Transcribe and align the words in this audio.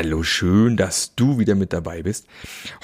Hallo, 0.00 0.22
schön, 0.22 0.76
dass 0.76 1.16
du 1.16 1.40
wieder 1.40 1.56
mit 1.56 1.72
dabei 1.72 2.04
bist. 2.04 2.28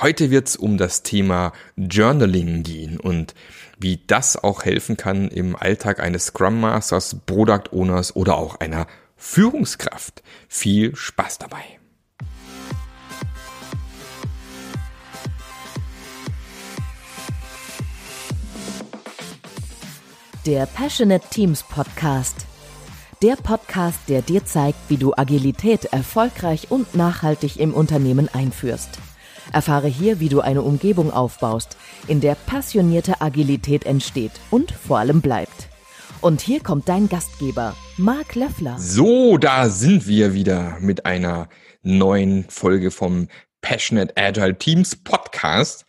Heute 0.02 0.32
wird 0.32 0.48
es 0.48 0.56
um 0.56 0.78
das 0.78 1.04
Thema 1.04 1.52
Journaling 1.76 2.64
gehen 2.64 2.98
und 2.98 3.36
wie 3.78 4.00
das 4.04 4.36
auch 4.36 4.64
helfen 4.64 4.96
kann 4.96 5.28
im 5.28 5.54
Alltag 5.54 6.00
eines 6.00 6.24
Scrum 6.24 6.60
Masters, 6.60 7.18
Product 7.24 7.70
Owners 7.70 8.16
oder 8.16 8.36
auch 8.36 8.56
einer 8.56 8.88
Führungskraft. 9.16 10.24
Viel 10.48 10.96
Spaß 10.96 11.38
dabei. 11.38 11.62
Der 20.46 20.66
Passionate 20.66 21.24
Teams 21.30 21.62
Podcast 21.62 22.44
der 23.24 23.36
Podcast, 23.36 24.00
der 24.08 24.20
dir 24.20 24.44
zeigt, 24.44 24.76
wie 24.88 24.98
du 24.98 25.14
Agilität 25.16 25.86
erfolgreich 25.86 26.70
und 26.70 26.94
nachhaltig 26.94 27.58
im 27.58 27.72
Unternehmen 27.72 28.28
einführst. 28.28 28.98
Erfahre 29.50 29.88
hier, 29.88 30.20
wie 30.20 30.28
du 30.28 30.42
eine 30.42 30.60
Umgebung 30.60 31.10
aufbaust, 31.10 31.78
in 32.06 32.20
der 32.20 32.34
passionierte 32.34 33.22
Agilität 33.22 33.86
entsteht 33.86 34.32
und 34.50 34.72
vor 34.72 34.98
allem 34.98 35.22
bleibt. 35.22 35.70
Und 36.20 36.42
hier 36.42 36.60
kommt 36.60 36.86
dein 36.90 37.08
Gastgeber, 37.08 37.74
Marc 37.96 38.34
Löffler. 38.34 38.76
So, 38.78 39.38
da 39.38 39.70
sind 39.70 40.06
wir 40.06 40.34
wieder 40.34 40.76
mit 40.80 41.06
einer 41.06 41.48
neuen 41.80 42.44
Folge 42.50 42.90
vom 42.90 43.28
Passionate 43.62 44.12
Agile 44.18 44.58
Teams 44.58 44.96
Podcast. 44.96 45.86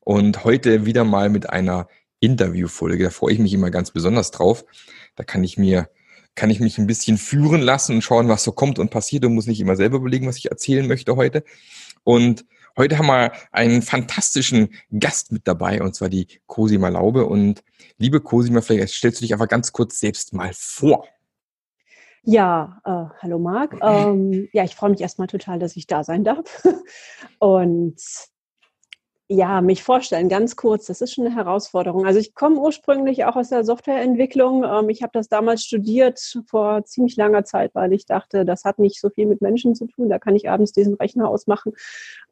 Und 0.00 0.42
heute 0.42 0.84
wieder 0.84 1.04
mal 1.04 1.28
mit 1.28 1.48
einer 1.48 1.86
Interviewfolge. 2.18 3.04
Da 3.04 3.10
freue 3.10 3.34
ich 3.34 3.38
mich 3.38 3.54
immer 3.54 3.70
ganz 3.70 3.92
besonders 3.92 4.32
drauf. 4.32 4.64
Da 5.14 5.22
kann 5.22 5.44
ich 5.44 5.56
mir 5.56 5.88
kann 6.34 6.50
ich 6.50 6.60
mich 6.60 6.78
ein 6.78 6.86
bisschen 6.86 7.18
führen 7.18 7.60
lassen 7.60 7.96
und 7.96 8.02
schauen, 8.02 8.28
was 8.28 8.44
so 8.44 8.52
kommt 8.52 8.78
und 8.78 8.90
passiert 8.90 9.24
und 9.24 9.34
muss 9.34 9.46
nicht 9.46 9.60
immer 9.60 9.76
selber 9.76 9.98
überlegen, 9.98 10.26
was 10.26 10.38
ich 10.38 10.50
erzählen 10.50 10.86
möchte 10.86 11.16
heute. 11.16 11.44
Und 12.04 12.44
heute 12.76 12.98
haben 12.98 13.06
wir 13.06 13.32
einen 13.50 13.82
fantastischen 13.82 14.70
Gast 14.98 15.32
mit 15.32 15.46
dabei 15.46 15.82
und 15.82 15.94
zwar 15.94 16.08
die 16.08 16.26
Cosima 16.46 16.88
Laube. 16.88 17.26
Und 17.26 17.62
liebe 17.98 18.20
Cosima, 18.20 18.62
vielleicht 18.62 18.94
stellst 18.94 19.20
du 19.20 19.24
dich 19.24 19.32
einfach 19.32 19.48
ganz 19.48 19.72
kurz 19.72 20.00
selbst 20.00 20.32
mal 20.32 20.52
vor. 20.54 21.06
Ja, 22.24 22.80
äh, 22.84 23.20
hallo 23.20 23.38
Marc. 23.38 23.78
Ähm, 23.82 24.48
ja, 24.52 24.62
ich 24.62 24.76
freue 24.76 24.90
mich 24.90 25.00
erstmal 25.00 25.26
total, 25.26 25.58
dass 25.58 25.76
ich 25.76 25.88
da 25.88 26.04
sein 26.04 26.22
darf. 26.22 26.62
Und 27.40 28.00
ja, 29.32 29.62
mich 29.62 29.82
vorstellen, 29.82 30.28
ganz 30.28 30.56
kurz, 30.56 30.86
das 30.86 31.00
ist 31.00 31.14
schon 31.14 31.26
eine 31.26 31.34
Herausforderung. 31.34 32.04
Also 32.06 32.18
ich 32.18 32.34
komme 32.34 32.58
ursprünglich 32.58 33.24
auch 33.24 33.36
aus 33.36 33.48
der 33.48 33.64
Softwareentwicklung. 33.64 34.64
Ähm, 34.64 34.90
ich 34.90 35.02
habe 35.02 35.12
das 35.14 35.28
damals 35.28 35.64
studiert 35.64 36.20
vor 36.46 36.84
ziemlich 36.84 37.16
langer 37.16 37.44
Zeit, 37.44 37.74
weil 37.74 37.92
ich 37.94 38.04
dachte, 38.04 38.44
das 38.44 38.64
hat 38.64 38.78
nicht 38.78 39.00
so 39.00 39.08
viel 39.08 39.26
mit 39.26 39.40
Menschen 39.40 39.74
zu 39.74 39.86
tun. 39.86 40.10
Da 40.10 40.18
kann 40.18 40.36
ich 40.36 40.50
abends 40.50 40.72
diesen 40.72 40.94
Rechner 40.94 41.28
ausmachen 41.28 41.72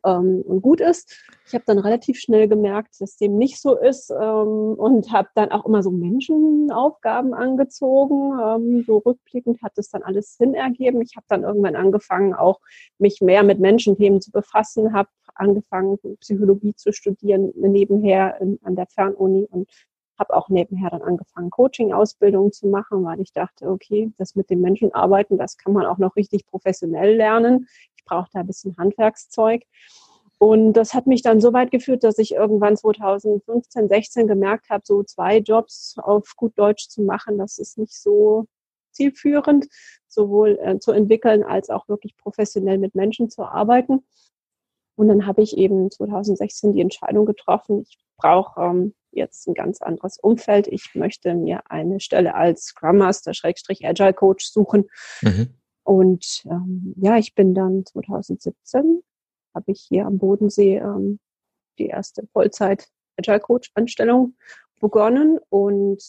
ähm, 0.05 0.43
und 0.43 0.63
gut 0.63 0.81
ist. 0.81 1.17
Ich 1.47 1.55
habe 1.55 1.65
dann 1.67 1.79
relativ 1.79 2.19
schnell 2.19 2.49
gemerkt, 2.49 3.01
dass 3.01 3.17
dem 3.17 3.37
nicht 3.37 3.61
so 3.61 3.77
ist 3.77 4.11
ähm, 4.11 4.75
und 4.77 5.13
habe 5.13 5.29
dann 5.35 5.51
auch 5.51 5.67
immer 5.67 5.83
so 5.83 5.91
Menschenaufgaben 5.91 7.35
angezogen. 7.35 8.85
so 8.87 8.99
rückblickend 8.99 9.63
hat 9.63 9.73
es 9.77 9.91
dann 9.91 10.03
alles 10.03 10.37
Sinn 10.37 10.55
ergeben. 10.55 11.03
Ich 11.03 11.17
habe 11.17 11.27
dann 11.29 11.43
irgendwann 11.43 11.77
angefangen, 11.77 12.35
auch 12.35 12.61
mich 12.99 13.21
mehr 13.21 13.43
mit 13.43 13.61
Menschenthemen 13.61 14.21
zu 14.21 14.31
befassen, 14.31 14.93
habe 14.93 15.09
angefangen, 15.35 15.99
Psychologie 16.21 16.75
zu 16.75 16.93
studieren, 16.93 17.53
nebenher 17.57 18.41
in, 18.41 18.59
an 18.63 18.77
der 18.77 18.87
Fernuni 18.87 19.47
und 19.51 19.69
habe 20.21 20.37
auch 20.37 20.49
nebenher 20.49 20.91
dann 20.91 21.03
angefangen, 21.03 21.51
Coaching-Ausbildungen 21.51 22.53
zu 22.53 22.69
machen, 22.69 23.05
weil 23.05 23.21
ich 23.21 23.33
dachte, 23.33 23.69
okay, 23.69 24.13
das 24.19 24.37
mit 24.37 24.51
den 24.51 24.61
Menschen 24.61 24.95
arbeiten, 24.95 25.39
das 25.39 25.57
kann 25.57 25.73
man 25.73 25.87
auch 25.87 25.99
noch 25.99 26.15
richtig 26.15 26.47
professionell 26.47 27.17
lernen. 27.17 27.67
Ich 27.97 28.05
brauche 28.05 28.29
da 28.33 28.41
ein 28.41 28.47
bisschen 28.47 28.77
Handwerkszeug. 28.77 29.65
Und 30.39 30.75
das 30.75 30.95
hat 30.95 31.07
mich 31.07 31.23
dann 31.23 31.41
so 31.41 31.53
weit 31.53 31.71
geführt, 31.71 32.05
dass 32.05 32.19
ich 32.19 32.33
irgendwann 32.33 32.77
2015, 32.77 33.89
16 33.89 34.27
gemerkt 34.27 34.71
habe, 34.71 34.83
so 34.87 35.03
zwei 35.03 35.39
Jobs 35.39 35.97
auf 35.99 36.35
gut 36.37 36.59
Deutsch 36.59 36.89
zu 36.89 37.03
machen, 37.03 37.37
das 37.37 37.59
ist 37.59 37.77
nicht 37.77 37.95
so 37.95 38.47
zielführend, 38.93 39.69
sowohl 40.09 40.59
äh, 40.63 40.79
zu 40.79 40.93
entwickeln 40.93 41.43
als 41.43 41.71
auch 41.71 41.89
wirklich 41.89 42.17
professionell 42.17 42.79
mit 42.79 42.95
Menschen 42.95 43.31
zu 43.31 43.43
arbeiten. 43.43 44.05
Und 44.97 45.09
dann 45.09 45.27
habe 45.27 45.43
ich 45.43 45.57
eben 45.57 45.91
2016 45.91 46.73
die 46.73 46.81
Entscheidung 46.81 47.27
getroffen, 47.27 47.83
ich 47.83 47.99
brauche 48.17 48.61
ähm, 48.61 48.95
jetzt 49.13 49.47
ein 49.47 49.55
ganz 49.55 49.83
anderes 49.83 50.19
Umfeld. 50.19 50.67
Ich 50.69 50.95
möchte 50.95 51.35
mir 51.35 51.63
eine 51.71 52.01
Stelle 52.01 52.35
als 52.35 52.67
Scrum 52.67 52.99
Master, 52.99 53.35
Schrägstrich 53.35 53.87
Agile 53.87 54.15
Coach 54.15 54.47
suchen. 54.47 54.89
Mhm. 55.23 55.55
Und 55.83 56.45
ähm, 56.47 56.95
ja, 56.97 57.17
ich 57.17 57.35
bin 57.35 57.55
dann 57.55 57.85
2017, 57.87 59.03
habe 59.55 59.73
ich 59.73 59.81
hier 59.89 60.07
am 60.07 60.19
Bodensee 60.19 60.77
ähm, 60.77 61.19
die 61.79 61.87
erste 61.87 62.27
Vollzeit 62.33 62.89
Agile 63.17 63.41
Coach 63.41 63.71
Anstellung 63.75 64.37
begonnen 64.81 65.39
und 65.49 66.03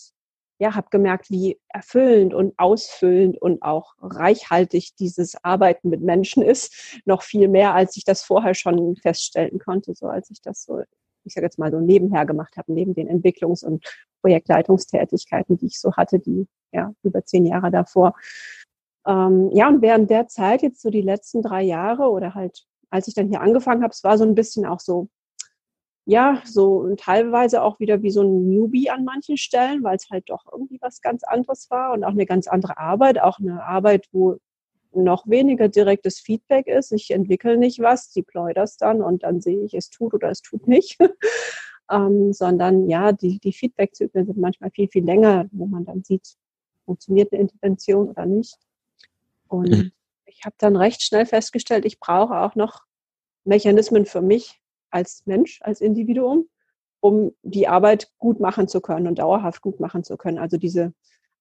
ja, 0.60 0.76
habe 0.76 0.90
gemerkt, 0.92 1.32
wie 1.32 1.60
erfüllend 1.70 2.36
und 2.36 2.54
ausfüllend 2.60 3.42
und 3.42 3.64
auch 3.64 3.96
reichhaltig 4.00 4.96
dieses 4.96 5.44
Arbeiten 5.44 5.90
mit 5.90 6.02
Menschen 6.02 6.44
ist. 6.44 7.02
Noch 7.06 7.24
viel 7.24 7.48
mehr, 7.48 7.74
als 7.74 7.98
ich 7.98 8.06
das 8.06 8.22
vorher 8.22 8.54
schon 8.54 8.96
feststellen 8.96 9.58
konnte, 9.58 9.96
so 9.96 10.06
als 10.06 10.30
ich 10.30 10.40
das 10.40 10.64
so, 10.64 10.84
ich 11.24 11.34
sage 11.34 11.46
jetzt 11.46 11.60
mal 11.60 11.72
so 11.72 11.80
nebenher 11.80 12.26
gemacht 12.26 12.58
habe, 12.58 12.74
neben 12.74 12.94
den 12.94 13.10
Entwicklungs- 13.10 13.66
und 13.66 13.86
Projektleitungstätigkeiten, 14.22 15.58
die 15.58 15.68
ich 15.68 15.80
so 15.80 15.94
hatte, 15.94 16.20
die 16.20 16.48
ja 16.72 16.94
über 17.04 17.24
zehn 17.26 17.46
Jahre 17.46 17.72
davor. 17.72 18.14
Ähm, 19.06 19.50
ja, 19.52 19.68
und 19.68 19.82
während 19.82 20.10
der 20.10 20.28
Zeit, 20.28 20.62
jetzt 20.62 20.82
so 20.82 20.90
die 20.90 21.02
letzten 21.02 21.42
drei 21.42 21.64
Jahre 21.64 22.10
oder 22.10 22.36
halt, 22.36 22.66
als 22.90 23.08
ich 23.08 23.16
dann 23.16 23.30
hier 23.30 23.42
angefangen 23.42 23.84
habe, 23.84 23.92
es 23.92 24.04
war 24.04 24.18
so 24.18 24.24
ein 24.24 24.36
bisschen 24.36 24.66
auch 24.66 24.80
so, 24.80 25.10
ja, 26.06 26.42
so 26.46 26.94
teilweise 26.96 27.64
auch 27.64 27.80
wieder 27.80 28.02
wie 28.02 28.12
so 28.12 28.22
ein 28.22 28.50
Newbie 28.50 28.90
an 28.90 29.06
manchen 29.06 29.38
Stellen, 29.38 29.84
weil 29.84 29.96
es 29.96 30.10
halt 30.10 30.30
doch 30.30 30.46
irgendwie 30.52 30.80
was 30.82 31.02
ganz 31.02 31.24
anderes 31.24 31.70
war 31.70 31.94
und 31.94 32.04
auch 32.04 32.12
eine 32.12 32.26
ganz 32.26 32.48
andere 32.48 32.78
Arbeit, 32.78 33.20
auch 33.20 33.40
eine 33.40 33.64
Arbeit, 33.64 34.08
wo 34.12 34.38
noch 34.94 35.28
weniger 35.28 35.70
direktes 35.70 36.20
Feedback 36.20 36.68
ist. 36.68 36.92
Ich 36.92 37.12
entwickle 37.12 37.58
nicht 37.58 37.80
was, 37.80 38.12
deploy 38.12 38.54
das 38.54 38.78
dann 38.78 39.02
und 39.02 39.24
dann 39.24 39.42
sehe 39.42 39.64
ich, 39.64 39.74
es 39.74 39.90
tut 39.90 40.14
oder 40.14 40.30
es 40.30 40.42
tut 40.42 40.68
nicht. 40.68 40.98
ähm, 41.92 42.34
sondern 42.34 42.90
ja, 42.90 43.12
die, 43.12 43.40
die 43.40 43.54
Feedback-Zyklen 43.54 44.26
sind 44.26 44.38
manchmal 44.38 44.72
viel, 44.72 44.88
viel 44.88 45.06
länger, 45.06 45.48
wo 45.52 45.66
man 45.66 45.86
dann 45.86 46.04
sieht, 46.04 46.36
funktioniert 46.86 47.32
eine 47.32 47.42
Intervention 47.42 48.10
oder 48.10 48.26
nicht. 48.26 48.58
Und 49.48 49.70
mhm. 49.70 49.92
ich 50.26 50.46
habe 50.46 50.56
dann 50.58 50.76
recht 50.76 51.04
schnell 51.04 51.26
festgestellt, 51.26 51.86
ich 51.86 52.00
brauche 52.00 52.40
auch 52.40 52.56
noch 52.56 52.84
Mechanismen 53.44 54.06
für 54.06 54.22
mich, 54.22 54.62
als 54.90 55.24
Mensch, 55.26 55.60
als 55.62 55.82
Individuum, 55.82 56.50
um 57.00 57.32
die 57.44 57.68
Arbeit 57.68 58.12
gut 58.18 58.40
machen 58.40 58.68
zu 58.68 58.82
können 58.82 59.08
und 59.08 59.20
dauerhaft 59.20 59.62
gut 59.62 59.80
machen 59.80 60.04
zu 60.04 60.18
können. 60.18 60.38
Also 60.38 60.58
diese 60.58 60.94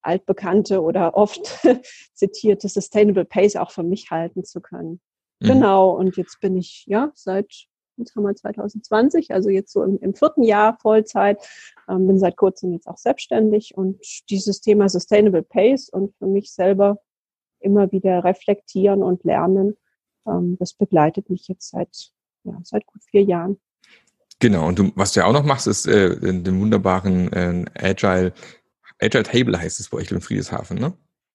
altbekannte 0.02 0.82
oder 0.82 1.16
oft 1.16 1.60
zitierte 2.14 2.68
Sustainable 2.68 3.24
Pace 3.24 3.56
auch 3.56 3.70
für 3.70 3.82
mich 3.82 4.10
halten 4.10 4.44
zu 4.44 4.60
können. 4.60 5.00
Mhm. 5.40 5.46
Genau, 5.46 5.90
und 5.90 6.16
jetzt 6.16 6.40
bin 6.40 6.56
ich 6.56 6.84
ja 6.86 7.10
seit 7.14 7.66
jetzt 7.96 8.16
haben 8.16 8.22
wir 8.22 8.34
2020, 8.34 9.30
also 9.30 9.50
jetzt 9.50 9.72
so 9.72 9.82
im, 9.82 9.98
im 9.98 10.14
vierten 10.14 10.42
Jahr 10.42 10.78
Vollzeit, 10.80 11.38
ähm, 11.86 12.06
bin 12.06 12.18
seit 12.18 12.36
kurzem 12.38 12.72
jetzt 12.72 12.86
auch 12.86 12.96
selbstständig 12.96 13.76
und 13.76 14.00
dieses 14.30 14.62
Thema 14.62 14.88
Sustainable 14.88 15.42
Pace 15.42 15.90
und 15.90 16.16
für 16.16 16.26
mich 16.26 16.50
selber 16.50 16.98
immer 17.58 17.92
wieder 17.92 18.24
reflektieren 18.24 19.02
und 19.02 19.24
lernen, 19.24 19.76
ähm, 20.26 20.56
das 20.58 20.72
begleitet 20.72 21.28
mich 21.28 21.46
jetzt 21.48 21.68
seit 21.68 22.14
ja, 22.44 22.58
seit 22.62 22.86
gut 22.86 23.02
vier 23.04 23.22
Jahren. 23.22 23.60
Genau, 24.38 24.66
und 24.66 24.78
du, 24.78 24.90
was 24.94 25.12
du 25.12 25.20
ja 25.20 25.26
auch 25.26 25.32
noch 25.32 25.44
machst, 25.44 25.66
ist 25.66 25.86
äh, 25.86 26.18
den 26.18 26.60
wunderbaren 26.60 27.32
äh, 27.32 27.64
Agile, 27.78 28.32
Agile 29.00 29.22
Table 29.24 29.58
heißt 29.58 29.80
es 29.80 29.88
bei 29.88 29.98
euch 29.98 30.10
in 30.10 30.20
Friedrichshafen, 30.20 30.78
ne? 30.78 30.92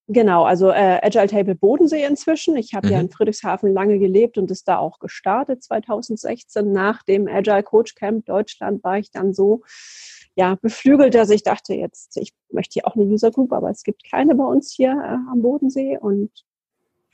Genau, 0.07 0.43
also 0.43 0.69
äh, 0.69 0.99
Agile 1.01 1.27
Table 1.27 1.55
Bodensee 1.55 2.05
inzwischen. 2.05 2.55
Ich 2.57 2.75
habe 2.75 2.87
mhm. 2.87 2.93
ja 2.93 2.99
in 2.99 3.09
Friedrichshafen 3.09 3.73
lange 3.73 3.97
gelebt 3.97 4.37
und 4.37 4.51
ist 4.51 4.67
da 4.67 4.77
auch 4.77 4.99
gestartet 4.99 5.63
2016. 5.63 6.71
Nach 6.71 7.01
dem 7.03 7.27
Agile 7.27 7.63
Coach 7.63 7.95
Camp 7.95 8.25
Deutschland 8.27 8.83
war 8.83 8.99
ich 8.99 9.09
dann 9.09 9.33
so 9.33 9.63
ja, 10.35 10.55
beflügelt, 10.61 11.15
dass 11.15 11.29
ich 11.29 11.43
dachte, 11.43 11.73
jetzt, 11.73 12.17
ich 12.17 12.33
möchte 12.51 12.73
hier 12.73 12.87
auch 12.87 12.95
eine 12.95 13.05
User 13.05 13.31
Group, 13.31 13.51
aber 13.51 13.69
es 13.69 13.83
gibt 13.83 14.03
keine 14.09 14.35
bei 14.35 14.43
uns 14.43 14.71
hier 14.71 14.91
äh, 14.91 15.31
am 15.31 15.41
Bodensee 15.41 15.97
und 15.97 16.29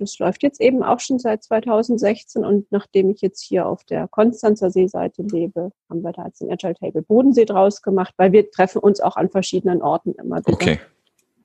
das 0.01 0.17
läuft 0.17 0.41
jetzt 0.41 0.59
eben 0.59 0.83
auch 0.83 0.99
schon 0.99 1.19
seit 1.19 1.43
2016 1.43 2.43
und 2.43 2.71
nachdem 2.71 3.11
ich 3.11 3.21
jetzt 3.21 3.41
hier 3.41 3.67
auf 3.67 3.83
der 3.83 4.07
Konstanzer 4.07 4.71
Seeseite 4.71 5.21
lebe, 5.21 5.71
haben 5.89 6.01
wir 6.01 6.11
da 6.11 6.25
jetzt 6.25 6.41
ein 6.41 6.51
Agile 6.51 6.73
Table 6.73 7.03
Bodensee 7.03 7.45
draus 7.45 7.81
gemacht, 7.81 8.13
weil 8.17 8.31
wir 8.31 8.49
treffen 8.49 8.79
uns 8.79 8.99
auch 8.99 9.15
an 9.15 9.29
verschiedenen 9.29 9.81
Orten 9.81 10.13
immer 10.13 10.39
wieder. 10.39 10.53
Okay. 10.53 10.79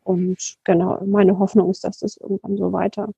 Und 0.05 0.57
genau, 0.65 1.03
meine 1.05 1.39
Hoffnung 1.39 1.71
ist, 1.71 1.85
dass 1.85 1.99
das 1.99 2.17
irgendwann 2.17 2.57
so 2.57 2.73
weiter 2.73 3.11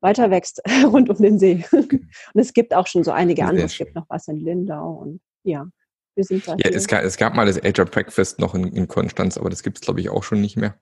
weiter 0.00 0.30
wächst 0.30 0.60
rund 0.84 1.08
um 1.08 1.16
den 1.16 1.38
See. 1.38 1.64
Und 1.72 2.10
es 2.34 2.52
gibt 2.52 2.74
auch 2.74 2.86
schon 2.86 3.04
so 3.04 3.10
einige 3.10 3.46
andere. 3.46 3.64
Es 3.64 3.78
gibt 3.78 3.94
noch 3.94 4.04
was 4.08 4.28
in 4.28 4.38
Lindau 4.38 4.90
und 4.90 5.20
ja, 5.44 5.66
wir 6.14 6.24
sind 6.24 6.46
da. 6.46 6.56
Ja, 6.58 6.70
es 6.70 6.86
gab, 6.86 7.02
es 7.04 7.16
gab, 7.16 7.34
mal 7.34 7.46
das 7.46 7.56
Agile 7.62 7.86
Breakfast 7.86 8.38
noch 8.38 8.54
in, 8.54 8.66
in 8.66 8.86
Konstanz, 8.86 9.38
aber 9.38 9.48
das 9.48 9.62
gibt 9.62 9.78
es, 9.78 9.80
glaube 9.80 10.00
ich, 10.00 10.10
auch 10.10 10.22
schon 10.22 10.42
nicht 10.42 10.56
mehr. 10.56 10.78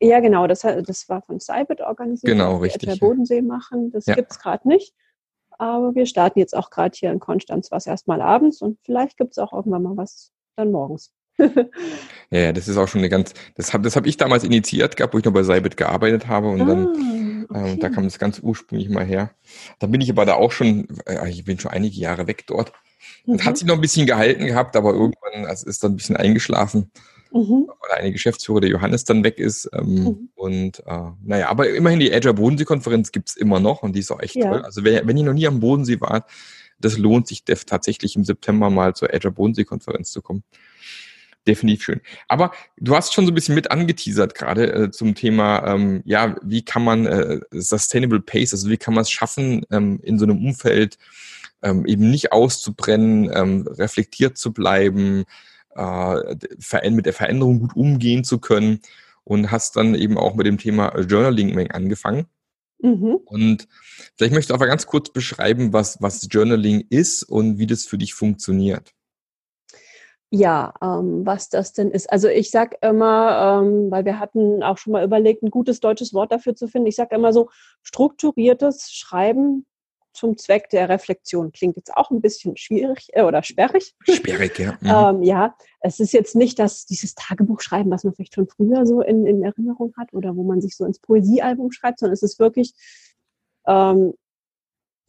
Ja, 0.00 0.20
genau, 0.20 0.46
das, 0.46 0.60
das 0.60 1.08
war 1.08 1.22
von 1.22 1.40
Cybit 1.40 1.82
organisiert. 1.82 2.32
Genau, 2.32 2.56
richtig. 2.56 2.88
Der 2.88 2.96
Bodensee 2.96 3.42
machen, 3.42 3.90
das 3.92 4.06
ja. 4.06 4.14
gibt 4.14 4.32
es 4.32 4.38
gerade 4.38 4.66
nicht. 4.66 4.94
Aber 5.58 5.94
wir 5.94 6.06
starten 6.06 6.38
jetzt 6.38 6.56
auch 6.56 6.70
gerade 6.70 6.96
hier 6.96 7.12
in 7.12 7.20
Konstanz 7.20 7.70
was 7.70 7.86
erstmal 7.86 8.22
abends 8.22 8.62
und 8.62 8.78
vielleicht 8.82 9.18
gibt 9.18 9.32
es 9.32 9.38
auch 9.38 9.52
irgendwann 9.52 9.82
mal 9.82 9.96
was 9.96 10.32
dann 10.56 10.72
morgens. 10.72 11.12
ja, 12.30 12.52
das 12.52 12.66
ist 12.66 12.78
auch 12.78 12.88
schon 12.88 13.00
eine 13.00 13.10
ganz, 13.10 13.34
das 13.56 13.72
habe 13.72 13.84
das 13.84 13.94
hab 13.94 14.06
ich 14.06 14.16
damals 14.16 14.44
initiiert 14.44 14.96
gehabt, 14.96 15.12
wo 15.12 15.18
ich 15.18 15.24
noch 15.24 15.32
bei 15.32 15.42
Cybit 15.42 15.76
gearbeitet 15.76 16.28
habe 16.28 16.48
und 16.48 16.62
ah, 16.62 16.64
dann, 16.64 17.46
okay. 17.50 17.78
da 17.78 17.88
kam 17.90 18.04
das 18.04 18.18
ganz 18.18 18.40
ursprünglich 18.42 18.88
mal 18.88 19.04
her. 19.04 19.30
Da 19.78 19.86
bin 19.86 20.00
ich 20.00 20.10
aber 20.10 20.24
da 20.24 20.34
auch 20.34 20.52
schon, 20.52 20.88
äh, 21.06 21.28
ich 21.28 21.44
bin 21.44 21.58
schon 21.58 21.70
einige 21.70 21.96
Jahre 21.96 22.26
weg 22.26 22.44
dort. 22.46 22.72
Mhm. 23.26 23.44
Hat 23.44 23.58
sich 23.58 23.66
noch 23.66 23.74
ein 23.74 23.80
bisschen 23.80 24.06
gehalten 24.06 24.46
gehabt, 24.46 24.76
aber 24.76 24.92
irgendwann 24.92 25.44
also 25.46 25.68
ist 25.68 25.84
dann 25.84 25.92
ein 25.92 25.96
bisschen 25.96 26.16
eingeschlafen. 26.16 26.90
Mhm. 27.32 27.68
Weil 27.80 27.98
eine 27.98 28.12
Geschäftsführer, 28.12 28.60
der 28.60 28.70
Johannes, 28.70 29.04
dann 29.04 29.24
weg 29.24 29.38
ist. 29.38 29.68
Ähm, 29.72 29.94
mhm. 29.94 30.28
Und 30.34 30.80
äh, 30.86 31.10
naja, 31.22 31.48
aber 31.48 31.70
immerhin 31.70 32.00
die 32.00 32.12
Agile 32.12 32.34
Bodensee-Konferenz 32.34 33.12
gibt's 33.12 33.36
immer 33.36 33.60
noch 33.60 33.82
und 33.82 33.94
die 33.94 34.00
ist 34.00 34.10
auch 34.10 34.20
echt 34.20 34.36
ja. 34.36 34.50
toll. 34.50 34.62
Also 34.62 34.84
wenn, 34.84 35.06
wenn 35.06 35.16
ihr 35.16 35.24
noch 35.24 35.34
nie 35.34 35.46
am 35.46 35.60
Bodensee 35.60 36.00
wart, 36.00 36.28
das 36.78 36.96
lohnt 36.98 37.28
sich 37.28 37.44
tatsächlich 37.44 38.16
im 38.16 38.24
September 38.24 38.70
mal 38.70 38.94
zur 38.94 39.12
Agile 39.12 39.32
Bodensee-Konferenz 39.32 40.12
zu 40.12 40.22
kommen 40.22 40.44
definitiv 41.46 41.82
schön. 41.84 42.00
Aber 42.28 42.52
du 42.76 42.94
hast 42.94 43.14
schon 43.14 43.24
so 43.24 43.32
ein 43.32 43.34
bisschen 43.34 43.54
mit 43.54 43.70
angeteasert 43.70 44.34
gerade 44.34 44.72
äh, 44.72 44.90
zum 44.90 45.14
Thema, 45.14 45.66
ähm, 45.66 46.02
ja, 46.04 46.36
wie 46.42 46.64
kann 46.64 46.84
man 46.84 47.06
äh, 47.06 47.40
Sustainable 47.50 48.20
Pace, 48.20 48.52
also 48.52 48.68
wie 48.68 48.76
kann 48.76 48.94
man 48.94 49.02
es 49.02 49.10
schaffen, 49.10 49.64
ähm, 49.70 50.00
in 50.02 50.18
so 50.18 50.24
einem 50.24 50.44
Umfeld 50.44 50.98
ähm, 51.62 51.86
eben 51.86 52.10
nicht 52.10 52.32
auszubrennen, 52.32 53.30
ähm, 53.34 53.66
reflektiert 53.66 54.38
zu 54.38 54.52
bleiben, 54.52 55.24
äh, 55.76 56.90
mit 56.90 57.06
der 57.06 57.12
Veränderung 57.12 57.60
gut 57.60 57.76
umgehen 57.76 58.24
zu 58.24 58.38
können 58.38 58.80
und 59.24 59.50
hast 59.50 59.76
dann 59.76 59.94
eben 59.94 60.18
auch 60.18 60.34
mit 60.34 60.46
dem 60.46 60.58
Thema 60.58 60.98
Journaling 60.98 61.70
angefangen. 61.70 62.26
Mhm. 62.82 63.20
Und 63.24 63.68
vielleicht 64.16 64.32
möchtest 64.32 64.50
du 64.50 64.54
aber 64.54 64.66
ganz 64.66 64.86
kurz 64.86 65.10
beschreiben, 65.10 65.72
was, 65.72 66.00
was 66.00 66.26
Journaling 66.30 66.86
ist 66.88 67.22
und 67.22 67.58
wie 67.58 67.66
das 67.66 67.84
für 67.84 67.98
dich 67.98 68.14
funktioniert. 68.14 68.92
Ja, 70.32 70.74
ähm, 70.80 71.26
was 71.26 71.48
das 71.48 71.72
denn 71.72 71.90
ist. 71.90 72.10
Also 72.10 72.28
ich 72.28 72.52
sag 72.52 72.76
immer, 72.82 73.62
ähm, 73.62 73.90
weil 73.90 74.04
wir 74.04 74.20
hatten 74.20 74.62
auch 74.62 74.78
schon 74.78 74.92
mal 74.92 75.04
überlegt, 75.04 75.42
ein 75.42 75.50
gutes 75.50 75.80
deutsches 75.80 76.14
Wort 76.14 76.30
dafür 76.30 76.54
zu 76.54 76.68
finden. 76.68 76.86
Ich 76.86 76.94
sage 76.94 77.16
immer 77.16 77.32
so, 77.32 77.50
strukturiertes 77.82 78.92
Schreiben 78.92 79.66
zum 80.20 80.36
Zweck 80.36 80.68
der 80.68 80.88
Reflexion. 80.88 81.50
Klingt 81.52 81.76
jetzt 81.76 81.96
auch 81.96 82.10
ein 82.10 82.20
bisschen 82.20 82.56
schwierig 82.56 83.08
äh, 83.12 83.22
oder 83.22 83.42
sperrig. 83.42 83.94
Sperrig, 84.02 84.58
ja. 84.58 84.70
Mhm. 84.80 85.18
ähm, 85.18 85.22
ja, 85.22 85.54
es 85.80 86.00
ist 86.00 86.12
jetzt 86.12 86.36
nicht 86.36 86.58
dass 86.58 86.86
dieses 86.86 87.14
Tagebuchschreiben, 87.14 87.90
was 87.90 88.04
man 88.04 88.14
vielleicht 88.14 88.34
schon 88.34 88.48
früher 88.48 88.86
so 88.86 89.00
in, 89.00 89.26
in 89.26 89.42
Erinnerung 89.42 89.92
hat 89.96 90.12
oder 90.12 90.36
wo 90.36 90.42
man 90.42 90.60
sich 90.60 90.76
so 90.76 90.84
ins 90.84 90.98
Poesiealbum 91.00 91.72
schreibt, 91.72 91.98
sondern 91.98 92.14
es 92.14 92.22
ist 92.22 92.38
wirklich 92.38 92.74
ähm, 93.66 94.14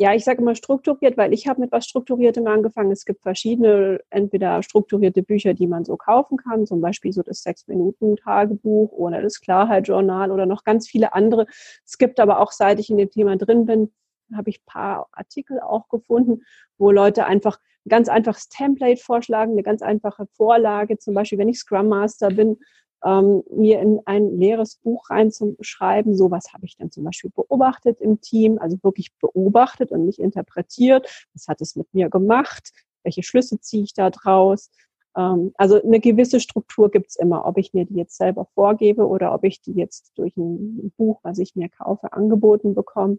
ja, 0.01 0.15
ich 0.15 0.23
sage 0.23 0.41
immer 0.41 0.55
strukturiert, 0.55 1.15
weil 1.15 1.31
ich 1.31 1.47
habe 1.47 1.61
mit 1.61 1.71
was 1.71 1.85
Strukturiertem 1.85 2.47
angefangen. 2.47 2.91
Es 2.91 3.05
gibt 3.05 3.21
verschiedene, 3.21 3.99
entweder 4.09 4.63
strukturierte 4.63 5.21
Bücher, 5.21 5.53
die 5.53 5.67
man 5.67 5.85
so 5.85 5.95
kaufen 5.95 6.37
kann, 6.37 6.65
zum 6.65 6.81
Beispiel 6.81 7.13
so 7.13 7.21
das 7.21 7.43
Sechs-Minuten-Tagebuch 7.43 8.91
oder 8.93 9.21
das 9.21 9.39
Klarheit-Journal 9.41 10.31
oder 10.31 10.47
noch 10.47 10.63
ganz 10.63 10.89
viele 10.89 11.13
andere. 11.13 11.45
Es 11.85 11.99
gibt 11.99 12.19
aber 12.19 12.39
auch, 12.39 12.51
seit 12.51 12.79
ich 12.79 12.89
in 12.89 12.97
dem 12.97 13.11
Thema 13.11 13.37
drin 13.37 13.67
bin, 13.67 13.91
habe 14.37 14.49
ich 14.49 14.59
ein 14.59 14.65
paar 14.65 15.07
Artikel 15.11 15.59
auch 15.59 15.89
gefunden, 15.89 16.43
wo 16.77 16.91
Leute 16.91 17.25
einfach 17.25 17.59
ein 17.85 17.89
ganz 17.89 18.09
einfaches 18.09 18.49
Template 18.49 19.01
vorschlagen, 19.01 19.53
eine 19.53 19.63
ganz 19.63 19.81
einfache 19.81 20.27
Vorlage, 20.33 20.97
zum 20.97 21.13
Beispiel, 21.13 21.37
wenn 21.37 21.49
ich 21.49 21.59
Scrum 21.59 21.87
Master 21.87 22.29
bin, 22.29 22.57
ähm, 23.03 23.43
mir 23.49 23.79
in 23.79 23.99
ein 24.05 24.37
leeres 24.37 24.75
Buch 24.75 25.09
reinzuschreiben, 25.09 26.15
so 26.15 26.29
was 26.29 26.53
habe 26.53 26.65
ich 26.65 26.77
denn 26.77 26.91
zum 26.91 27.03
Beispiel 27.03 27.31
beobachtet 27.31 27.99
im 27.99 28.21
Team, 28.21 28.59
also 28.59 28.77
wirklich 28.83 29.11
beobachtet 29.19 29.91
und 29.91 30.05
nicht 30.05 30.19
interpretiert, 30.19 31.09
was 31.33 31.47
hat 31.47 31.61
es 31.61 31.75
mit 31.75 31.91
mir 31.93 32.09
gemacht, 32.09 32.71
welche 33.03 33.23
Schlüsse 33.23 33.59
ziehe 33.59 33.83
ich 33.83 33.93
da 33.93 34.09
draus. 34.09 34.69
Ähm, 35.17 35.51
also 35.55 35.81
eine 35.81 35.99
gewisse 35.99 36.39
Struktur 36.39 36.91
gibt's 36.91 37.15
immer, 37.15 37.45
ob 37.45 37.57
ich 37.57 37.73
mir 37.73 37.85
die 37.85 37.95
jetzt 37.95 38.17
selber 38.17 38.45
vorgebe 38.53 39.07
oder 39.07 39.33
ob 39.33 39.43
ich 39.43 39.61
die 39.61 39.73
jetzt 39.73 40.11
durch 40.15 40.35
ein 40.37 40.91
Buch, 40.97 41.19
was 41.23 41.39
ich 41.39 41.55
mir 41.55 41.69
kaufe, 41.69 42.13
angeboten 42.13 42.75
bekomme. 42.75 43.17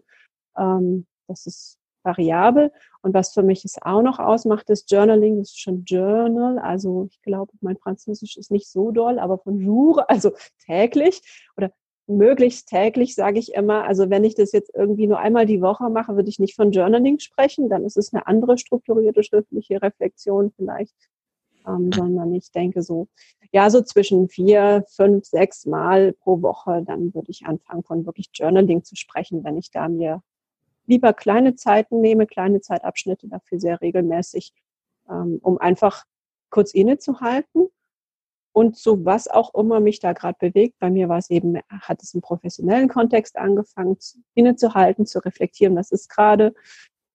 Ähm, 0.57 1.07
das 1.27 1.47
ist 1.47 1.79
variabel. 2.05 2.73
Und 3.03 3.15
was 3.15 3.33
für 3.33 3.43
mich 3.43 3.65
es 3.65 3.81
auch 3.81 4.03
noch 4.03 4.19
ausmacht, 4.19 4.71
ist 4.71 4.91
Journaling, 4.91 5.39
das 5.39 5.51
ist 5.51 5.61
schon 5.61 5.85
Journal. 5.85 6.59
Also 6.59 7.07
ich 7.11 7.21
glaube, 7.23 7.53
mein 7.61 7.77
Französisch 7.77 8.37
ist 8.37 8.51
nicht 8.51 8.69
so 8.69 8.91
doll, 8.91 9.19
aber 9.19 9.39
von 9.39 9.59
jour, 9.59 10.09
also 10.11 10.33
täglich 10.65 11.23
oder 11.57 11.73
möglichst 12.07 12.69
täglich, 12.69 13.15
sage 13.15 13.39
ich 13.39 13.55
immer. 13.55 13.85
Also 13.85 14.11
wenn 14.11 14.25
ich 14.25 14.35
das 14.35 14.53
jetzt 14.53 14.75
irgendwie 14.75 15.07
nur 15.07 15.19
einmal 15.19 15.47
die 15.47 15.63
Woche 15.63 15.89
mache, 15.89 16.17
würde 16.17 16.29
ich 16.29 16.39
nicht 16.39 16.57
von 16.57 16.73
Journaling 16.73 17.19
sprechen. 17.21 17.69
Dann 17.69 17.85
ist 17.85 17.97
es 17.97 18.13
eine 18.13 18.27
andere 18.27 18.59
strukturierte 18.59 19.23
schriftliche 19.23 19.81
Reflexion 19.81 20.53
vielleicht. 20.57 20.95
Ähm, 21.65 21.93
sondern 21.95 22.35
ich 22.35 22.51
denke 22.51 22.83
so, 22.83 23.07
ja, 23.53 23.71
so 23.71 23.83
zwischen 23.83 24.29
vier, 24.29 24.85
fünf, 24.89 25.27
sechs 25.27 25.65
Mal 25.65 26.13
pro 26.13 26.43
Woche, 26.43 26.83
dann 26.85 27.15
würde 27.15 27.31
ich 27.31 27.47
anfangen, 27.47 27.85
von 27.85 28.05
wirklich 28.05 28.31
Journaling 28.35 28.83
zu 28.83 28.97
sprechen, 28.97 29.45
wenn 29.45 29.57
ich 29.57 29.71
da 29.71 29.89
mir 29.89 30.23
lieber 30.87 31.13
kleine 31.13 31.55
Zeiten 31.55 32.01
nehme, 32.01 32.27
kleine 32.27 32.61
Zeitabschnitte 32.61 33.29
dafür 33.29 33.61
sehr 33.61 33.81
regelmäßig, 33.81 34.53
ähm, 35.09 35.39
um 35.43 35.59
einfach 35.59 36.05
kurz 36.51 36.75
innezuhalten 36.75 37.69
und 38.53 38.77
so 38.77 39.05
was 39.05 39.29
auch 39.29 39.55
immer 39.55 39.81
mich 39.81 39.99
da 40.01 40.13
gerade 40.13 40.37
bewegt. 40.39 40.79
Bei 40.79 40.91
mir 40.91 41.09
war 41.09 41.19
es 41.19 41.31
eben, 41.31 41.59
hat 41.69 42.03
es 42.03 42.15
im 42.15 42.21
professionellen 42.21 42.89
Kontext 42.89 43.37
angefangen, 43.37 43.97
innezuhalten, 44.35 45.07
zu 45.07 45.25
reflektieren, 45.25 45.75
was 45.75 45.91
ist 45.91 46.09
gerade, 46.09 46.55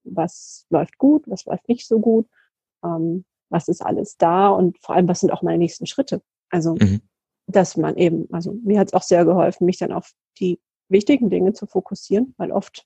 was 0.03 0.65
läuft 0.69 0.97
gut, 0.97 1.23
was 1.27 1.45
läuft 1.45 1.67
nicht 1.67 1.87
so 1.87 1.99
gut, 1.99 2.27
ähm, 2.83 3.25
was 3.49 3.67
ist 3.67 3.85
alles 3.85 4.17
da 4.17 4.49
und 4.49 4.77
vor 4.79 4.95
allem, 4.95 5.07
was 5.07 5.19
sind 5.19 5.31
auch 5.31 5.41
meine 5.41 5.59
nächsten 5.59 5.85
Schritte. 5.85 6.21
Also, 6.49 6.75
mhm. 6.75 7.01
dass 7.45 7.77
man 7.77 7.95
eben, 7.97 8.27
also 8.31 8.53
mir 8.63 8.79
hat 8.79 8.87
es 8.87 8.93
auch 8.93 9.03
sehr 9.03 9.25
geholfen, 9.25 9.65
mich 9.65 9.77
dann 9.77 9.91
auf 9.91 10.13
die 10.39 10.59
wichtigen 10.89 11.29
Dinge 11.29 11.53
zu 11.53 11.67
fokussieren, 11.67 12.33
weil 12.37 12.51
oft 12.51 12.85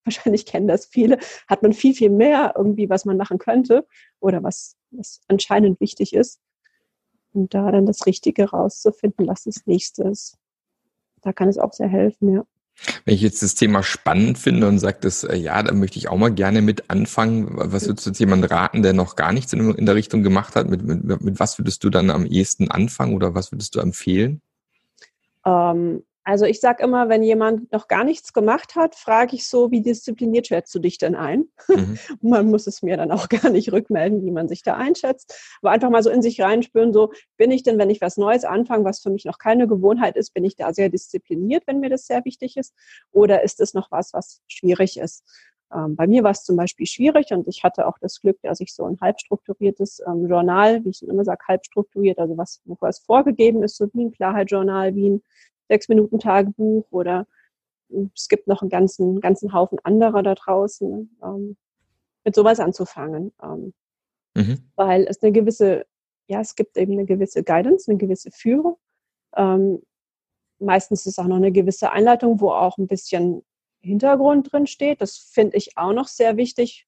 wahrscheinlich 0.04 0.46
kennen 0.46 0.68
das 0.68 0.86
viele, 0.86 1.18
hat 1.48 1.62
man 1.62 1.72
viel, 1.72 1.94
viel 1.94 2.10
mehr 2.10 2.54
irgendwie, 2.56 2.88
was 2.88 3.04
man 3.04 3.16
machen 3.16 3.38
könnte 3.38 3.86
oder 4.20 4.42
was, 4.42 4.76
was 4.90 5.20
anscheinend 5.28 5.80
wichtig 5.80 6.14
ist. 6.14 6.40
Und 7.32 7.54
da 7.54 7.70
dann 7.70 7.86
das 7.86 8.06
Richtige 8.06 8.50
rauszufinden, 8.50 9.28
was 9.28 9.44
das 9.44 9.66
nächste 9.66 10.02
ist. 10.04 10.36
Da 11.22 11.32
kann 11.32 11.48
es 11.48 11.58
auch 11.58 11.72
sehr 11.72 11.88
helfen, 11.88 12.34
ja. 12.34 12.44
Wenn 13.04 13.14
ich 13.14 13.20
jetzt 13.20 13.42
das 13.42 13.54
Thema 13.54 13.82
spannend 13.82 14.38
finde 14.38 14.66
und 14.66 14.78
sage, 14.78 14.98
dass, 15.00 15.24
äh, 15.24 15.36
ja, 15.36 15.62
da 15.62 15.72
möchte 15.74 15.98
ich 15.98 16.08
auch 16.08 16.16
mal 16.16 16.32
gerne 16.32 16.62
mit 16.62 16.88
anfangen, 16.88 17.48
was 17.52 17.86
würdest 17.86 18.06
du 18.06 18.10
jetzt 18.10 18.20
jemandem 18.20 18.50
raten, 18.50 18.82
der 18.82 18.94
noch 18.94 19.16
gar 19.16 19.32
nichts 19.32 19.52
in, 19.52 19.74
in 19.74 19.86
der 19.86 19.94
Richtung 19.94 20.22
gemacht 20.22 20.56
hat? 20.56 20.68
Mit, 20.68 20.82
mit, 20.82 21.20
mit 21.20 21.40
was 21.40 21.58
würdest 21.58 21.84
du 21.84 21.90
dann 21.90 22.10
am 22.10 22.24
ehesten 22.24 22.70
anfangen 22.70 23.14
oder 23.14 23.34
was 23.34 23.52
würdest 23.52 23.74
du 23.74 23.80
empfehlen? 23.80 24.40
Ähm, 25.44 26.02
also 26.24 26.44
ich 26.44 26.60
sage 26.60 26.82
immer, 26.82 27.08
wenn 27.08 27.22
jemand 27.22 27.72
noch 27.72 27.88
gar 27.88 28.04
nichts 28.04 28.32
gemacht 28.32 28.76
hat, 28.76 28.94
frage 28.94 29.34
ich 29.36 29.48
so, 29.48 29.70
wie 29.70 29.80
diszipliniert 29.80 30.48
schätzt 30.48 30.74
du 30.74 30.78
dich 30.78 30.98
denn 30.98 31.14
ein? 31.14 31.46
Mhm. 31.68 31.98
man 32.20 32.46
muss 32.46 32.66
es 32.66 32.82
mir 32.82 32.96
dann 32.96 33.10
auch 33.10 33.28
gar 33.28 33.50
nicht 33.50 33.72
rückmelden, 33.72 34.22
wie 34.24 34.30
man 34.30 34.48
sich 34.48 34.62
da 34.62 34.76
einschätzt. 34.76 35.34
Aber 35.62 35.70
einfach 35.70 35.90
mal 35.90 36.02
so 36.02 36.10
in 36.10 36.22
sich 36.22 36.40
reinspüren, 36.40 36.92
so 36.92 37.12
bin 37.36 37.50
ich 37.50 37.62
denn, 37.62 37.78
wenn 37.78 37.90
ich 37.90 38.00
was 38.00 38.16
Neues 38.16 38.44
anfange, 38.44 38.84
was 38.84 39.00
für 39.00 39.10
mich 39.10 39.24
noch 39.24 39.38
keine 39.38 39.66
Gewohnheit 39.66 40.16
ist, 40.16 40.34
bin 40.34 40.44
ich 40.44 40.56
da 40.56 40.74
sehr 40.74 40.90
diszipliniert, 40.90 41.64
wenn 41.66 41.80
mir 41.80 41.90
das 41.90 42.06
sehr 42.06 42.24
wichtig 42.24 42.56
ist? 42.56 42.74
Oder 43.12 43.42
ist 43.42 43.60
es 43.60 43.72
noch 43.72 43.90
was, 43.90 44.12
was 44.12 44.42
schwierig 44.46 44.98
ist? 44.98 45.24
Ähm, 45.72 45.96
bei 45.96 46.06
mir 46.06 46.22
war 46.22 46.32
es 46.32 46.44
zum 46.44 46.56
Beispiel 46.56 46.86
schwierig 46.86 47.30
und 47.30 47.46
ich 47.46 47.62
hatte 47.62 47.86
auch 47.86 47.96
das 48.00 48.20
Glück, 48.20 48.38
dass 48.42 48.60
ich 48.60 48.74
so 48.74 48.84
ein 48.84 48.98
halbstrukturiertes 49.00 50.02
ähm, 50.06 50.28
Journal, 50.28 50.84
wie 50.84 50.90
ich 50.90 51.02
immer 51.06 51.24
sage, 51.24 51.44
halbstrukturiert, 51.46 52.18
also 52.18 52.36
was, 52.36 52.60
wo 52.64 52.76
was 52.80 52.98
vorgegeben 52.98 53.62
ist, 53.62 53.76
so 53.76 53.88
wie 53.92 54.04
ein 54.06 54.12
Klarheitsjournal, 54.12 54.94
wie 54.96 55.20
ein 55.70 55.74
sechs 55.74 55.88
Minuten 55.88 56.18
Tagebuch 56.18 56.86
oder 56.90 57.26
hm, 57.90 58.10
es 58.14 58.28
gibt 58.28 58.46
noch 58.46 58.62
einen 58.62 58.70
ganzen, 58.70 59.20
ganzen 59.20 59.52
Haufen 59.52 59.78
anderer 59.84 60.22
da 60.22 60.34
draußen, 60.34 61.16
ähm, 61.22 61.56
mit 62.24 62.34
sowas 62.34 62.60
anzufangen. 62.60 63.32
Ähm, 63.42 63.72
mhm. 64.34 64.70
Weil 64.76 65.06
es 65.08 65.22
eine 65.22 65.32
gewisse, 65.32 65.86
ja, 66.28 66.40
es 66.40 66.54
gibt 66.54 66.76
eben 66.76 66.92
eine 66.92 67.06
gewisse 67.06 67.42
Guidance, 67.42 67.90
eine 67.90 67.98
gewisse 67.98 68.30
Führung. 68.30 68.76
Ähm, 69.36 69.82
meistens 70.58 71.06
ist 71.06 71.18
auch 71.18 71.26
noch 71.26 71.36
eine 71.36 71.52
gewisse 71.52 71.90
Einleitung, 71.90 72.40
wo 72.40 72.50
auch 72.50 72.76
ein 72.78 72.86
bisschen 72.86 73.42
Hintergrund 73.80 74.52
drin 74.52 74.66
steht. 74.66 75.00
Das 75.00 75.16
finde 75.16 75.56
ich 75.56 75.76
auch 75.76 75.92
noch 75.92 76.08
sehr 76.08 76.36
wichtig. 76.36 76.86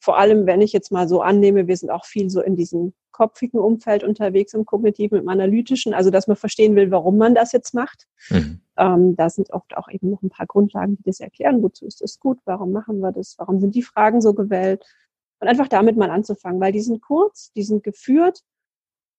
Vor 0.00 0.18
allem, 0.18 0.46
wenn 0.46 0.62
ich 0.62 0.72
jetzt 0.72 0.90
mal 0.90 1.06
so 1.08 1.20
annehme, 1.20 1.68
wir 1.68 1.76
sind 1.76 1.90
auch 1.90 2.04
viel 2.06 2.30
so 2.30 2.40
in 2.40 2.56
diesem 2.56 2.94
kopfigen 3.20 3.60
Umfeld 3.60 4.02
unterwegs, 4.02 4.54
im 4.54 4.64
kognitiven, 4.64 5.18
im 5.18 5.28
analytischen, 5.28 5.92
also 5.92 6.10
dass 6.10 6.26
man 6.26 6.38
verstehen 6.38 6.74
will, 6.74 6.90
warum 6.90 7.18
man 7.18 7.34
das 7.34 7.52
jetzt 7.52 7.74
macht. 7.74 8.06
Mhm. 8.30 8.60
Ähm, 8.78 9.14
da 9.16 9.28
sind 9.28 9.52
oft 9.52 9.76
auch 9.76 9.88
eben 9.90 10.10
noch 10.10 10.22
ein 10.22 10.30
paar 10.30 10.46
Grundlagen, 10.46 10.96
die 10.96 11.02
das 11.02 11.20
erklären, 11.20 11.62
wozu 11.62 11.84
ist 11.84 12.00
das 12.00 12.18
gut, 12.18 12.38
warum 12.46 12.72
machen 12.72 13.00
wir 13.00 13.12
das, 13.12 13.34
warum 13.36 13.60
sind 13.60 13.74
die 13.74 13.82
Fragen 13.82 14.22
so 14.22 14.32
gewählt. 14.32 14.82
Und 15.38 15.48
einfach 15.48 15.68
damit 15.68 15.96
mal 15.98 16.10
anzufangen, 16.10 16.60
weil 16.60 16.72
die 16.72 16.80
sind 16.80 17.02
kurz, 17.02 17.52
die 17.52 17.62
sind 17.62 17.82
geführt. 17.82 18.42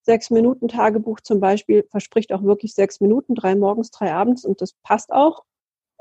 Sechs 0.02 0.32
Minuten 0.32 0.68
Tagebuch 0.68 1.20
zum 1.20 1.40
Beispiel 1.40 1.86
verspricht 1.92 2.34
auch 2.34 2.44
wirklich 2.44 2.74
sechs 2.74 3.02
Minuten, 3.02 3.36
drei 3.36 3.56
morgens, 3.56 3.92
drei 3.92 4.12
abends 4.12 4.46
und 4.46 4.62
das 4.62 4.74
passt 4.82 5.12
auch. 5.12 5.44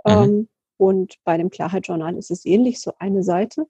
Mhm. 0.06 0.12
Ähm, 0.12 0.48
Und 0.78 1.16
bei 1.24 1.36
dem 1.36 1.50
Klarheitsjournal 1.50 2.16
ist 2.16 2.30
es 2.30 2.46
ähnlich, 2.46 2.80
so 2.80 2.92
eine 2.98 3.22
Seite. 3.22 3.66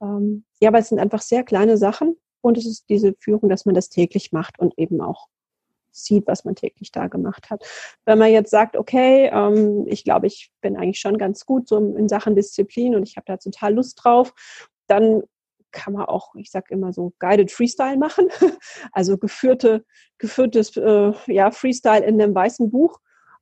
Ähm, 0.00 0.44
ja, 0.60 0.70
aber 0.70 0.78
es 0.78 0.88
sind 0.88 0.98
einfach 0.98 1.22
sehr 1.22 1.44
kleine 1.44 1.76
Sachen 1.76 2.16
und 2.44 2.58
es 2.58 2.66
ist 2.66 2.88
diese 2.88 3.14
Führung, 3.18 3.48
dass 3.48 3.64
man 3.64 3.74
das 3.74 3.88
täglich 3.88 4.32
macht 4.32 4.58
und 4.58 4.78
eben 4.78 5.00
auch 5.00 5.28
sieht, 5.90 6.26
was 6.26 6.44
man 6.44 6.54
täglich 6.54 6.92
da 6.92 7.06
gemacht 7.06 7.50
hat. 7.50 7.64
Wenn 8.04 8.18
man 8.18 8.32
jetzt 8.32 8.50
sagt, 8.50 8.76
okay, 8.76 9.30
ähm, 9.32 9.84
ich 9.86 10.04
glaube, 10.04 10.26
ich 10.26 10.50
bin 10.60 10.76
eigentlich 10.76 11.00
schon 11.00 11.18
ganz 11.18 11.46
gut 11.46 11.68
so 11.68 11.78
in 11.78 12.08
Sachen 12.08 12.34
Disziplin 12.34 12.94
und 12.94 13.08
ich 13.08 13.16
habe 13.16 13.24
da 13.26 13.36
total 13.36 13.74
Lust 13.74 14.00
drauf, 14.02 14.34
dann 14.88 15.22
kann 15.70 15.92
man 15.92 16.06
auch, 16.06 16.34
ich 16.36 16.50
sage 16.50 16.66
immer 16.70 16.92
so, 16.92 17.12
guided 17.18 17.50
Freestyle 17.50 17.96
machen. 17.96 18.28
Also 18.92 19.18
geführte, 19.18 19.84
geführtes 20.18 20.76
äh, 20.76 21.12
ja, 21.26 21.50
Freestyle 21.50 22.04
in 22.04 22.20
einem 22.20 22.34
weißen 22.34 22.70
Buch. 22.70 23.00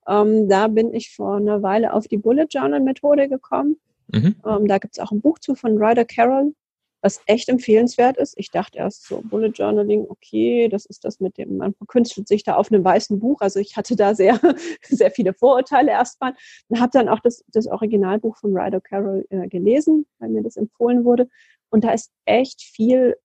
Ähm, 0.09 0.49
da 0.49 0.68
bin 0.68 0.94
ich 0.94 1.14
vor 1.14 1.37
einer 1.37 1.62
Weile 1.62 1.92
auf 1.92 2.09
die 2.09 2.16
Bullet 2.16 2.47
Journal 2.50 2.80
Methode 2.80 3.28
gekommen. 3.28 3.76
Mhm. 4.09 4.37
Ähm, 4.47 4.66
da 4.66 4.78
gibt 4.78 4.97
es 4.97 5.02
auch 5.02 5.12
ein 5.12 5.21
Buch 5.21 5.38
zu 5.38 5.54
von 5.54 5.76
Ryder 5.76 6.04
Carroll, 6.04 6.54
was 7.02 7.21
echt 7.26 7.49
empfehlenswert 7.49 8.16
ist. 8.16 8.35
Ich 8.37 8.50
dachte 8.50 8.78
erst 8.78 9.06
so, 9.06 9.23
Bullet 9.25 9.49
Journaling, 9.49 10.06
okay, 10.09 10.68
das 10.68 10.87
ist 10.87 11.04
das 11.04 11.18
mit 11.18 11.37
dem, 11.37 11.56
man 11.56 11.75
verkünstelt 11.75 12.28
sich 12.28 12.44
da 12.44 12.54
auf 12.54 12.71
einem 12.71 12.85
weißen 12.85 13.18
Buch. 13.18 13.40
Also 13.40 13.59
ich 13.59 13.76
hatte 13.76 13.97
da 13.97 14.14
sehr, 14.14 14.38
sehr 14.88 15.11
viele 15.11 15.35
Vorurteile 15.35 15.90
erstmal. 15.90 16.35
Und 16.68 16.80
habe 16.80 16.90
dann 16.92 17.09
auch 17.09 17.18
das, 17.18 17.44
das 17.49 17.66
Originalbuch 17.66 18.37
von 18.37 18.56
Ryder 18.56 18.80
Carroll 18.80 19.26
äh, 19.30 19.49
gelesen, 19.49 20.06
weil 20.21 20.28
mir 20.28 20.42
das 20.42 20.56
empfohlen 20.56 21.04
wurde. 21.04 21.28
Und 21.71 21.82
da 21.82 21.90
ist 21.90 22.12
echt 22.25 22.62
viel 22.62 23.16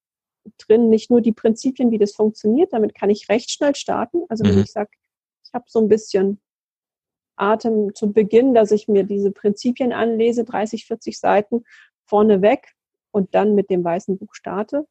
drin, 0.58 0.90
nicht 0.90 1.12
nur 1.12 1.22
die 1.22 1.34
Prinzipien, 1.34 1.92
wie 1.92 2.00
das 2.00 2.14
funktioniert, 2.14 2.74
damit 2.74 2.96
kann 2.96 3.12
ich 3.12 3.30
recht 3.30 3.52
schnell 3.52 3.76
starten. 3.76 4.24
Also 4.30 4.44
wenn 4.44 4.56
mhm. 4.56 4.62
ich 4.62 4.72
sage, 4.72 4.90
ich 5.46 5.54
habe 5.54 5.66
so 5.68 5.80
ein 5.80 5.88
bisschen 5.88 6.40
Atem 7.36 7.94
zu 7.94 8.12
Beginn, 8.12 8.56
dass 8.56 8.72
ich 8.72 8.88
mir 8.88 9.04
diese 9.04 9.32
Prinzipien 9.32 9.94
anlese, 9.94 10.44
30, 10.44 10.86
40 10.86 11.20
Seiten 11.20 11.64
vorneweg, 12.06 12.74
und 13.12 13.34
dann 13.36 13.56
mit 13.56 13.70
dem 13.70 13.84
weißen 13.84 14.18
Buch 14.18 14.34
starte, 14.34 14.86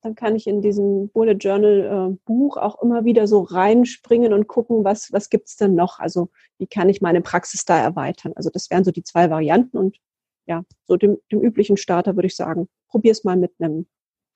dann 0.00 0.14
kann 0.14 0.36
ich 0.36 0.46
in 0.46 0.62
diesem 0.62 1.08
Bullet 1.08 1.34
Journal 1.34 2.12
äh, 2.12 2.16
Buch 2.24 2.56
auch 2.56 2.82
immer 2.82 3.04
wieder 3.04 3.26
so 3.26 3.42
reinspringen 3.42 4.32
und 4.32 4.46
gucken, 4.46 4.84
was, 4.84 5.12
was 5.12 5.30
gibt 5.30 5.48
es 5.48 5.56
denn 5.56 5.74
noch? 5.74 5.98
Also 5.98 6.30
wie 6.58 6.66
kann 6.66 6.88
ich 6.88 7.00
meine 7.00 7.20
Praxis 7.20 7.64
da 7.64 7.78
erweitern? 7.78 8.32
Also 8.36 8.50
das 8.50 8.70
wären 8.70 8.84
so 8.84 8.90
die 8.90 9.02
zwei 9.02 9.30
Varianten 9.30 9.76
und 9.76 9.96
ja, 10.46 10.64
so 10.86 10.96
dem, 10.96 11.18
dem 11.30 11.40
üblichen 11.40 11.76
Starter 11.76 12.16
würde 12.16 12.26
ich 12.26 12.36
sagen, 12.36 12.68
probier 12.88 13.12
es 13.12 13.24
mal 13.24 13.36
mit 13.36 13.52
einem 13.58 13.86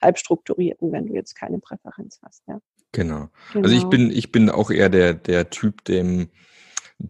halbstrukturierten, 0.03 0.93
wenn 0.93 1.07
du 1.07 1.15
jetzt 1.15 1.35
keine 1.35 1.59
Präferenz 1.59 2.21
hast. 2.23 2.43
Ja. 2.47 2.61
Genau. 2.93 3.29
genau. 3.53 3.65
Also 3.65 3.75
ich 3.75 3.83
genau. 3.83 3.91
bin, 3.91 4.11
ich 4.11 4.33
bin 4.33 4.51
auch 4.51 4.71
eher 4.71 4.89
der, 4.89 5.15
der 5.15 5.51
Typ, 5.51 5.85
dem 5.85 6.29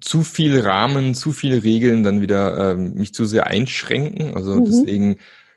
zu 0.00 0.22
viel 0.22 0.60
Rahmen, 0.60 1.14
zu 1.14 1.32
viele 1.32 1.62
Regeln 1.62 2.02
dann 2.02 2.20
wieder 2.20 2.72
ähm, 2.72 2.94
mich 2.94 3.14
zu 3.14 3.24
sehr 3.24 3.46
einschränken. 3.46 4.34
Also 4.34 4.54
mhm. 4.54 4.64
deswegen 4.64 5.16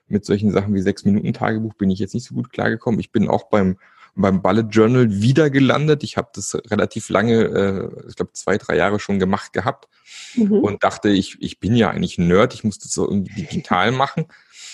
mit 0.10 0.26
solchen 0.26 0.52
Sachen 0.52 0.74
wie 0.74 0.82
sechs 0.82 1.06
Minuten 1.06 1.34
Tagebuch 1.34 1.74
bin 1.74 1.90
ich 1.90 2.00
jetzt 2.00 2.14
nicht 2.14 2.28
so 2.28 2.36
gut 2.36 2.52
klargekommen. 2.52 3.00
Ich 3.00 3.12
bin 3.12 3.28
auch 3.28 3.50
beim 3.50 3.78
beim 4.16 4.42
Bullet 4.42 4.68
Journal 4.70 5.22
wieder 5.22 5.50
gelandet. 5.50 6.04
Ich 6.04 6.18
habe 6.18 6.30
das 6.34 6.56
relativ 6.70 7.10
lange, 7.10 7.44
äh, 7.44 8.10
ich 8.10 8.16
glaube 8.16 8.34
zwei, 8.34 8.58
drei 8.58 8.76
Jahre 8.76 9.00
schon 9.00 9.20
gemacht 9.20 9.54
gehabt 9.54 9.88
mhm. 10.36 10.60
und 10.60 10.84
dachte, 10.84 11.10
ich, 11.10 11.38
ich 11.40 11.60
bin 11.60 11.76
ja 11.76 11.90
eigentlich 11.90 12.18
ein 12.18 12.28
Nerd, 12.28 12.54
ich 12.54 12.64
muss 12.64 12.80
das 12.80 12.92
so 12.92 13.08
irgendwie 13.08 13.34
digital 13.34 13.92
machen. 13.92 14.26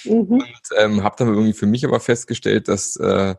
Mhm. 0.04 0.14
Und 0.14 0.62
ähm, 0.78 1.04
habe 1.04 1.16
dann 1.18 1.28
irgendwie 1.30 1.54
für 1.54 1.68
mich 1.68 1.86
aber 1.86 2.00
festgestellt, 2.00 2.68
dass 2.68 2.96
äh, 2.96 3.36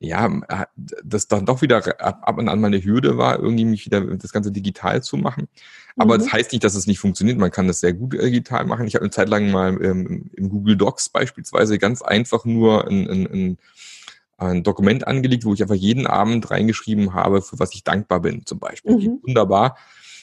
ja, 0.00 0.26
äh, 0.48 0.64
das 1.04 1.28
dann 1.28 1.44
doch 1.44 1.60
wieder 1.60 2.00
ab, 2.00 2.38
und 2.38 2.48
an 2.48 2.60
meine 2.60 2.82
Hürde 2.82 3.18
war, 3.18 3.38
irgendwie 3.38 3.66
mich 3.66 3.84
wieder 3.84 4.00
das 4.00 4.32
Ganze 4.32 4.50
digital 4.50 5.02
zu 5.02 5.18
machen. 5.18 5.46
Aber 5.96 6.14
mhm. 6.14 6.20
das 6.20 6.32
heißt 6.32 6.52
nicht, 6.52 6.64
dass 6.64 6.74
es 6.74 6.86
nicht 6.86 6.98
funktioniert. 6.98 7.38
Man 7.38 7.50
kann 7.50 7.68
das 7.68 7.80
sehr 7.80 7.92
gut 7.92 8.14
äh, 8.14 8.22
digital 8.22 8.64
machen. 8.64 8.86
Ich 8.86 8.94
habe 8.94 9.04
eine 9.04 9.10
Zeit 9.10 9.28
lang 9.28 9.50
mal 9.50 9.78
ähm, 9.84 10.30
im 10.34 10.48
Google 10.48 10.76
Docs 10.76 11.10
beispielsweise 11.10 11.78
ganz 11.78 12.00
einfach 12.00 12.46
nur 12.46 12.88
ein, 12.88 13.10
ein, 13.10 13.26
ein, 13.26 13.58
ein, 14.38 14.62
Dokument 14.62 15.06
angelegt, 15.06 15.44
wo 15.44 15.52
ich 15.52 15.60
einfach 15.60 15.74
jeden 15.74 16.06
Abend 16.06 16.50
reingeschrieben 16.50 17.12
habe, 17.12 17.42
für 17.42 17.58
was 17.58 17.74
ich 17.74 17.84
dankbar 17.84 18.20
bin, 18.20 18.46
zum 18.46 18.58
Beispiel. 18.58 18.96
Mhm. 18.96 19.20
Wunderbar. 19.22 19.76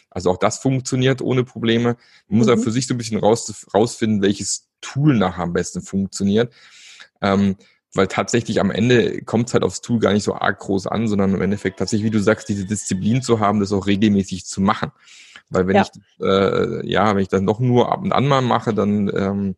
Also 0.09 0.31
auch 0.31 0.37
das 0.37 0.57
funktioniert 0.57 1.21
ohne 1.21 1.43
Probleme. 1.43 1.97
Man 2.27 2.39
muss 2.39 2.47
mhm. 2.47 2.53
aber 2.53 2.63
für 2.63 2.71
sich 2.71 2.87
so 2.87 2.95
ein 2.95 2.97
bisschen 2.97 3.19
raus, 3.19 3.67
rausfinden, 3.75 4.23
welches 4.23 4.69
Tool 4.81 5.15
nachher 5.15 5.43
am 5.43 5.53
besten 5.53 5.83
funktioniert. 5.83 6.51
Ähm, 7.21 7.57
weil 7.93 8.07
tatsächlich 8.07 8.59
am 8.59 8.71
Ende 8.71 9.21
kommt 9.23 9.47
es 9.47 9.53
halt 9.53 9.63
aufs 9.63 9.81
Tool 9.81 9.99
gar 9.99 10.13
nicht 10.13 10.23
so 10.23 10.35
arg 10.35 10.59
groß 10.59 10.87
an, 10.87 11.07
sondern 11.07 11.33
im 11.33 11.41
Endeffekt 11.41 11.79
tatsächlich, 11.79 12.05
wie 12.05 12.15
du 12.15 12.21
sagst, 12.21 12.49
diese 12.49 12.65
Disziplin 12.65 13.21
zu 13.21 13.39
haben, 13.39 13.59
das 13.59 13.71
auch 13.71 13.87
regelmäßig 13.87 14.45
zu 14.45 14.61
machen. 14.61 14.91
Weil 15.49 15.67
wenn 15.67 15.75
ja. 15.77 15.83
ich, 15.83 16.21
äh, 16.21 16.87
ja, 16.87 17.15
wenn 17.15 17.21
ich 17.21 17.29
das 17.29 17.41
noch 17.41 17.59
nur 17.59 17.91
ab 17.91 18.01
und 18.03 18.11
an 18.11 18.27
mal 18.27 18.41
mache, 18.41 18.73
dann, 18.73 19.09
ähm, 19.15 19.55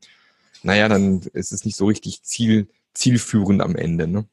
naja, 0.62 0.88
dann 0.88 1.22
ist 1.34 1.52
es 1.52 1.66
nicht 1.66 1.76
so 1.76 1.88
richtig 1.88 2.24
ziel, 2.24 2.68
zielführend 2.94 3.62
am 3.62 3.76
Ende, 3.76 4.08
ne? 4.08 4.26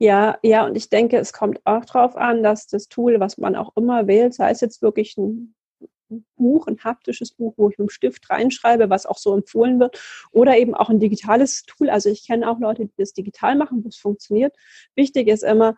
Ja, 0.00 0.38
ja, 0.42 0.64
und 0.64 0.76
ich 0.76 0.90
denke, 0.90 1.18
es 1.18 1.32
kommt 1.32 1.60
auch 1.64 1.84
darauf 1.84 2.16
an, 2.16 2.44
dass 2.44 2.68
das 2.68 2.88
Tool, 2.88 3.18
was 3.18 3.36
man 3.36 3.56
auch 3.56 3.76
immer 3.76 4.06
wählt, 4.06 4.32
sei 4.32 4.50
es 4.50 4.60
jetzt 4.60 4.80
wirklich 4.80 5.16
ein 5.16 5.54
Buch, 6.36 6.66
ein 6.66 6.78
haptisches 6.82 7.32
Buch, 7.32 7.54
wo 7.56 7.68
ich 7.68 7.78
mit 7.78 7.88
dem 7.88 7.90
Stift 7.90 8.30
reinschreibe, 8.30 8.90
was 8.90 9.06
auch 9.06 9.18
so 9.18 9.34
empfohlen 9.34 9.80
wird, 9.80 10.00
oder 10.32 10.56
eben 10.56 10.74
auch 10.74 10.88
ein 10.88 11.00
digitales 11.00 11.64
Tool. 11.64 11.90
Also 11.90 12.08
ich 12.08 12.26
kenne 12.26 12.50
auch 12.50 12.58
Leute, 12.58 12.86
die 12.86 12.92
das 12.96 13.12
digital 13.12 13.56
machen, 13.56 13.84
wo 13.84 13.88
es 13.88 13.96
funktioniert. 13.96 14.56
Wichtig 14.94 15.28
ist 15.28 15.44
immer, 15.44 15.76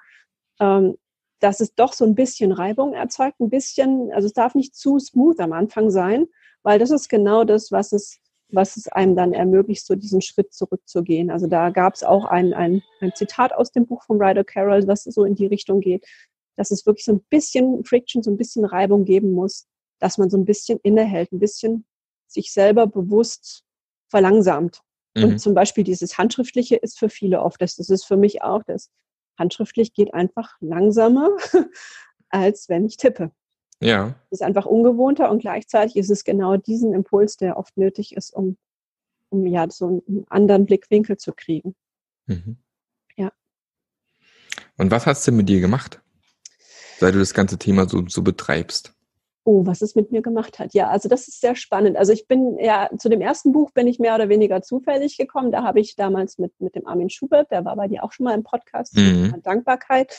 ähm, 0.60 0.96
dass 1.40 1.60
es 1.60 1.74
doch 1.74 1.92
so 1.92 2.04
ein 2.04 2.14
bisschen 2.14 2.52
Reibung 2.52 2.92
erzeugt, 2.92 3.40
ein 3.40 3.50
bisschen, 3.50 4.12
also 4.12 4.26
es 4.26 4.34
darf 4.34 4.54
nicht 4.54 4.76
zu 4.76 4.98
smooth 4.98 5.40
am 5.40 5.52
Anfang 5.52 5.90
sein, 5.90 6.26
weil 6.62 6.78
das 6.78 6.90
ist 6.90 7.08
genau 7.08 7.44
das, 7.44 7.72
was 7.72 7.92
es, 7.92 8.18
was 8.48 8.76
es 8.76 8.88
einem 8.88 9.16
dann 9.16 9.32
ermöglicht, 9.32 9.86
so 9.86 9.94
diesen 9.94 10.20
Schritt 10.20 10.52
zurückzugehen. 10.52 11.30
Also 11.30 11.46
da 11.46 11.70
gab 11.70 11.94
es 11.94 12.02
auch 12.02 12.26
ein, 12.26 12.52
ein, 12.52 12.82
ein 13.00 13.12
Zitat 13.14 13.54
aus 13.54 13.72
dem 13.72 13.86
Buch 13.86 14.04
von 14.04 14.20
Ryder 14.20 14.44
Carroll, 14.44 14.86
was 14.86 15.04
so 15.04 15.24
in 15.24 15.34
die 15.34 15.46
Richtung 15.46 15.80
geht, 15.80 16.04
dass 16.56 16.70
es 16.70 16.84
wirklich 16.84 17.04
so 17.04 17.12
ein 17.12 17.22
bisschen 17.30 17.84
Friction, 17.84 18.22
so 18.22 18.30
ein 18.30 18.36
bisschen 18.36 18.66
Reibung 18.66 19.04
geben 19.04 19.32
muss, 19.32 19.66
dass 20.00 20.18
man 20.18 20.30
so 20.30 20.36
ein 20.36 20.44
bisschen 20.44 20.80
innehält, 20.82 21.32
ein 21.32 21.38
bisschen 21.38 21.84
sich 22.26 22.52
selber 22.52 22.86
bewusst 22.86 23.64
verlangsamt. 24.08 24.82
Mhm. 25.14 25.24
Und 25.24 25.38
zum 25.38 25.54
Beispiel 25.54 25.84
dieses 25.84 26.18
Handschriftliche 26.18 26.76
ist 26.76 26.98
für 26.98 27.08
viele 27.08 27.42
oft, 27.42 27.60
das, 27.60 27.76
das 27.76 27.90
ist 27.90 28.04
für 28.04 28.16
mich 28.16 28.42
auch, 28.42 28.62
das 28.64 28.90
handschriftlich 29.38 29.92
geht 29.92 30.12
einfach 30.14 30.56
langsamer, 30.60 31.30
als 32.28 32.68
wenn 32.68 32.84
ich 32.84 32.96
tippe. 32.96 33.32
Ja. 33.80 34.14
Das 34.30 34.40
ist 34.40 34.42
einfach 34.42 34.66
ungewohnter 34.66 35.30
und 35.30 35.40
gleichzeitig 35.40 35.96
ist 35.96 36.10
es 36.10 36.24
genau 36.24 36.56
diesen 36.56 36.92
Impuls, 36.92 37.36
der 37.36 37.56
oft 37.56 37.76
nötig 37.76 38.14
ist, 38.14 38.34
um, 38.34 38.58
um 39.30 39.46
ja 39.46 39.68
so 39.70 40.02
einen 40.06 40.26
anderen 40.28 40.66
Blickwinkel 40.66 41.16
zu 41.16 41.32
kriegen. 41.32 41.74
Mhm. 42.26 42.58
Ja. 43.16 43.32
Und 44.76 44.90
was 44.90 45.06
hast 45.06 45.26
du 45.26 45.32
mit 45.32 45.48
dir 45.48 45.60
gemacht, 45.60 46.02
seit 46.98 47.14
du 47.14 47.18
das 47.18 47.32
ganze 47.32 47.58
Thema 47.58 47.88
so, 47.88 48.06
so 48.06 48.22
betreibst? 48.22 48.94
Oh, 49.44 49.66
was 49.66 49.82
es 49.82 49.94
mit 49.94 50.12
mir 50.12 50.22
gemacht 50.22 50.58
hat. 50.58 50.74
Ja, 50.74 50.88
also 50.88 51.08
das 51.08 51.28
ist 51.28 51.40
sehr 51.40 51.56
spannend. 51.56 51.96
Also 51.96 52.12
ich 52.12 52.26
bin 52.26 52.58
ja 52.58 52.90
zu 52.98 53.08
dem 53.08 53.20
ersten 53.20 53.52
Buch 53.52 53.70
bin 53.70 53.86
ich 53.86 53.98
mehr 53.98 54.14
oder 54.14 54.28
weniger 54.28 54.62
zufällig 54.62 55.16
gekommen. 55.16 55.50
Da 55.50 55.62
habe 55.62 55.80
ich 55.80 55.96
damals 55.96 56.38
mit, 56.38 56.52
mit 56.60 56.74
dem 56.74 56.86
Armin 56.86 57.10
Schubert, 57.10 57.50
der 57.50 57.64
war 57.64 57.76
bei 57.76 57.88
dir 57.88 58.04
auch 58.04 58.12
schon 58.12 58.24
mal 58.24 58.34
im 58.34 58.42
Podcast, 58.42 58.96
mhm. 58.96 59.34
Dankbarkeit. 59.42 60.14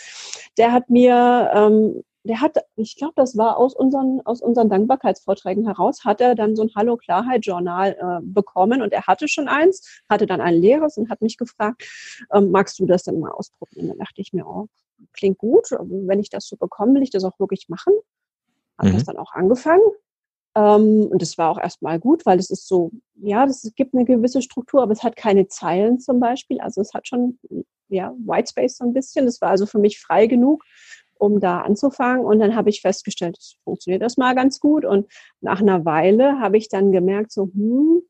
Der 0.58 0.72
hat 0.72 0.90
mir, 0.90 1.52
ähm, 1.54 2.04
der 2.24 2.42
hat, 2.42 2.58
ich 2.76 2.96
glaube, 2.96 3.14
das 3.16 3.38
war 3.38 3.58
aus 3.58 3.76
unseren, 3.76 4.22
aus 4.26 4.42
unseren 4.42 4.70
Dankbarkeitsvorträgen 4.70 5.66
heraus, 5.66 6.04
hat 6.04 6.20
er 6.22 6.36
dann 6.36 6.56
so 6.56 6.64
ein 6.64 6.72
Hallo 6.76 6.98
Klarheit 6.98 7.46
Journal 7.46 7.96
äh, 8.00 8.24
bekommen 8.24 8.82
und 8.82 8.92
er 8.92 9.04
hatte 9.04 9.28
schon 9.28 9.48
eins, 9.48 10.02
hatte 10.10 10.26
dann 10.26 10.42
ein 10.42 10.56
leeres 10.56 10.98
und 10.98 11.10
hat 11.10 11.22
mich 11.22 11.38
gefragt, 11.38 11.84
ähm, 12.34 12.52
magst 12.52 12.80
du 12.80 12.86
das 12.86 13.04
denn 13.04 13.20
mal 13.20 13.32
ausprobieren? 13.32 13.90
Dann 13.90 13.98
dachte 14.00 14.22
ich 14.22 14.34
mir, 14.34 14.48
oh, 14.48 14.68
klingt 15.14 15.38
gut. 15.38 15.70
Wenn 15.72 16.20
ich 16.20 16.30
das 16.30 16.48
so 16.48 16.58
bekomme, 16.58 16.96
will 16.96 17.04
ich 17.04 17.12
das 17.12 17.24
auch 17.24 17.40
wirklich 17.40 17.70
machen 17.70 17.94
habe 18.82 18.92
mhm. 18.92 18.98
das 18.98 19.06
dann 19.06 19.18
auch 19.18 19.34
angefangen. 19.34 19.82
Ähm, 20.56 21.08
und 21.10 21.22
das 21.22 21.38
war 21.38 21.50
auch 21.50 21.60
erstmal 21.60 22.00
gut, 22.00 22.26
weil 22.26 22.40
es 22.40 22.50
ist 22.50 22.68
so, 22.68 22.92
ja, 23.16 23.46
das 23.46 23.70
gibt 23.76 23.94
eine 23.94 24.06
gewisse 24.06 24.42
Struktur, 24.42 24.82
aber 24.82 24.92
es 24.92 25.04
hat 25.04 25.16
keine 25.16 25.48
Zeilen 25.48 26.00
zum 26.00 26.20
Beispiel. 26.20 26.60
Also 26.60 26.82
es 26.82 26.94
hat 26.94 27.08
schon, 27.08 27.40
ja, 27.88 28.14
Whitespace 28.18 28.78
so 28.78 28.86
ein 28.86 28.94
bisschen. 28.94 29.26
Das 29.26 29.40
war 29.42 29.50
also 29.50 29.66
für 29.66 29.80
mich 29.80 30.00
frei 30.00 30.28
genug, 30.28 30.64
um 31.16 31.40
da 31.40 31.62
anzufangen. 31.62 32.26
Und 32.26 32.40
dann 32.40 32.56
habe 32.56 32.70
ich 32.70 32.82
festgestellt, 32.82 33.38
es 33.40 33.56
funktioniert 33.64 34.02
erstmal 34.02 34.36
ganz 34.36 34.60
gut. 34.60 34.84
Und 34.84 35.08
nach 35.40 35.62
einer 35.62 35.86
Weile 35.86 36.40
habe 36.40 36.58
ich 36.58 36.68
dann 36.68 36.92
gemerkt, 36.92 37.32
so, 37.32 37.44
hm, 37.44 38.02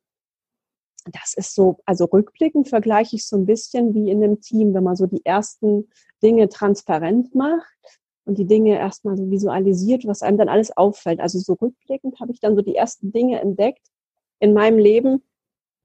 das 1.12 1.34
ist 1.36 1.56
so, 1.56 1.80
also 1.86 2.06
rückblickend 2.06 2.70
vergleiche 2.70 3.16
ich 3.16 3.28
so 3.28 3.36
ein 3.36 3.46
bisschen 3.46 3.94
wie 3.94 4.12
in 4.12 4.24
einem 4.24 4.40
Team, 4.40 4.74
wenn 4.74 4.84
man 4.84 4.96
so 4.96 5.08
die 5.08 5.26
ersten 5.26 5.90
Dinge 6.22 6.48
transparent 6.48 7.34
macht 7.34 8.01
und 8.32 8.38
die 8.38 8.48
Dinge 8.48 8.78
erstmal 8.80 9.18
so 9.18 9.30
visualisiert, 9.30 10.08
was 10.08 10.22
einem 10.22 10.38
dann 10.38 10.48
alles 10.48 10.76
auffällt. 10.78 11.20
Also 11.20 11.38
so 11.38 11.52
rückblickend 11.52 12.22
habe 12.22 12.32
ich 12.32 12.40
dann 12.40 12.56
so 12.56 12.62
die 12.62 12.78
ersten 12.78 13.12
Dinge 13.12 13.42
entdeckt 13.42 13.86
in 14.40 14.54
meinem 14.54 14.80
Leben, 14.80 15.22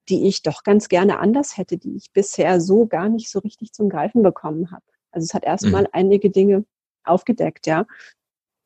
die 0.09 0.29
ich 0.29 0.43
doch 0.43 0.63
ganz 0.63 0.89
gerne 0.89 1.19
anders 1.19 1.57
hätte, 1.57 1.77
die 1.77 1.97
ich 1.97 2.13
bisher 2.13 2.61
so 2.61 2.87
gar 2.87 3.09
nicht 3.09 3.31
so 3.31 3.41
richtig 3.41 3.73
zum 3.73 3.89
Greifen 3.89 4.23
bekommen 4.23 4.71
habe. 4.71 4.85
Also 5.11 5.25
es 5.25 5.35
hat 5.35 5.43
erstmal 5.43 5.83
mhm. 5.83 5.89
einige 5.91 6.31
Dinge 6.31 6.65
aufgedeckt, 7.03 7.67
ja. 7.67 7.85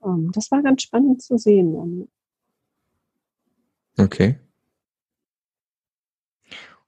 Ähm, 0.05 0.31
das 0.35 0.51
war 0.51 0.63
ganz 0.63 0.83
spannend 0.83 1.23
zu 1.23 1.39
sehen. 1.39 2.07
Okay. 3.99 4.39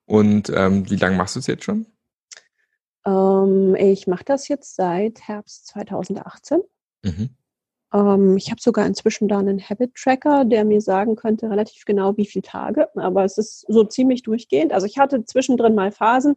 Und 0.05 0.53
ähm, 0.55 0.91
wie 0.91 0.97
lange 0.97 1.17
machst 1.17 1.37
du 1.37 1.41
es 1.41 1.47
jetzt 1.47 1.65
schon? 1.65 1.87
Ähm, 3.07 3.77
ich 3.77 4.07
mache 4.07 4.25
das 4.25 4.49
jetzt 4.49 4.77
seit 4.77 5.23
Herbst 5.23 5.69
2018. 5.69 6.61
Mhm. 7.03 7.31
Ähm, 7.93 8.37
ich 8.37 8.51
habe 8.51 8.61
sogar 8.61 8.87
inzwischen 8.87 9.29
da 9.29 9.39
einen 9.39 9.61
Habit-Tracker, 9.61 10.45
der 10.45 10.65
mir 10.65 10.81
sagen 10.81 11.17
könnte 11.17 11.51
relativ 11.51 11.85
genau, 11.85 12.17
wie 12.17 12.27
viele 12.27 12.43
Tage. 12.43 12.89
Aber 12.97 13.25
es 13.25 13.39
ist 13.39 13.65
so 13.69 13.85
ziemlich 13.85 14.23
durchgehend. 14.23 14.73
Also 14.73 14.87
ich 14.87 14.99
hatte 14.99 15.25
zwischendrin 15.25 15.75
mal 15.75 15.93
Phasen, 15.93 16.35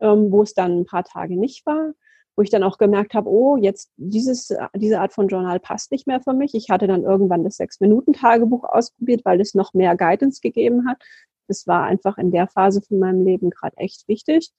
ähm, 0.00 0.30
wo 0.30 0.42
es 0.42 0.54
dann 0.54 0.80
ein 0.80 0.86
paar 0.86 1.04
Tage 1.04 1.38
nicht 1.38 1.66
war 1.66 1.92
wo 2.36 2.42
ich 2.42 2.50
dann 2.50 2.62
auch 2.62 2.78
gemerkt 2.78 3.14
habe, 3.14 3.28
oh, 3.28 3.56
jetzt 3.56 3.90
dieses, 3.96 4.52
diese 4.74 5.00
Art 5.00 5.12
von 5.12 5.28
Journal 5.28 5.60
passt 5.60 5.92
nicht 5.92 6.06
mehr 6.06 6.20
für 6.20 6.32
mich. 6.32 6.54
Ich 6.54 6.70
hatte 6.70 6.86
dann 6.86 7.02
irgendwann 7.02 7.44
das 7.44 7.56
Sechs-Minuten-Tagebuch 7.56 8.64
ausprobiert, 8.64 9.24
weil 9.24 9.40
es 9.40 9.54
noch 9.54 9.74
mehr 9.74 9.96
Guidance 9.96 10.40
gegeben 10.40 10.88
hat. 10.88 11.02
Das 11.48 11.66
war 11.66 11.84
einfach 11.84 12.16
in 12.18 12.30
der 12.30 12.48
Phase 12.48 12.80
von 12.80 12.98
meinem 12.98 13.24
Leben 13.24 13.50
gerade 13.50 13.76
echt 13.76 14.08
wichtig 14.08 14.50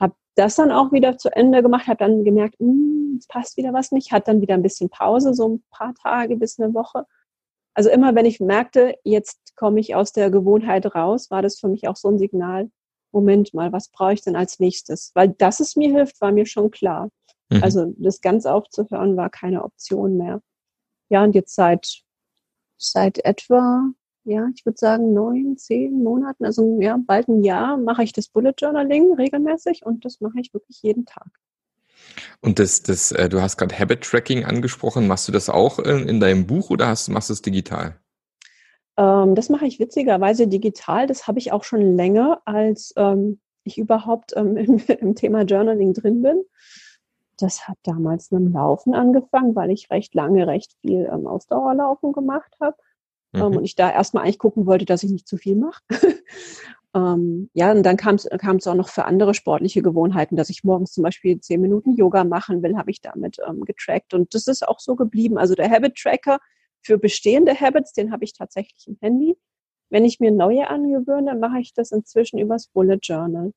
habe 0.00 0.14
das 0.34 0.56
dann 0.56 0.70
auch 0.70 0.92
wieder 0.92 1.18
zu 1.18 1.34
Ende 1.34 1.62
gemacht, 1.62 1.86
habe 1.86 1.98
dann 1.98 2.24
gemerkt, 2.24 2.58
hm, 2.58 3.16
es 3.18 3.26
passt 3.26 3.56
wieder 3.56 3.72
was 3.72 3.92
nicht, 3.92 4.12
hat 4.12 4.28
dann 4.28 4.40
wieder 4.40 4.54
ein 4.54 4.62
bisschen 4.62 4.90
Pause, 4.90 5.34
so 5.34 5.48
ein 5.48 5.64
paar 5.70 5.94
Tage 5.94 6.36
bis 6.36 6.58
eine 6.58 6.74
Woche. 6.74 7.04
Also 7.74 7.90
immer 7.90 8.14
wenn 8.14 8.26
ich 8.26 8.40
merkte, 8.40 8.94
jetzt 9.04 9.54
komme 9.56 9.80
ich 9.80 9.94
aus 9.94 10.12
der 10.12 10.30
Gewohnheit 10.30 10.94
raus, 10.94 11.30
war 11.30 11.42
das 11.42 11.58
für 11.58 11.68
mich 11.68 11.88
auch 11.88 11.96
so 11.96 12.08
ein 12.08 12.18
Signal, 12.18 12.70
Moment 13.12 13.54
mal, 13.54 13.72
was 13.72 13.88
brauche 13.88 14.12
ich 14.14 14.22
denn 14.22 14.36
als 14.36 14.60
nächstes? 14.60 15.12
Weil 15.14 15.30
dass 15.30 15.60
es 15.60 15.76
mir 15.76 15.90
hilft, 15.90 16.20
war 16.20 16.32
mir 16.32 16.46
schon 16.46 16.70
klar. 16.70 17.08
Mhm. 17.50 17.62
Also 17.62 17.94
das 17.98 18.20
ganz 18.20 18.46
aufzuhören 18.46 19.16
war 19.16 19.30
keine 19.30 19.64
Option 19.64 20.16
mehr. 20.16 20.40
Ja, 21.08 21.22
und 21.22 21.34
jetzt 21.34 21.54
seit, 21.54 22.02
seit 22.76 23.24
etwa 23.24 23.90
ja, 24.26 24.48
ich 24.54 24.66
würde 24.66 24.78
sagen, 24.78 25.12
neun, 25.12 25.56
zehn 25.56 26.02
Monaten, 26.02 26.44
also 26.44 26.80
ja, 26.80 26.98
bald 27.04 27.28
ein 27.28 27.44
Jahr 27.44 27.76
mache 27.76 28.02
ich 28.02 28.12
das 28.12 28.28
Bullet 28.28 28.54
Journaling 28.58 29.14
regelmäßig 29.14 29.86
und 29.86 30.04
das 30.04 30.20
mache 30.20 30.40
ich 30.40 30.52
wirklich 30.52 30.82
jeden 30.82 31.06
Tag. 31.06 31.28
Und 32.40 32.58
das, 32.58 32.82
das, 32.82 33.12
äh, 33.12 33.28
du 33.28 33.40
hast 33.40 33.56
gerade 33.56 33.78
Habit 33.78 34.02
Tracking 34.02 34.44
angesprochen. 34.44 35.06
Machst 35.06 35.28
du 35.28 35.32
das 35.32 35.48
auch 35.48 35.78
in, 35.78 36.08
in 36.08 36.20
deinem 36.20 36.46
Buch 36.46 36.70
oder 36.70 36.88
hast, 36.88 37.08
machst 37.08 37.28
du 37.30 37.32
es 37.32 37.42
digital? 37.42 37.98
Ähm, 38.96 39.34
das 39.34 39.48
mache 39.48 39.66
ich 39.66 39.78
witzigerweise 39.78 40.48
digital. 40.48 41.06
Das 41.06 41.26
habe 41.26 41.38
ich 41.38 41.52
auch 41.52 41.64
schon 41.64 41.96
länger, 41.96 42.40
als 42.44 42.92
ähm, 42.96 43.40
ich 43.64 43.78
überhaupt 43.78 44.32
ähm, 44.36 44.56
im, 44.56 44.78
im, 44.78 45.14
Thema 45.14 45.42
Journaling 45.42 45.94
drin 45.94 46.22
bin. 46.22 46.42
Das 47.38 47.68
hat 47.68 47.76
damals 47.82 48.30
mit 48.30 48.40
dem 48.40 48.52
Laufen 48.52 48.94
angefangen, 48.94 49.54
weil 49.54 49.70
ich 49.70 49.90
recht 49.90 50.14
lange 50.14 50.46
recht 50.46 50.74
viel 50.80 51.08
ähm, 51.12 51.26
Ausdauerlaufen 51.26 52.12
gemacht 52.12 52.56
habe. 52.60 52.76
Ähm, 53.36 53.50
mhm. 53.50 53.58
und 53.58 53.64
ich 53.64 53.76
da 53.76 53.92
erstmal 53.92 54.24
eigentlich 54.24 54.38
gucken 54.38 54.66
wollte, 54.66 54.84
dass 54.84 55.02
ich 55.02 55.10
nicht 55.10 55.28
zu 55.28 55.36
viel 55.36 55.56
mache. 55.56 55.82
ähm, 56.94 57.50
ja, 57.54 57.72
und 57.72 57.82
dann 57.82 57.96
kam 57.96 58.16
es 58.16 58.66
auch 58.66 58.74
noch 58.74 58.88
für 58.88 59.04
andere 59.04 59.34
sportliche 59.34 59.82
Gewohnheiten, 59.82 60.36
dass 60.36 60.50
ich 60.50 60.64
morgens 60.64 60.92
zum 60.92 61.04
Beispiel 61.04 61.40
zehn 61.40 61.60
Minuten 61.60 61.94
Yoga 61.94 62.24
machen 62.24 62.62
will, 62.62 62.76
habe 62.76 62.90
ich 62.90 63.00
damit 63.00 63.38
ähm, 63.46 63.64
getrackt. 63.64 64.14
Und 64.14 64.34
das 64.34 64.46
ist 64.46 64.66
auch 64.66 64.80
so 64.80 64.96
geblieben. 64.96 65.38
Also 65.38 65.54
der 65.54 65.70
Habit 65.70 65.96
Tracker 65.96 66.38
für 66.82 66.98
bestehende 66.98 67.58
Habits, 67.58 67.92
den 67.92 68.12
habe 68.12 68.24
ich 68.24 68.32
tatsächlich 68.32 68.86
im 68.86 68.96
Handy. 69.00 69.36
Wenn 69.90 70.04
ich 70.04 70.20
mir 70.20 70.32
neue 70.32 70.68
angewöhne, 70.68 71.36
mache 71.36 71.60
ich 71.60 71.74
das 71.74 71.92
inzwischen 71.92 72.38
übers 72.38 72.68
Bullet 72.68 72.98
Journal. 73.02 73.52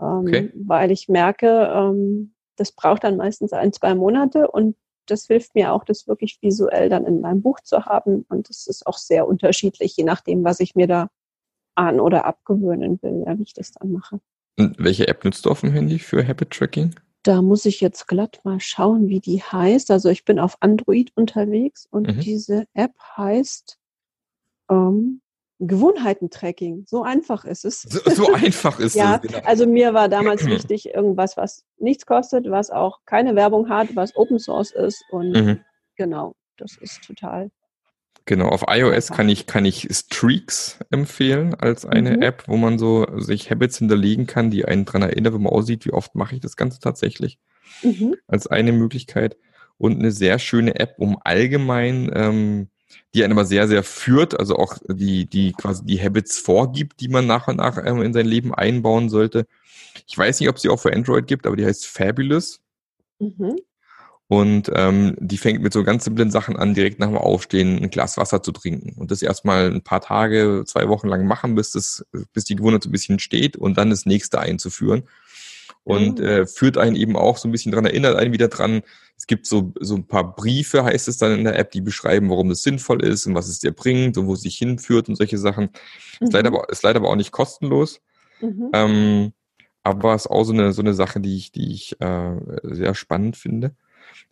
Ähm, 0.00 0.26
okay. 0.26 0.52
Weil 0.54 0.90
ich 0.90 1.08
merke, 1.08 1.70
ähm, 1.72 2.34
das 2.56 2.72
braucht 2.72 3.04
dann 3.04 3.16
meistens 3.16 3.52
ein, 3.52 3.72
zwei 3.72 3.94
Monate 3.94 4.50
und 4.50 4.76
das 5.06 5.26
hilft 5.26 5.54
mir 5.54 5.72
auch, 5.72 5.84
das 5.84 6.06
wirklich 6.06 6.38
visuell 6.40 6.88
dann 6.88 7.06
in 7.06 7.20
meinem 7.20 7.42
Buch 7.42 7.60
zu 7.60 7.86
haben. 7.86 8.24
Und 8.28 8.50
es 8.50 8.66
ist 8.66 8.86
auch 8.86 8.98
sehr 8.98 9.26
unterschiedlich, 9.26 9.96
je 9.96 10.04
nachdem, 10.04 10.44
was 10.44 10.60
ich 10.60 10.74
mir 10.74 10.86
da 10.86 11.08
an- 11.74 12.00
oder 12.00 12.24
abgewöhnen 12.24 13.00
will, 13.02 13.24
ja, 13.26 13.38
wie 13.38 13.42
ich 13.42 13.54
das 13.54 13.72
dann 13.72 13.92
mache. 13.92 14.20
Und 14.58 14.76
welche 14.78 15.08
App 15.08 15.24
nutzt 15.24 15.46
du 15.46 15.50
auf 15.50 15.60
dem 15.60 15.72
Handy 15.72 15.98
für 15.98 16.26
Habit 16.26 16.50
Tracking? 16.50 16.94
Da 17.22 17.40
muss 17.40 17.64
ich 17.64 17.80
jetzt 17.80 18.08
glatt 18.08 18.40
mal 18.44 18.60
schauen, 18.60 19.08
wie 19.08 19.20
die 19.20 19.42
heißt. 19.42 19.90
Also 19.90 20.08
ich 20.10 20.24
bin 20.24 20.38
auf 20.38 20.56
Android 20.60 21.12
unterwegs 21.14 21.86
und 21.90 22.08
mhm. 22.08 22.20
diese 22.20 22.66
App 22.74 22.92
heißt 23.16 23.78
ähm, 24.70 25.21
Gewohnheitentracking. 25.66 26.84
So 26.86 27.02
einfach 27.02 27.44
ist 27.44 27.64
es. 27.64 27.82
So, 27.82 28.00
so 28.10 28.32
einfach 28.34 28.78
ist 28.78 28.94
ja, 28.94 29.16
es. 29.16 29.30
Ja, 29.30 29.38
genau. 29.38 29.48
also 29.48 29.66
mir 29.66 29.94
war 29.94 30.08
damals 30.08 30.44
wichtig, 30.46 30.94
irgendwas, 30.94 31.36
was 31.36 31.64
nichts 31.78 32.06
kostet, 32.06 32.50
was 32.50 32.70
auch 32.70 33.00
keine 33.06 33.36
Werbung 33.36 33.68
hat, 33.68 33.94
was 33.94 34.16
Open 34.16 34.38
Source 34.38 34.72
ist 34.72 35.04
und 35.10 35.32
mhm. 35.32 35.60
genau, 35.96 36.34
das 36.56 36.76
ist 36.76 37.02
total. 37.04 37.50
Genau, 38.24 38.48
auf 38.48 38.64
iOS 38.68 39.08
kann 39.08 39.28
ich, 39.28 39.46
kann 39.46 39.64
ich 39.64 39.88
Streaks 39.90 40.78
empfehlen 40.90 41.54
als 41.54 41.84
eine 41.84 42.16
mhm. 42.16 42.22
App, 42.22 42.44
wo 42.46 42.56
man 42.56 42.78
so 42.78 43.06
sich 43.18 43.50
Habits 43.50 43.78
hinterlegen 43.78 44.26
kann, 44.26 44.50
die 44.50 44.64
einen 44.64 44.84
daran 44.84 45.02
erinnern, 45.02 45.34
wenn 45.34 45.42
man 45.42 45.52
aussieht, 45.52 45.84
wie 45.86 45.92
oft 45.92 46.14
mache 46.14 46.36
ich 46.36 46.40
das 46.40 46.56
Ganze 46.56 46.78
tatsächlich. 46.78 47.40
Mhm. 47.82 48.14
Als 48.28 48.46
eine 48.46 48.72
Möglichkeit. 48.72 49.36
Und 49.76 49.98
eine 49.98 50.12
sehr 50.12 50.38
schöne 50.38 50.78
App, 50.78 50.94
um 50.98 51.18
allgemein 51.24 52.08
ähm, 52.14 52.68
die 53.14 53.24
einen 53.24 53.32
aber 53.32 53.44
sehr, 53.44 53.68
sehr 53.68 53.82
führt, 53.82 54.38
also 54.38 54.56
auch 54.56 54.78
die, 54.88 55.26
die 55.26 55.52
quasi 55.52 55.84
die 55.84 56.00
Habits 56.00 56.38
vorgibt, 56.38 57.00
die 57.00 57.08
man 57.08 57.26
nach 57.26 57.48
und 57.48 57.56
nach 57.56 57.78
ähm, 57.84 58.02
in 58.02 58.12
sein 58.12 58.26
Leben 58.26 58.54
einbauen 58.54 59.08
sollte. 59.08 59.46
Ich 60.06 60.16
weiß 60.16 60.40
nicht, 60.40 60.48
ob 60.48 60.58
sie 60.58 60.68
auch 60.68 60.80
für 60.80 60.92
Android 60.92 61.26
gibt, 61.26 61.46
aber 61.46 61.56
die 61.56 61.66
heißt 61.66 61.86
Fabulous. 61.86 62.60
Mhm. 63.18 63.56
Und 64.28 64.70
ähm, 64.74 65.14
die 65.20 65.36
fängt 65.36 65.62
mit 65.62 65.74
so 65.74 65.84
ganz 65.84 66.04
simplen 66.04 66.30
Sachen 66.30 66.56
an, 66.56 66.72
direkt 66.72 66.98
nach 66.98 67.08
dem 67.08 67.18
Aufstehen 67.18 67.82
ein 67.82 67.90
Glas 67.90 68.16
Wasser 68.16 68.42
zu 68.42 68.50
trinken. 68.52 68.98
Und 68.98 69.10
das 69.10 69.20
erstmal 69.20 69.70
ein 69.70 69.82
paar 69.82 70.00
Tage, 70.00 70.64
zwei 70.66 70.88
Wochen 70.88 71.08
lang 71.08 71.26
machen, 71.26 71.54
bis 71.54 71.72
das, 71.72 72.06
bis 72.32 72.44
die 72.44 72.56
Gewohnheit 72.56 72.82
so 72.82 72.88
ein 72.88 72.92
bisschen 72.92 73.18
steht 73.18 73.58
und 73.58 73.76
dann 73.76 73.90
das 73.90 74.06
nächste 74.06 74.40
einzuführen 74.40 75.02
und 75.84 76.18
mhm. 76.18 76.24
äh, 76.24 76.46
führt 76.46 76.78
einen 76.78 76.96
eben 76.96 77.16
auch 77.16 77.36
so 77.36 77.48
ein 77.48 77.52
bisschen 77.52 77.72
dran, 77.72 77.84
erinnert 77.84 78.16
einen 78.16 78.32
wieder 78.32 78.48
dran. 78.48 78.82
Es 79.16 79.26
gibt 79.26 79.46
so, 79.46 79.72
so 79.80 79.96
ein 79.96 80.06
paar 80.06 80.34
Briefe, 80.34 80.84
heißt 80.84 81.08
es 81.08 81.18
dann 81.18 81.38
in 81.38 81.44
der 81.44 81.58
App, 81.58 81.70
die 81.70 81.80
beschreiben, 81.80 82.30
warum 82.30 82.48
das 82.48 82.62
sinnvoll 82.62 83.02
ist 83.04 83.26
und 83.26 83.34
was 83.34 83.48
es 83.48 83.58
dir 83.58 83.72
bringt 83.72 84.16
und 84.16 84.26
wo 84.26 84.34
es 84.34 84.42
dich 84.42 84.56
hinführt 84.56 85.08
und 85.08 85.16
solche 85.16 85.38
Sachen. 85.38 85.70
Mhm. 86.20 86.26
Ist, 86.26 86.32
leider 86.32 86.48
aber, 86.48 86.68
ist 86.70 86.82
leider 86.82 87.00
aber 87.00 87.10
auch 87.10 87.16
nicht 87.16 87.32
kostenlos. 87.32 88.00
Mhm. 88.40 88.70
Ähm, 88.72 89.32
aber 89.82 90.14
ist 90.14 90.28
auch 90.28 90.44
so 90.44 90.52
eine, 90.52 90.72
so 90.72 90.82
eine 90.82 90.94
Sache, 90.94 91.20
die 91.20 91.36
ich, 91.36 91.52
die 91.52 91.72
ich 91.72 92.00
äh, 92.00 92.36
sehr 92.62 92.94
spannend 92.94 93.36
finde, 93.36 93.74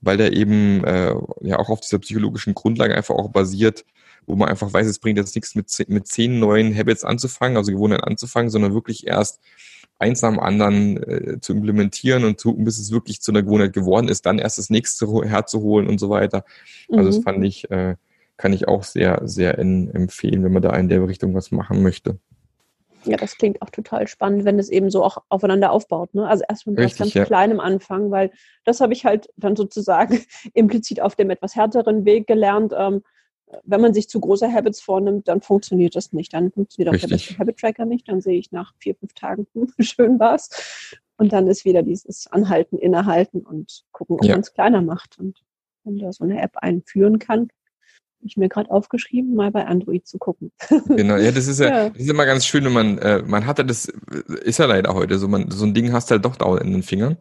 weil 0.01 0.17
der 0.17 0.33
eben 0.33 0.85
äh, 0.85 1.15
ja 1.41 1.59
auch 1.59 1.69
auf 1.69 1.81
dieser 1.81 1.99
psychologischen 1.99 2.55
Grundlage 2.55 2.95
einfach 2.95 3.17
auch 3.17 3.31
basiert, 3.31 3.85
wo 4.27 4.37
man 4.37 4.49
einfach 4.49 4.73
weiß, 4.73 4.87
es 4.87 5.01
bringt 5.01 5.19
jetzt 5.19 5.35
nichts 5.35 5.57
mit, 5.57 5.89
mit 5.89 6.07
zehn 6.07 6.39
neuen 6.39 6.77
Habits 6.77 7.05
anzufangen, 7.05 7.57
also 7.57 7.73
Gewohnheiten 7.73 8.05
anzufangen, 8.05 8.51
sondern 8.51 8.75
wirklich 8.75 9.07
erst 9.07 9.41
eins 10.01 10.23
nach 10.23 10.31
dem 10.31 10.41
anderen 10.41 10.97
äh, 11.03 11.41
zu 11.41 11.53
implementieren 11.53 12.25
und 12.25 12.41
zu, 12.41 12.55
bis 12.55 12.79
es 12.79 12.91
wirklich 12.91 13.21
zu 13.21 13.33
einer 13.33 13.43
Gewohnheit 13.43 13.73
geworden 13.73 14.09
ist, 14.09 14.27
dann 14.27 14.39
erst 14.39 14.59
das 14.59 14.71
nächste 14.71 15.07
herzuholen 15.25 15.89
und 15.89 15.99
so 15.99 16.11
weiter. 16.11 16.45
Also 16.91 17.03
mhm. 17.03 17.07
das 17.07 17.19
fand 17.23 17.45
ich, 17.45 17.71
äh, 17.71 17.97
kann 18.37 18.53
ich 18.53 18.67
auch 18.67 18.83
sehr, 18.83 19.21
sehr 19.25 19.59
in, 19.59 19.95
empfehlen, 19.95 20.43
wenn 20.43 20.53
man 20.53 20.63
da 20.63 20.75
in 20.77 20.89
der 20.89 21.07
Richtung 21.07 21.35
was 21.35 21.51
machen 21.51 21.83
möchte. 21.83 22.19
Ja, 23.05 23.17
das 23.17 23.37
klingt 23.37 23.63
auch 23.63 23.71
total 23.71 24.09
spannend, 24.09 24.45
wenn 24.45 24.59
es 24.59 24.69
eben 24.69 24.91
so 24.91 25.03
auch 25.05 25.19
aufeinander 25.29 25.71
aufbaut. 25.71 26.15
Ne? 26.15 26.27
Also 26.27 26.45
erst 26.49 26.67
mit 26.67 26.77
ganz 26.77 27.15
ja. 27.15 27.25
kleinem 27.25 27.61
Anfang, 27.61 28.11
weil 28.11 28.31
das 28.65 28.81
habe 28.81 28.93
ich 28.93 29.05
halt 29.05 29.29
dann 29.37 29.57
sozusagen 29.57 30.21
implizit 30.55 31.01
auf 31.01 31.15
dem 31.15 31.31
etwas 31.31 31.57
härteren 31.57 32.05
Weg 32.05 32.27
gelernt. 32.27 32.75
Ähm, 32.77 33.03
wenn 33.65 33.81
man 33.81 33.95
sich 33.95 34.09
zu 34.09 34.21
große 34.21 34.53
Habits 34.53 34.81
vornimmt, 34.81 35.29
dann 35.29 35.41
funktioniert 35.41 35.97
das 35.97 36.13
nicht. 36.13 36.33
Dann 36.33 36.53
funktioniert 36.53 36.89
auch 36.89 37.03
Richtig. 37.03 37.29
der 37.29 37.39
Habit 37.39 37.59
Tracker 37.59 37.85
nicht. 37.85 38.09
Dann 38.09 38.21
sehe 38.21 38.39
ich 38.39 38.53
nach 38.53 38.75
vier, 38.79 38.95
fünf 38.95 39.13
Tagen, 39.15 39.47
hm, 39.55 39.73
schön 39.81 40.19
was. 40.19 40.97
Und 41.17 41.33
dann 41.33 41.49
ist 41.49 41.65
wieder 41.65 41.83
dieses 41.83 42.27
Anhalten, 42.29 42.79
Innehalten 42.79 43.41
und 43.43 43.85
gucken, 43.93 44.17
ob 44.17 44.25
ja. 44.25 44.33
man 44.33 44.41
es 44.41 44.55
kleiner 44.55 44.83
macht. 44.83 45.19
Und 45.19 45.43
wenn 45.85 45.99
da 45.99 46.13
so 46.13 46.25
eine 46.25 46.41
App 46.41 46.57
einführen 46.57 47.19
kann, 47.19 47.49
ich 48.23 48.37
mir 48.37 48.49
gerade 48.49 48.71
aufgeschrieben, 48.71 49.35
mal 49.35 49.51
bei 49.51 49.67
Android 49.67 50.07
zu 50.07 50.19
gucken. 50.19 50.53
Genau, 50.89 51.17
ja, 51.17 51.33
das 51.33 51.47
ist 51.47 51.61
ja, 51.61 51.69
ja. 51.69 51.89
Das 51.89 52.03
ist 52.03 52.11
immer 52.11 52.27
ganz 52.27 52.45
schön, 52.45 52.65
wenn 52.65 52.73
man, 52.73 52.99
äh, 52.99 53.23
man 53.23 53.47
hat 53.47 53.59
ja 53.59 53.65
das, 53.65 53.87
ist 53.87 54.59
ja 54.59 54.67
leider 54.67 54.95
heute 54.95 55.19
so, 55.19 55.29
man, 55.29 55.51
so 55.51 55.65
ein 55.65 55.75
Ding 55.75 55.93
hast 55.93 56.11
du 56.11 56.13
halt 56.13 56.25
doch 56.25 56.37
dauernd 56.37 56.63
in 56.63 56.73
den 56.73 56.83
Fingern. 56.83 57.17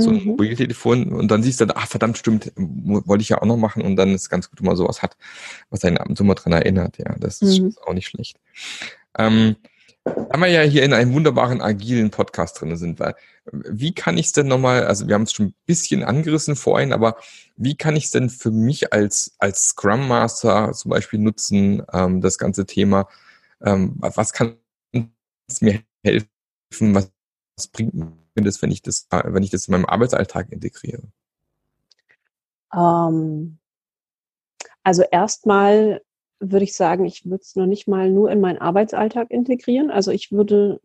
So 0.00 0.10
ein 0.10 0.16
mhm. 0.16 0.24
Mobiltelefon 0.24 1.12
und 1.12 1.30
dann 1.30 1.42
siehst 1.42 1.60
du, 1.60 1.66
ach 1.74 1.86
verdammt, 1.86 2.16
stimmt, 2.16 2.52
wollte 2.56 3.22
ich 3.22 3.28
ja 3.28 3.42
auch 3.42 3.46
noch 3.46 3.56
machen 3.56 3.82
und 3.82 3.96
dann 3.96 4.14
ist 4.14 4.30
ganz 4.30 4.48
gut, 4.48 4.60
wenn 4.60 4.66
man 4.66 4.76
sowas 4.76 5.02
hat, 5.02 5.16
was 5.70 5.84
einen 5.84 5.98
ab 5.98 6.08
und 6.08 6.16
zu 6.16 6.24
mal 6.24 6.34
dran 6.34 6.52
erinnert, 6.52 6.98
ja, 6.98 7.14
das 7.18 7.42
ist, 7.42 7.60
mhm. 7.60 7.74
auch 7.86 7.92
nicht 7.92 8.08
schlecht. 8.08 8.38
Ähm, 9.18 9.56
haben 10.04 10.40
wir 10.40 10.48
ja 10.48 10.62
hier 10.62 10.82
in 10.82 10.94
einem 10.94 11.12
wunderbaren 11.12 11.60
agilen 11.60 12.10
Podcast 12.10 12.60
drin 12.60 12.76
sind, 12.76 12.98
weil 12.98 13.14
wie 13.52 13.94
kann 13.94 14.18
ich 14.18 14.26
es 14.26 14.32
denn 14.32 14.48
nochmal, 14.48 14.84
also 14.86 15.06
wir 15.06 15.14
haben 15.14 15.22
es 15.22 15.32
schon 15.32 15.46
ein 15.46 15.54
bisschen 15.66 16.02
angerissen 16.02 16.56
vorhin, 16.56 16.92
aber 16.92 17.16
wie 17.56 17.76
kann 17.76 17.96
ich 17.96 18.04
es 18.04 18.10
denn 18.10 18.30
für 18.30 18.50
mich 18.50 18.92
als, 18.92 19.34
als 19.38 19.68
Scrum 19.68 20.08
Master 20.08 20.72
zum 20.72 20.90
Beispiel 20.90 21.20
nutzen, 21.20 21.82
ähm, 21.92 22.20
das 22.20 22.38
ganze 22.38 22.66
Thema? 22.66 23.08
Ähm, 23.62 23.96
was 24.00 24.32
kann 24.32 24.56
es 25.48 25.60
mir 25.60 25.80
helfen? 26.04 26.94
Was, 26.94 27.10
was 27.56 27.68
bringt 27.68 27.94
das, 28.34 28.62
wenn 28.62 28.70
ich 28.70 28.82
das, 28.82 29.08
wenn 29.10 29.42
ich 29.42 29.50
das 29.50 29.68
in 29.68 29.72
meinem 29.72 29.86
Arbeitsalltag 29.86 30.50
integriere? 30.50 31.02
Um, 32.72 32.78
ähm, 32.80 33.58
also 34.82 35.02
erstmal 35.02 36.02
würde 36.40 36.64
ich 36.64 36.74
sagen, 36.74 37.04
ich 37.04 37.24
würde 37.24 37.42
es 37.42 37.54
noch 37.54 37.66
nicht 37.66 37.86
mal 37.86 38.10
nur 38.10 38.30
in 38.30 38.40
meinen 38.40 38.58
Arbeitsalltag 38.58 39.30
integrieren. 39.30 39.90
Also 39.90 40.10
ich 40.10 40.32
würde 40.32 40.80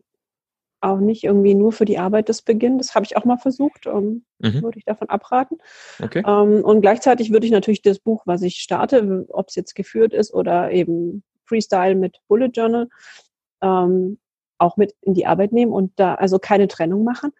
auch 0.80 0.98
nicht 0.98 1.24
irgendwie 1.24 1.54
nur 1.54 1.72
für 1.72 1.84
die 1.84 1.98
Arbeit 1.98 2.28
das 2.28 2.42
beginnen. 2.42 2.78
Das 2.78 2.94
habe 2.94 3.04
ich 3.04 3.16
auch 3.16 3.24
mal 3.24 3.38
versucht. 3.38 3.86
Ähm, 3.86 4.24
mhm. 4.38 4.62
Würde 4.62 4.78
ich 4.78 4.84
davon 4.84 5.08
abraten. 5.08 5.58
Okay. 6.00 6.22
Ähm, 6.24 6.62
und 6.64 6.80
gleichzeitig 6.80 7.32
würde 7.32 7.46
ich 7.46 7.52
natürlich 7.52 7.82
das 7.82 7.98
Buch, 7.98 8.22
was 8.26 8.42
ich 8.42 8.56
starte, 8.56 9.26
ob 9.30 9.48
es 9.48 9.56
jetzt 9.56 9.74
geführt 9.74 10.12
ist 10.12 10.32
oder 10.32 10.70
eben 10.70 11.24
Freestyle 11.44 11.96
mit 11.96 12.20
Bullet 12.28 12.50
Journal, 12.52 12.88
ähm, 13.62 14.18
auch 14.58 14.76
mit 14.76 14.94
in 15.02 15.14
die 15.14 15.26
Arbeit 15.26 15.52
nehmen 15.52 15.72
und 15.72 15.92
da 15.96 16.14
also 16.14 16.38
keine 16.38 16.68
Trennung 16.68 17.04
machen. 17.04 17.32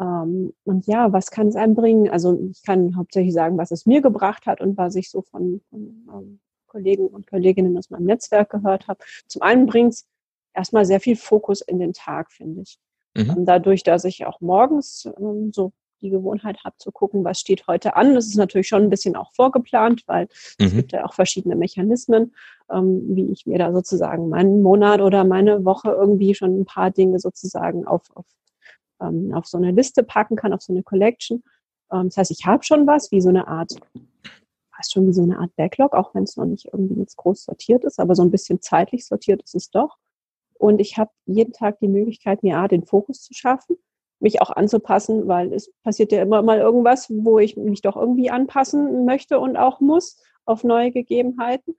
Ähm, 0.00 0.52
und 0.64 0.86
ja, 0.86 1.12
was 1.12 1.30
kann 1.30 1.48
es 1.48 1.56
einem 1.56 1.74
bringen? 1.74 2.08
Also 2.10 2.38
ich 2.50 2.62
kann 2.62 2.96
hauptsächlich 2.96 3.34
sagen, 3.34 3.58
was 3.58 3.70
es 3.70 3.86
mir 3.86 4.00
gebracht 4.00 4.46
hat 4.46 4.60
und 4.60 4.76
was 4.76 4.94
ich 4.94 5.10
so 5.10 5.22
von, 5.22 5.60
von 5.70 6.08
ähm, 6.12 6.40
Kollegen 6.66 7.06
und 7.08 7.26
Kolleginnen 7.26 7.76
aus 7.76 7.90
meinem 7.90 8.04
Netzwerk 8.04 8.50
gehört 8.50 8.88
habe. 8.88 9.00
Zum 9.26 9.42
einen 9.42 9.66
bringt 9.66 9.94
es 9.94 10.06
erstmal 10.54 10.84
sehr 10.84 11.00
viel 11.00 11.16
Fokus 11.16 11.60
in 11.60 11.78
den 11.78 11.92
Tag, 11.92 12.32
finde 12.32 12.62
ich. 12.62 12.78
Mhm. 13.16 13.44
Dadurch, 13.44 13.82
dass 13.82 14.04
ich 14.04 14.26
auch 14.26 14.40
morgens 14.40 15.08
ähm, 15.18 15.50
so 15.52 15.72
die 16.00 16.10
Gewohnheit 16.10 16.62
habe 16.64 16.76
zu 16.78 16.92
gucken, 16.92 17.24
was 17.24 17.40
steht 17.40 17.66
heute 17.66 17.96
an. 17.96 18.14
Das 18.14 18.26
ist 18.26 18.36
natürlich 18.36 18.68
schon 18.68 18.84
ein 18.84 18.90
bisschen 18.90 19.16
auch 19.16 19.32
vorgeplant, 19.34 20.04
weil 20.06 20.28
mhm. 20.58 20.66
es 20.66 20.72
gibt 20.72 20.92
ja 20.92 21.04
auch 21.04 21.14
verschiedene 21.14 21.56
Mechanismen, 21.56 22.34
ähm, 22.70 23.02
wie 23.16 23.30
ich 23.30 23.46
mir 23.46 23.58
da 23.58 23.72
sozusagen 23.72 24.28
meinen 24.28 24.62
Monat 24.62 25.00
oder 25.00 25.24
meine 25.24 25.64
Woche 25.64 25.90
irgendwie 25.90 26.34
schon 26.34 26.60
ein 26.60 26.64
paar 26.64 26.90
Dinge 26.90 27.18
sozusagen 27.18 27.86
auf, 27.86 28.02
auf, 28.14 28.26
ähm, 29.00 29.32
auf 29.34 29.46
so 29.46 29.58
eine 29.58 29.70
Liste 29.70 30.02
packen 30.02 30.36
kann, 30.36 30.52
auf 30.52 30.62
so 30.62 30.72
eine 30.72 30.82
Collection. 30.82 31.42
Ähm, 31.92 32.06
das 32.06 32.16
heißt, 32.16 32.30
ich 32.30 32.46
habe 32.46 32.64
schon 32.64 32.86
was, 32.86 33.10
wie 33.12 33.20
so 33.20 33.28
eine 33.28 33.48
Art, 33.48 33.74
fast 34.74 34.92
schon 34.92 35.06
wie 35.06 35.12
so 35.12 35.22
eine 35.22 35.38
Art 35.38 35.54
Backlog, 35.56 35.94
auch 35.94 36.14
wenn 36.14 36.24
es 36.24 36.36
noch 36.36 36.46
nicht 36.46 36.68
irgendwie 36.72 37.00
jetzt 37.00 37.16
groß 37.16 37.44
sortiert 37.44 37.84
ist, 37.84 37.98
aber 37.98 38.14
so 38.14 38.22
ein 38.22 38.30
bisschen 38.30 38.60
zeitlich 38.60 39.06
sortiert 39.06 39.42
ist 39.42 39.54
es 39.54 39.70
doch. 39.70 39.96
Und 40.58 40.80
ich 40.80 40.98
habe 40.98 41.10
jeden 41.26 41.52
Tag 41.52 41.78
die 41.80 41.88
Möglichkeit, 41.88 42.42
mir 42.42 42.58
A, 42.58 42.68
den 42.68 42.84
Fokus 42.84 43.22
zu 43.22 43.32
schaffen, 43.32 43.76
mich 44.20 44.42
auch 44.42 44.50
anzupassen, 44.50 45.28
weil 45.28 45.52
es 45.52 45.72
passiert 45.84 46.10
ja 46.10 46.20
immer 46.22 46.42
mal 46.42 46.58
irgendwas, 46.58 47.08
wo 47.08 47.38
ich 47.38 47.56
mich 47.56 47.82
doch 47.82 47.96
irgendwie 47.96 48.30
anpassen 48.30 49.04
möchte 49.04 49.38
und 49.38 49.56
auch 49.56 49.80
muss 49.80 50.20
auf 50.44 50.64
neue 50.64 50.90
Gegebenheiten. 50.90 51.76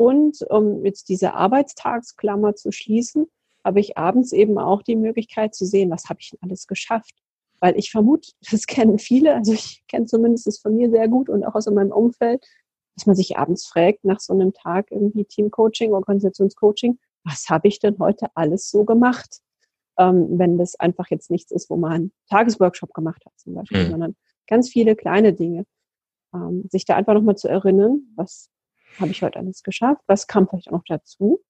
Und 0.00 0.40
um 0.48 0.82
jetzt 0.86 1.10
diese 1.10 1.34
Arbeitstagsklammer 1.34 2.54
zu 2.54 2.72
schließen, 2.72 3.26
habe 3.62 3.80
ich 3.80 3.98
abends 3.98 4.32
eben 4.32 4.56
auch 4.56 4.80
die 4.80 4.96
Möglichkeit 4.96 5.54
zu 5.54 5.66
sehen, 5.66 5.90
was 5.90 6.08
habe 6.08 6.20
ich 6.22 6.30
denn 6.30 6.38
alles 6.40 6.66
geschafft. 6.66 7.12
Weil 7.58 7.78
ich 7.78 7.90
vermute, 7.90 8.30
das 8.50 8.66
kennen 8.66 8.98
viele, 8.98 9.34
also 9.34 9.52
ich 9.52 9.82
kenne 9.88 10.06
zumindest 10.06 10.46
es 10.46 10.58
von 10.58 10.74
mir 10.74 10.88
sehr 10.88 11.06
gut 11.06 11.28
und 11.28 11.44
auch 11.44 11.54
aus 11.54 11.66
meinem 11.66 11.92
Umfeld, 11.92 12.42
dass 12.96 13.04
man 13.04 13.14
sich 13.14 13.36
abends 13.36 13.66
fragt 13.66 14.02
nach 14.06 14.20
so 14.20 14.32
einem 14.32 14.54
Tag 14.54 14.90
irgendwie 14.90 15.26
Teamcoaching, 15.26 15.92
Organisationscoaching, 15.92 16.98
was 17.24 17.50
habe 17.50 17.68
ich 17.68 17.78
denn 17.78 17.98
heute 17.98 18.28
alles 18.34 18.70
so 18.70 18.86
gemacht? 18.86 19.40
Ähm, 19.98 20.38
wenn 20.38 20.56
das 20.56 20.80
einfach 20.80 21.10
jetzt 21.10 21.30
nichts 21.30 21.52
ist, 21.52 21.68
wo 21.68 21.76
man 21.76 21.92
einen 21.92 22.12
Tagesworkshop 22.30 22.94
gemacht 22.94 23.22
hat 23.26 23.34
zum 23.36 23.52
Beispiel, 23.52 23.84
mhm. 23.84 23.90
sondern 23.90 24.16
ganz 24.46 24.70
viele 24.70 24.96
kleine 24.96 25.34
Dinge. 25.34 25.66
Ähm, 26.32 26.64
sich 26.70 26.86
da 26.86 26.96
einfach 26.96 27.12
nochmal 27.12 27.36
zu 27.36 27.48
erinnern, 27.48 28.00
was 28.16 28.48
habe 28.98 29.10
ich 29.10 29.22
heute 29.22 29.38
alles 29.38 29.62
geschafft, 29.62 30.02
was 30.06 30.26
kam 30.26 30.48
vielleicht 30.48 30.68
auch 30.68 30.72
noch 30.72 30.84
dazu. 30.86 31.40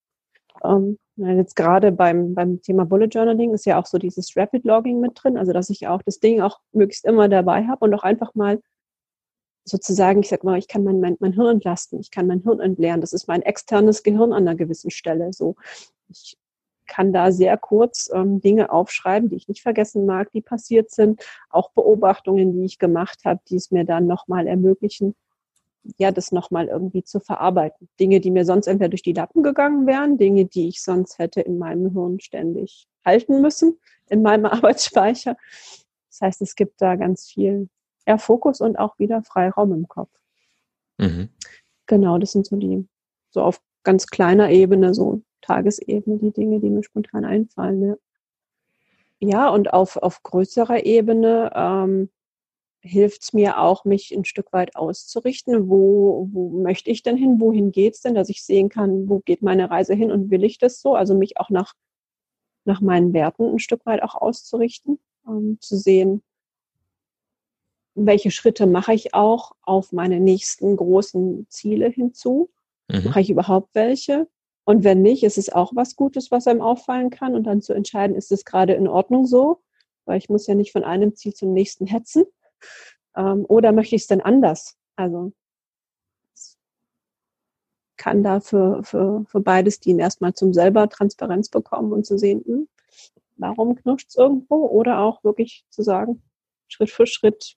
Ähm, 0.64 0.98
jetzt 1.16 1.56
gerade 1.56 1.92
beim, 1.92 2.34
beim 2.34 2.60
Thema 2.60 2.84
Bullet 2.84 3.08
Journaling 3.08 3.54
ist 3.54 3.66
ja 3.66 3.78
auch 3.78 3.86
so 3.86 3.98
dieses 3.98 4.36
Rapid 4.36 4.64
Logging 4.64 5.00
mit 5.00 5.12
drin, 5.14 5.36
also 5.36 5.52
dass 5.52 5.70
ich 5.70 5.86
auch 5.86 6.02
das 6.02 6.18
Ding 6.18 6.40
auch 6.40 6.60
möglichst 6.72 7.04
immer 7.04 7.28
dabei 7.28 7.66
habe 7.66 7.84
und 7.84 7.94
auch 7.94 8.02
einfach 8.02 8.34
mal 8.34 8.60
sozusagen, 9.64 10.20
ich 10.20 10.28
sag 10.28 10.44
mal, 10.44 10.58
ich 10.58 10.68
kann 10.68 10.84
mein, 10.84 11.00
mein, 11.00 11.16
mein 11.20 11.32
Hirn 11.32 11.56
entlasten, 11.56 12.00
ich 12.00 12.10
kann 12.10 12.26
mein 12.26 12.42
Hirn 12.42 12.60
entleeren. 12.60 13.00
Das 13.00 13.12
ist 13.12 13.28
mein 13.28 13.42
externes 13.42 14.02
Gehirn 14.02 14.32
an 14.32 14.48
einer 14.48 14.56
gewissen 14.56 14.90
Stelle. 14.90 15.32
So, 15.32 15.56
ich 16.08 16.36
kann 16.86 17.12
da 17.12 17.30
sehr 17.30 17.56
kurz 17.56 18.10
ähm, 18.12 18.40
Dinge 18.40 18.72
aufschreiben, 18.72 19.28
die 19.28 19.36
ich 19.36 19.48
nicht 19.48 19.62
vergessen 19.62 20.06
mag, 20.06 20.32
die 20.32 20.40
passiert 20.40 20.90
sind, 20.90 21.24
auch 21.48 21.70
Beobachtungen, 21.70 22.52
die 22.52 22.64
ich 22.64 22.78
gemacht 22.78 23.20
habe, 23.24 23.40
die 23.48 23.56
es 23.56 23.70
mir 23.70 23.84
dann 23.84 24.06
nochmal 24.06 24.48
ermöglichen, 24.48 25.14
ja, 25.98 26.10
das 26.10 26.32
nochmal 26.32 26.68
irgendwie 26.68 27.04
zu 27.04 27.20
verarbeiten. 27.20 27.88
Dinge, 27.98 28.20
die 28.20 28.30
mir 28.30 28.44
sonst 28.44 28.66
entweder 28.66 28.90
durch 28.90 29.02
die 29.02 29.12
Lappen 29.12 29.42
gegangen 29.42 29.86
wären, 29.86 30.18
Dinge, 30.18 30.44
die 30.44 30.68
ich 30.68 30.82
sonst 30.82 31.18
hätte 31.18 31.40
in 31.40 31.58
meinem 31.58 31.92
Hirn 31.92 32.20
ständig 32.20 32.86
halten 33.04 33.40
müssen, 33.40 33.78
in 34.08 34.22
meinem 34.22 34.44
Arbeitsspeicher. 34.46 35.36
Das 36.08 36.20
heißt, 36.20 36.42
es 36.42 36.54
gibt 36.54 36.80
da 36.82 36.96
ganz 36.96 37.28
viel 37.28 37.68
ja, 38.06 38.18
Fokus 38.18 38.60
und 38.60 38.78
auch 38.78 38.98
wieder 38.98 39.22
Freiraum 39.22 39.72
im 39.72 39.88
Kopf. 39.88 40.10
Mhm. 40.98 41.30
Genau, 41.86 42.18
das 42.18 42.32
sind 42.32 42.46
so 42.46 42.56
die, 42.56 42.86
so 43.30 43.42
auf 43.42 43.60
ganz 43.82 44.06
kleiner 44.06 44.50
Ebene, 44.50 44.94
so 44.94 45.22
Tagesebene, 45.40 46.18
die 46.18 46.32
Dinge, 46.32 46.60
die 46.60 46.70
mir 46.70 46.82
spontan 46.82 47.24
einfallen. 47.24 47.82
Ja, 47.82 47.96
ja 49.20 49.48
und 49.48 49.72
auf, 49.72 49.96
auf 49.96 50.22
größerer 50.22 50.84
Ebene 50.84 51.50
ähm, 51.54 52.10
hilft 52.80 53.22
es 53.22 53.32
mir 53.32 53.60
auch, 53.60 53.84
mich 53.84 54.10
ein 54.12 54.24
Stück 54.24 54.52
weit 54.52 54.76
auszurichten. 54.76 55.68
Wo, 55.68 56.28
wo 56.32 56.50
möchte 56.62 56.90
ich 56.90 57.02
denn 57.02 57.16
hin? 57.16 57.40
Wohin 57.40 57.72
geht 57.72 57.94
es 57.94 58.00
denn, 58.00 58.14
dass 58.14 58.28
ich 58.28 58.42
sehen 58.42 58.68
kann, 58.68 59.08
wo 59.08 59.20
geht 59.20 59.42
meine 59.42 59.70
Reise 59.70 59.94
hin 59.94 60.10
und 60.10 60.30
will 60.30 60.44
ich 60.44 60.58
das 60.58 60.80
so? 60.80 60.94
Also 60.94 61.14
mich 61.14 61.38
auch 61.38 61.50
nach, 61.50 61.74
nach 62.64 62.80
meinen 62.80 63.12
Werten 63.12 63.44
ein 63.44 63.58
Stück 63.58 63.84
weit 63.86 64.02
auch 64.02 64.14
auszurichten, 64.14 64.98
ähm, 65.26 65.58
zu 65.60 65.76
sehen, 65.76 66.22
welche 67.94 68.30
Schritte 68.30 68.66
mache 68.66 68.94
ich 68.94 69.14
auch 69.14 69.52
auf 69.62 69.92
meine 69.92 70.20
nächsten 70.20 70.76
großen 70.76 71.46
Ziele 71.48 71.88
hinzu? 71.88 72.50
Mhm. 72.88 73.04
Mache 73.04 73.20
ich 73.20 73.30
überhaupt 73.30 73.74
welche? 73.74 74.28
Und 74.64 74.84
wenn 74.84 75.02
nicht, 75.02 75.24
ist 75.24 75.38
es 75.38 75.50
auch 75.50 75.72
was 75.74 75.96
Gutes, 75.96 76.30
was 76.30 76.46
einem 76.46 76.60
auffallen 76.60 77.10
kann 77.10 77.34
und 77.34 77.44
dann 77.44 77.60
zu 77.60 77.72
entscheiden, 77.72 78.16
ist 78.16 78.30
es 78.30 78.44
gerade 78.44 78.74
in 78.74 78.88
Ordnung 78.88 79.26
so? 79.26 79.60
Weil 80.04 80.18
ich 80.18 80.28
muss 80.28 80.46
ja 80.46 80.54
nicht 80.54 80.72
von 80.72 80.84
einem 80.84 81.14
Ziel 81.16 81.34
zum 81.34 81.52
nächsten 81.52 81.86
hetzen. 81.86 82.24
Ähm, 83.16 83.44
oder 83.48 83.72
möchte 83.72 83.96
ich 83.96 84.02
es 84.02 84.08
denn 84.08 84.20
anders? 84.20 84.76
Also 84.96 85.32
kann 87.96 88.22
da 88.22 88.40
für, 88.40 88.82
für, 88.82 89.24
für 89.26 89.40
beides 89.40 89.78
dienen, 89.78 89.98
erstmal 89.98 90.32
zum 90.32 90.54
selber 90.54 90.88
Transparenz 90.88 91.50
bekommen 91.50 91.92
und 91.92 92.06
zu 92.06 92.16
sehen, 92.16 92.42
hm, 92.46 92.68
warum 93.36 93.76
knirscht 93.76 94.08
es 94.08 94.16
irgendwo? 94.16 94.66
Oder 94.66 95.00
auch 95.00 95.22
wirklich 95.22 95.66
zu 95.68 95.82
sagen, 95.82 96.22
Schritt 96.68 96.90
für 96.90 97.06
Schritt 97.06 97.56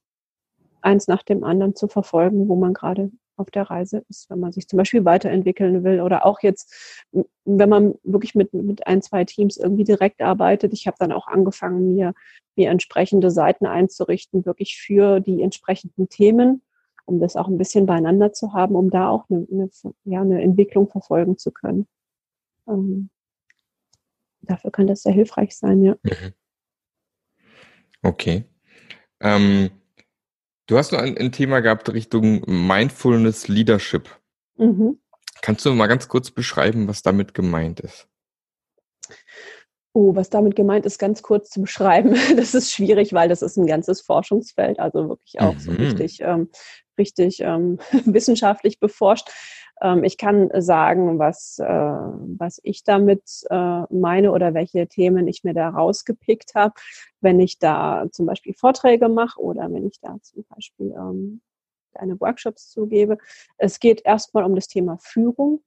eins 0.82 1.08
nach 1.08 1.24
dem 1.24 1.44
anderen 1.46 1.76
zu 1.76 1.88
verfolgen, 1.88 2.50
wo 2.50 2.56
man 2.56 2.74
gerade 2.74 3.12
auf 3.38 3.50
der 3.52 3.64
Reise 3.64 4.04
ist, 4.10 4.30
wenn 4.30 4.40
man 4.40 4.52
sich 4.52 4.68
zum 4.68 4.78
Beispiel 4.78 5.06
weiterentwickeln 5.06 5.84
will 5.84 6.02
oder 6.02 6.26
auch 6.26 6.42
jetzt, 6.42 7.04
wenn 7.46 7.70
man 7.70 7.96
wirklich 8.04 8.36
mit, 8.36 8.54
mit 8.54 8.86
ein, 8.88 9.02
zwei 9.02 9.26
Teams 9.26 9.58
irgendwie 9.58 9.84
direkt 9.84 10.22
arbeitet. 10.22 10.74
Ich 10.74 10.88
habe 10.88 10.98
dann 11.00 11.12
auch 11.12 11.28
angefangen, 11.28 11.94
mir, 11.94 12.14
mir 12.56 12.70
entsprechende 12.70 13.32
Seiten 13.32 13.66
einzurichten, 13.66 14.46
wirklich 14.46 14.78
für 14.78 15.20
die 15.20 15.42
entsprechenden 15.42 16.10
Themen, 16.10 16.62
um 17.06 17.20
das 17.20 17.36
auch 17.36 17.48
ein 17.48 17.58
bisschen 17.58 17.86
beieinander 17.86 18.34
zu 18.34 18.54
haben, 18.54 18.76
um 18.76 18.90
da 18.90 19.10
auch 19.10 19.30
eine, 19.30 19.48
eine 19.52 19.70
ja, 20.06 20.22
eine 20.22 20.42
Entwicklung 20.42 20.90
verfolgen 20.90 21.38
zu 21.38 21.52
können. 21.52 21.88
Ähm, 22.68 23.10
dafür 24.42 24.72
kann 24.72 24.88
das 24.88 25.04
sehr 25.04 25.14
hilfreich 25.14 25.56
sein, 25.56 25.84
ja. 25.84 25.96
Mhm. 26.04 26.34
Okay. 28.04 28.44
Ähm 29.22 29.70
Du 30.68 30.78
hast 30.78 30.92
noch 30.92 31.00
ein, 31.00 31.18
ein 31.18 31.32
Thema 31.32 31.60
gehabt 31.60 31.92
Richtung 31.92 32.44
Mindfulness 32.48 33.48
Leadership. 33.48 34.10
Mhm. 34.58 35.00
Kannst 35.42 35.66
du 35.66 35.74
mal 35.74 35.88
ganz 35.88 36.08
kurz 36.08 36.32
beschreiben, 36.32 36.88
was 36.88 37.02
damit 37.02 37.34
gemeint 37.34 37.82
ist? 37.82 38.08
Oh, 39.92 40.16
was 40.16 40.30
damit 40.30 40.56
gemeint 40.56 40.86
ist, 40.86 40.98
ganz 40.98 41.22
kurz 41.22 41.50
zu 41.50 41.62
beschreiben, 41.62 42.16
das 42.38 42.56
ist 42.56 42.72
schwierig, 42.72 43.14
weil 43.14 43.30
das 43.30 43.42
ist 43.42 43.58
ein 43.58 43.68
ganzes 43.68 44.02
Forschungsfeld, 44.02 44.80
also 44.80 45.10
wirklich 45.10 45.40
auch 45.40 45.54
mhm. 45.54 45.60
so 45.60 45.72
richtig, 45.74 46.20
ähm, 46.22 46.50
richtig 46.98 47.42
ähm, 47.42 47.80
wissenschaftlich 48.06 48.80
beforscht. 48.80 49.30
Ähm, 49.82 50.04
ich 50.04 50.18
kann 50.18 50.50
sagen, 50.62 51.20
was, 51.20 51.60
äh, 51.60 51.66
was 51.66 52.60
ich 52.64 52.84
damit 52.84 53.24
äh, 53.50 53.84
meine 53.90 54.32
oder 54.32 54.54
welche 54.54 54.88
Themen 54.88 55.28
ich 55.28 55.44
mir 55.44 55.54
da 55.54 55.70
rausgepickt 55.70 56.56
habe, 56.56 56.74
wenn 57.22 57.40
ich 57.40 57.60
da 57.60 58.06
zum 58.12 58.26
Beispiel 58.26 58.54
Vorträge 58.54 59.10
mache 59.10 59.42
oder 59.42 59.72
wenn 59.72 59.88
ich 59.88 60.00
da 60.00 60.18
zum 60.22 60.46
Beispiel 60.50 60.94
ähm, 60.98 61.42
eine 61.96 62.20
Workshops 62.20 62.70
zugebe. 62.70 63.18
Es 63.58 63.80
geht 63.80 64.02
erstmal 64.06 64.44
um 64.44 64.56
das 64.56 64.68
Thema 64.68 64.98
Führung. 65.00 65.64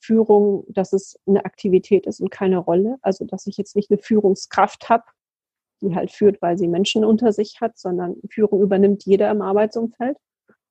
Führung, 0.00 0.64
dass 0.68 0.92
es 0.92 1.16
eine 1.26 1.44
Aktivität 1.44 2.06
ist 2.06 2.20
und 2.20 2.30
keine 2.30 2.58
Rolle. 2.58 2.98
Also, 3.02 3.24
dass 3.24 3.46
ich 3.46 3.56
jetzt 3.56 3.76
nicht 3.76 3.90
eine 3.90 3.98
Führungskraft 3.98 4.88
habe, 4.88 5.04
die 5.80 5.94
halt 5.94 6.10
führt, 6.10 6.42
weil 6.42 6.58
sie 6.58 6.68
Menschen 6.68 7.04
unter 7.04 7.32
sich 7.32 7.60
hat, 7.60 7.78
sondern 7.78 8.16
Führung 8.28 8.62
übernimmt 8.62 9.04
jeder 9.04 9.30
im 9.30 9.42
Arbeitsumfeld. 9.42 10.16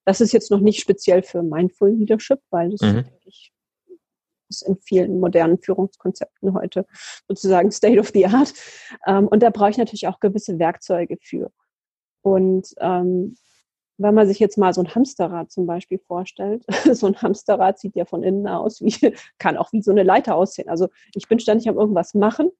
Das 0.05 0.21
ist 0.21 0.31
jetzt 0.33 0.51
noch 0.51 0.59
nicht 0.59 0.81
speziell 0.81 1.23
für 1.23 1.43
Mindful 1.43 1.91
Leadership, 1.91 2.39
weil 2.49 2.71
das 2.71 2.81
mhm. 2.81 3.05
ich, 3.25 3.51
ist 4.49 4.63
in 4.63 4.77
vielen 4.77 5.19
modernen 5.19 5.59
Führungskonzepten 5.59 6.53
heute 6.53 6.85
sozusagen 7.27 7.71
State 7.71 7.99
of 7.99 8.09
the 8.13 8.25
Art. 8.25 8.53
Ähm, 9.05 9.27
und 9.27 9.43
da 9.43 9.49
brauche 9.49 9.69
ich 9.69 9.77
natürlich 9.77 10.07
auch 10.07 10.19
gewisse 10.19 10.59
Werkzeuge 10.59 11.17
für. 11.21 11.51
Und 12.21 12.73
ähm, 12.79 13.37
wenn 13.97 14.15
man 14.15 14.27
sich 14.27 14.39
jetzt 14.39 14.57
mal 14.57 14.73
so 14.73 14.81
ein 14.81 14.93
Hamsterrad 14.93 15.51
zum 15.51 15.65
Beispiel 15.65 15.99
vorstellt, 15.99 16.63
so 16.91 17.07
ein 17.07 17.21
Hamsterrad 17.21 17.79
sieht 17.79 17.95
ja 17.95 18.05
von 18.05 18.23
innen 18.23 18.47
aus, 18.47 18.81
wie, 18.81 19.15
kann 19.37 19.57
auch 19.57 19.71
wie 19.71 19.81
so 19.81 19.91
eine 19.91 20.03
Leiter 20.03 20.35
aussehen. 20.35 20.69
Also 20.69 20.89
ich 21.13 21.27
bin 21.27 21.39
ständig 21.39 21.69
am 21.69 21.77
irgendwas 21.77 22.13
machen 22.13 22.51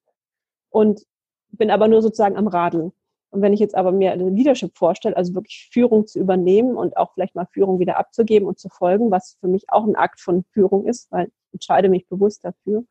und 0.69 1.04
bin 1.51 1.71
aber 1.71 1.88
nur 1.88 2.01
sozusagen 2.01 2.38
am 2.38 2.47
Radeln. 2.47 2.93
Und 3.32 3.41
wenn 3.41 3.54
ich 3.54 3.62
jetzt 3.62 3.76
aber 3.76 3.91
mir 3.91 4.15
Leadership 4.15 4.78
vorstelle, 4.78 5.15
also 5.15 5.34
wirklich 5.34 5.70
Führung 5.72 6.06
zu 6.06 6.20
übernehmen 6.20 6.76
und 6.76 6.98
auch 6.98 7.13
vielleicht 7.13 7.34
mal 7.34 7.48
Führung 7.48 7.80
wieder 7.80 7.98
abzugeben 7.98 8.48
und 8.48 8.60
zu 8.60 8.70
folgen, 8.70 9.10
was 9.10 9.38
für 9.39 9.48
mich 9.48 9.70
auch 9.70 9.86
ein 9.86 9.96
Akt 9.96 10.20
von 10.20 10.44
Führung 10.52 10.86
ist, 10.86 11.10
weil 11.12 11.28
ich 11.28 11.54
entscheide 11.54 11.89
mich 11.89 12.08
bewusst 12.08 12.44
dafür, 12.44 12.84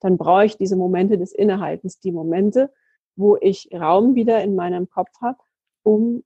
dann 0.00 0.16
brauche 0.16 0.44
ich 0.44 0.56
diese 0.56 0.76
Momente 0.76 1.18
des 1.18 1.32
Innehaltens, 1.32 1.98
die 1.98 2.12
Momente, 2.12 2.72
wo 3.16 3.36
ich 3.36 3.68
Raum 3.72 4.14
wieder 4.14 4.42
in 4.42 4.54
meinem 4.54 4.88
Kopf 4.88 5.10
habe, 5.20 5.38
um 5.82 6.22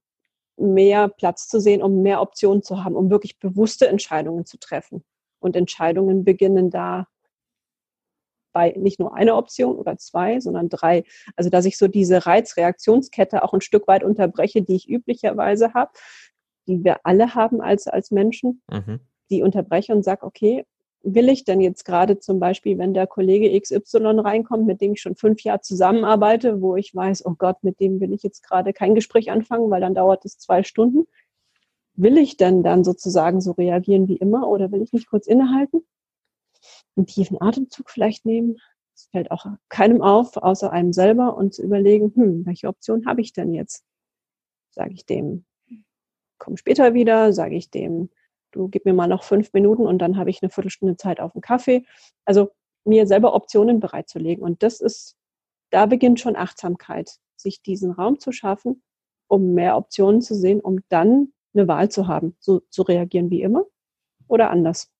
mehr 0.57 1.07
Platz 1.07 1.47
zu 1.47 1.59
sehen, 1.59 1.81
um 1.81 2.01
mehr 2.01 2.21
Optionen 2.21 2.61
zu 2.61 2.83
haben, 2.83 2.95
um 2.95 3.09
wirklich 3.09 3.39
bewusste 3.39 3.87
Entscheidungen 3.87 4.45
zu 4.45 4.59
treffen. 4.59 5.03
Und 5.39 5.55
Entscheidungen 5.55 6.23
beginnen 6.23 6.69
da 6.69 7.07
bei 8.59 8.73
nicht 8.75 8.99
nur 8.99 9.15
einer 9.15 9.37
Option 9.37 9.77
oder 9.77 9.97
zwei, 9.97 10.41
sondern 10.41 10.67
drei. 10.67 11.05
Also 11.37 11.49
dass 11.49 11.63
ich 11.63 11.77
so 11.77 11.87
diese 11.87 12.25
Reizreaktionskette 12.25 13.41
auch 13.41 13.53
ein 13.53 13.61
Stück 13.61 13.87
weit 13.87 14.03
unterbreche, 14.03 14.61
die 14.61 14.75
ich 14.75 14.89
üblicherweise 14.89 15.73
habe, 15.73 15.91
die 16.67 16.83
wir 16.83 16.97
alle 17.05 17.35
haben 17.35 17.61
als, 17.61 17.87
als 17.87 18.11
Menschen, 18.11 18.61
mhm. 18.69 18.99
die 19.29 19.43
unterbreche 19.43 19.95
und 19.95 20.03
sage, 20.03 20.25
okay, 20.25 20.65
will 21.03 21.29
ich 21.29 21.45
denn 21.45 21.61
jetzt 21.61 21.85
gerade 21.85 22.19
zum 22.19 22.41
Beispiel, 22.41 22.77
wenn 22.77 22.93
der 22.93 23.07
Kollege 23.07 23.57
XY 23.57 24.19
reinkommt, 24.19 24.67
mit 24.67 24.81
dem 24.81 24.91
ich 24.91 25.01
schon 25.01 25.15
fünf 25.15 25.41
Jahre 25.41 25.61
zusammenarbeite, 25.61 26.61
wo 26.61 26.75
ich 26.75 26.93
weiß, 26.93 27.25
oh 27.25 27.35
Gott, 27.37 27.63
mit 27.63 27.79
dem 27.79 28.01
will 28.01 28.11
ich 28.11 28.23
jetzt 28.23 28.43
gerade 28.43 28.73
kein 28.73 28.93
Gespräch 28.93 29.31
anfangen, 29.31 29.69
weil 29.69 29.79
dann 29.79 29.95
dauert 29.95 30.25
es 30.25 30.37
zwei 30.37 30.63
Stunden. 30.63 31.07
Will 31.95 32.17
ich 32.17 32.35
denn 32.35 32.61
dann 32.61 32.83
sozusagen 32.83 33.39
so 33.39 33.53
reagieren 33.53 34.09
wie 34.09 34.17
immer 34.17 34.49
oder 34.49 34.69
will 34.73 34.81
ich 34.81 34.91
nicht 34.91 35.09
kurz 35.09 35.27
innehalten? 35.27 35.85
Einen 36.99 37.07
tiefen 37.07 37.41
Atemzug 37.41 37.89
vielleicht 37.89 38.25
nehmen. 38.25 38.57
Das 38.93 39.07
fällt 39.11 39.31
auch 39.31 39.45
keinem 39.69 40.01
auf, 40.01 40.37
außer 40.37 40.71
einem 40.71 40.93
selber 40.93 41.35
und 41.35 41.53
zu 41.53 41.63
überlegen, 41.63 42.11
hm, 42.13 42.45
welche 42.45 42.67
Option 42.67 43.05
habe 43.05 43.21
ich 43.21 43.33
denn 43.33 43.53
jetzt? 43.53 43.83
Sage 44.71 44.93
ich 44.93 45.05
dem, 45.05 45.45
komm 46.37 46.57
später 46.57 46.93
wieder, 46.93 47.33
sage 47.33 47.55
ich 47.55 47.69
dem, 47.71 48.09
du 48.51 48.67
gib 48.67 48.85
mir 48.85 48.93
mal 48.93 49.07
noch 49.07 49.23
fünf 49.23 49.53
Minuten 49.53 49.85
und 49.85 49.99
dann 49.99 50.17
habe 50.17 50.29
ich 50.29 50.41
eine 50.41 50.49
Viertelstunde 50.49 50.97
Zeit 50.97 51.19
auf 51.19 51.33
einen 51.35 51.41
Kaffee. 51.41 51.85
Also 52.25 52.51
mir 52.85 53.07
selber 53.07 53.33
Optionen 53.33 53.79
bereitzulegen. 53.79 54.43
Und 54.43 54.63
das 54.63 54.81
ist, 54.81 55.15
da 55.69 55.85
beginnt 55.85 56.19
schon 56.19 56.35
Achtsamkeit, 56.35 57.19
sich 57.35 57.61
diesen 57.61 57.91
Raum 57.91 58.19
zu 58.19 58.31
schaffen, 58.31 58.81
um 59.27 59.53
mehr 59.53 59.77
Optionen 59.77 60.21
zu 60.21 60.35
sehen, 60.35 60.59
um 60.59 60.79
dann 60.89 61.33
eine 61.53 61.67
Wahl 61.67 61.89
zu 61.89 62.07
haben, 62.07 62.35
so 62.39 62.61
zu 62.69 62.81
reagieren 62.81 63.29
wie 63.29 63.41
immer 63.41 63.65
oder 64.27 64.49
anders. 64.49 64.91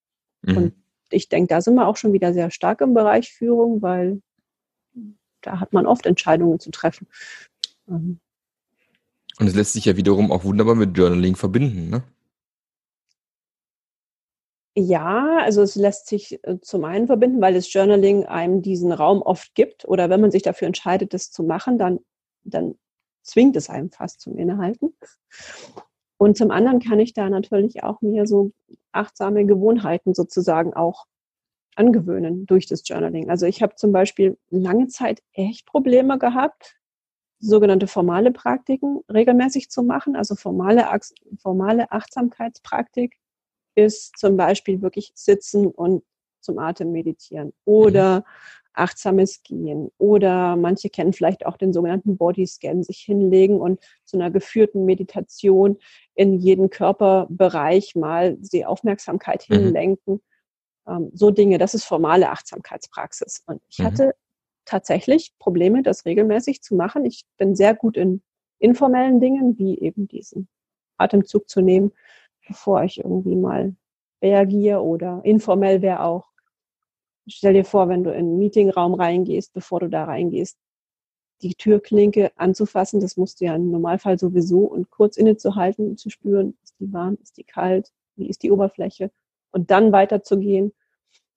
Mhm. 0.42 0.58
Und 0.58 0.74
ich 1.14 1.30
denke, 1.30 1.48
da 1.48 1.62
sind 1.62 1.76
wir 1.76 1.88
auch 1.88 1.98
schon 1.98 2.14
wieder 2.14 2.34
sehr 2.34 2.52
stark 2.52 2.82
im 2.82 2.94
Bereich 2.94 3.32
Führung, 3.32 3.82
weil 3.82 4.22
da 5.42 5.60
hat 5.60 5.74
man 5.74 5.86
oft 5.86 6.06
Entscheidungen 6.06 6.60
zu 6.60 6.72
treffen. 6.72 7.08
Ähm. 7.88 8.20
Und 9.40 9.48
es 9.48 9.56
lässt 9.56 9.74
sich 9.74 9.86
ja 9.86 9.96
wiederum 9.96 10.32
auch 10.32 10.44
wunderbar 10.44 10.76
mit 10.76 10.98
Journaling 10.98 11.36
verbinden, 11.36 11.90
ne? 11.90 12.04
Ja, 14.76 15.40
also 15.40 15.62
es 15.62 15.76
lässt 15.76 16.08
sich 16.08 16.40
äh, 16.44 16.60
zum 16.62 16.86
einen 16.86 17.08
verbinden, 17.08 17.42
weil 17.42 17.54
das 17.54 17.72
Journaling 17.72 18.26
einem 18.26 18.62
diesen 18.62 18.92
Raum 18.92 19.22
oft 19.22 19.54
gibt. 19.56 19.86
Oder 19.86 20.10
wenn 20.10 20.22
man 20.22 20.32
sich 20.32 20.44
dafür 20.44 20.68
entscheidet, 20.68 21.14
das 21.14 21.32
zu 21.32 21.44
machen, 21.44 21.78
dann, 21.78 22.00
dann 22.44 22.76
zwingt 23.24 23.58
es 23.58 23.70
einem 23.70 23.92
fast 23.92 24.22
zum 24.22 24.38
Innehalten. 24.38 24.96
Und 26.18 26.38
zum 26.38 26.52
anderen 26.52 26.80
kann 26.80 27.00
ich 27.00 27.14
da 27.14 27.30
natürlich 27.30 27.84
auch 27.84 28.02
mir 28.02 28.26
so 28.26 28.52
achtsame 28.92 29.46
Gewohnheiten 29.46 30.14
sozusagen 30.14 30.74
auch 30.74 31.06
angewöhnen 31.76 32.46
durch 32.46 32.68
das 32.68 32.88
Journaling. 32.88 33.30
Also 33.30 33.46
ich 33.46 33.62
habe 33.62 33.76
zum 33.76 33.92
Beispiel 33.92 34.38
lange 34.50 34.88
Zeit 34.88 35.22
echt 35.34 35.66
Probleme 35.66 36.20
gehabt, 36.20 36.78
sogenannte 37.40 37.88
formale 37.88 38.32
Praktiken 38.32 39.02
regelmäßig 39.12 39.70
zu 39.70 39.84
machen. 39.84 40.16
Also 40.16 40.36
formale, 40.36 40.88
formale 41.42 41.92
Achtsamkeitspraktik 41.92 43.16
ist 43.76 44.18
zum 44.18 44.36
Beispiel 44.36 44.82
wirklich 44.82 45.12
sitzen 45.16 45.68
und 45.68 46.04
zum 46.42 46.60
Atem 46.60 46.92
meditieren 46.92 47.54
oder 47.66 48.20
mhm 48.20 48.24
achtsames 48.80 49.44
Gehen 49.44 49.92
oder 49.98 50.56
manche 50.56 50.90
kennen 50.90 51.14
vielleicht 51.14 51.46
auch 51.46 51.58
den 51.58 51.74
sogenannten 51.74 52.18
Bodyscan, 52.18 52.84
sich 52.84 53.00
hinlegen 53.00 53.60
und 53.60 53.80
zu 54.06 54.18
einer 54.18 54.32
geführten 54.32 54.86
Meditation 54.86 55.78
in 56.16 56.40
jeden 56.40 56.70
Körperbereich 56.70 57.96
mal 57.96 58.38
die 58.38 58.66
Aufmerksamkeit 58.66 59.46
mhm. 59.50 59.56
hinlenken. 59.56 60.22
Ähm, 60.88 61.12
so 61.14 61.30
Dinge, 61.30 61.58
das 61.58 61.74
ist 61.74 61.84
formale 61.84 62.30
Achtsamkeitspraxis. 62.30 63.44
Und 63.46 63.62
ich 63.68 63.80
mhm. 63.80 63.84
hatte 63.84 64.16
tatsächlich 64.66 65.34
Probleme, 65.40 65.84
das 65.84 66.06
regelmäßig 66.06 66.62
zu 66.62 66.76
machen. 66.76 67.06
Ich 67.06 67.26
bin 67.38 67.56
sehr 67.56 67.76
gut 67.76 67.98
in 67.98 68.22
informellen 68.60 69.20
Dingen, 69.20 69.58
wie 69.58 69.80
eben 69.80 70.08
diesen 70.08 70.48
Atemzug 70.98 71.50
zu 71.50 71.62
nehmen, 71.62 71.92
bevor 72.48 72.84
ich 72.84 73.00
irgendwie 73.00 73.36
mal 73.36 73.76
reagiere 74.22 74.84
oder 74.84 75.22
informell 75.24 75.82
wäre 75.82 76.04
auch 76.04 76.29
Stell 77.30 77.54
dir 77.54 77.66
vor, 77.66 77.90
wenn 77.90 78.04
du 78.04 78.12
in 78.12 78.18
einen 78.18 78.38
Meetingraum 78.40 78.94
reingehst, 78.94 79.54
bevor 79.54 79.80
du 79.80 79.90
da 79.90 80.06
reingehst, 80.06 80.58
die 81.42 81.56
Türklinke 81.56 82.32
anzufassen, 82.36 83.00
das 83.00 83.16
musst 83.18 83.40
du 83.40 83.46
ja 83.46 83.56
im 83.56 83.72
Normalfall 83.72 84.20
sowieso 84.20 84.66
und 84.66 84.90
kurz 84.90 85.16
innezuhalten 85.16 85.96
zu 85.96 86.10
spüren, 86.10 86.58
ist 86.64 86.76
die 86.80 86.92
warm, 86.92 87.18
ist 87.22 87.38
die 87.38 87.44
kalt, 87.44 87.92
wie 88.16 88.28
ist 88.28 88.44
die 88.44 88.52
Oberfläche 88.52 89.12
und 89.52 89.72
dann 89.72 89.92
weiterzugehen. 89.92 90.74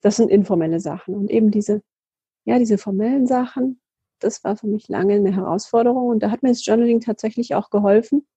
Das 0.01 0.17
sind 0.17 0.29
informelle 0.29 0.79
Sachen 0.79 1.15
und 1.15 1.29
eben 1.31 1.51
diese, 1.51 1.81
ja, 2.45 2.59
diese 2.59 2.77
formellen 2.77 3.27
Sachen, 3.27 3.79
das 4.19 4.43
war 4.43 4.57
für 4.57 4.67
mich 4.67 4.89
lange 4.89 5.15
eine 5.15 5.33
Herausforderung 5.33 6.07
und 6.07 6.23
da 6.23 6.31
hat 6.31 6.43
mir 6.43 6.49
das 6.49 6.65
Journaling 6.65 6.99
tatsächlich 6.99 7.55
auch 7.55 7.69
geholfen, 7.69 8.27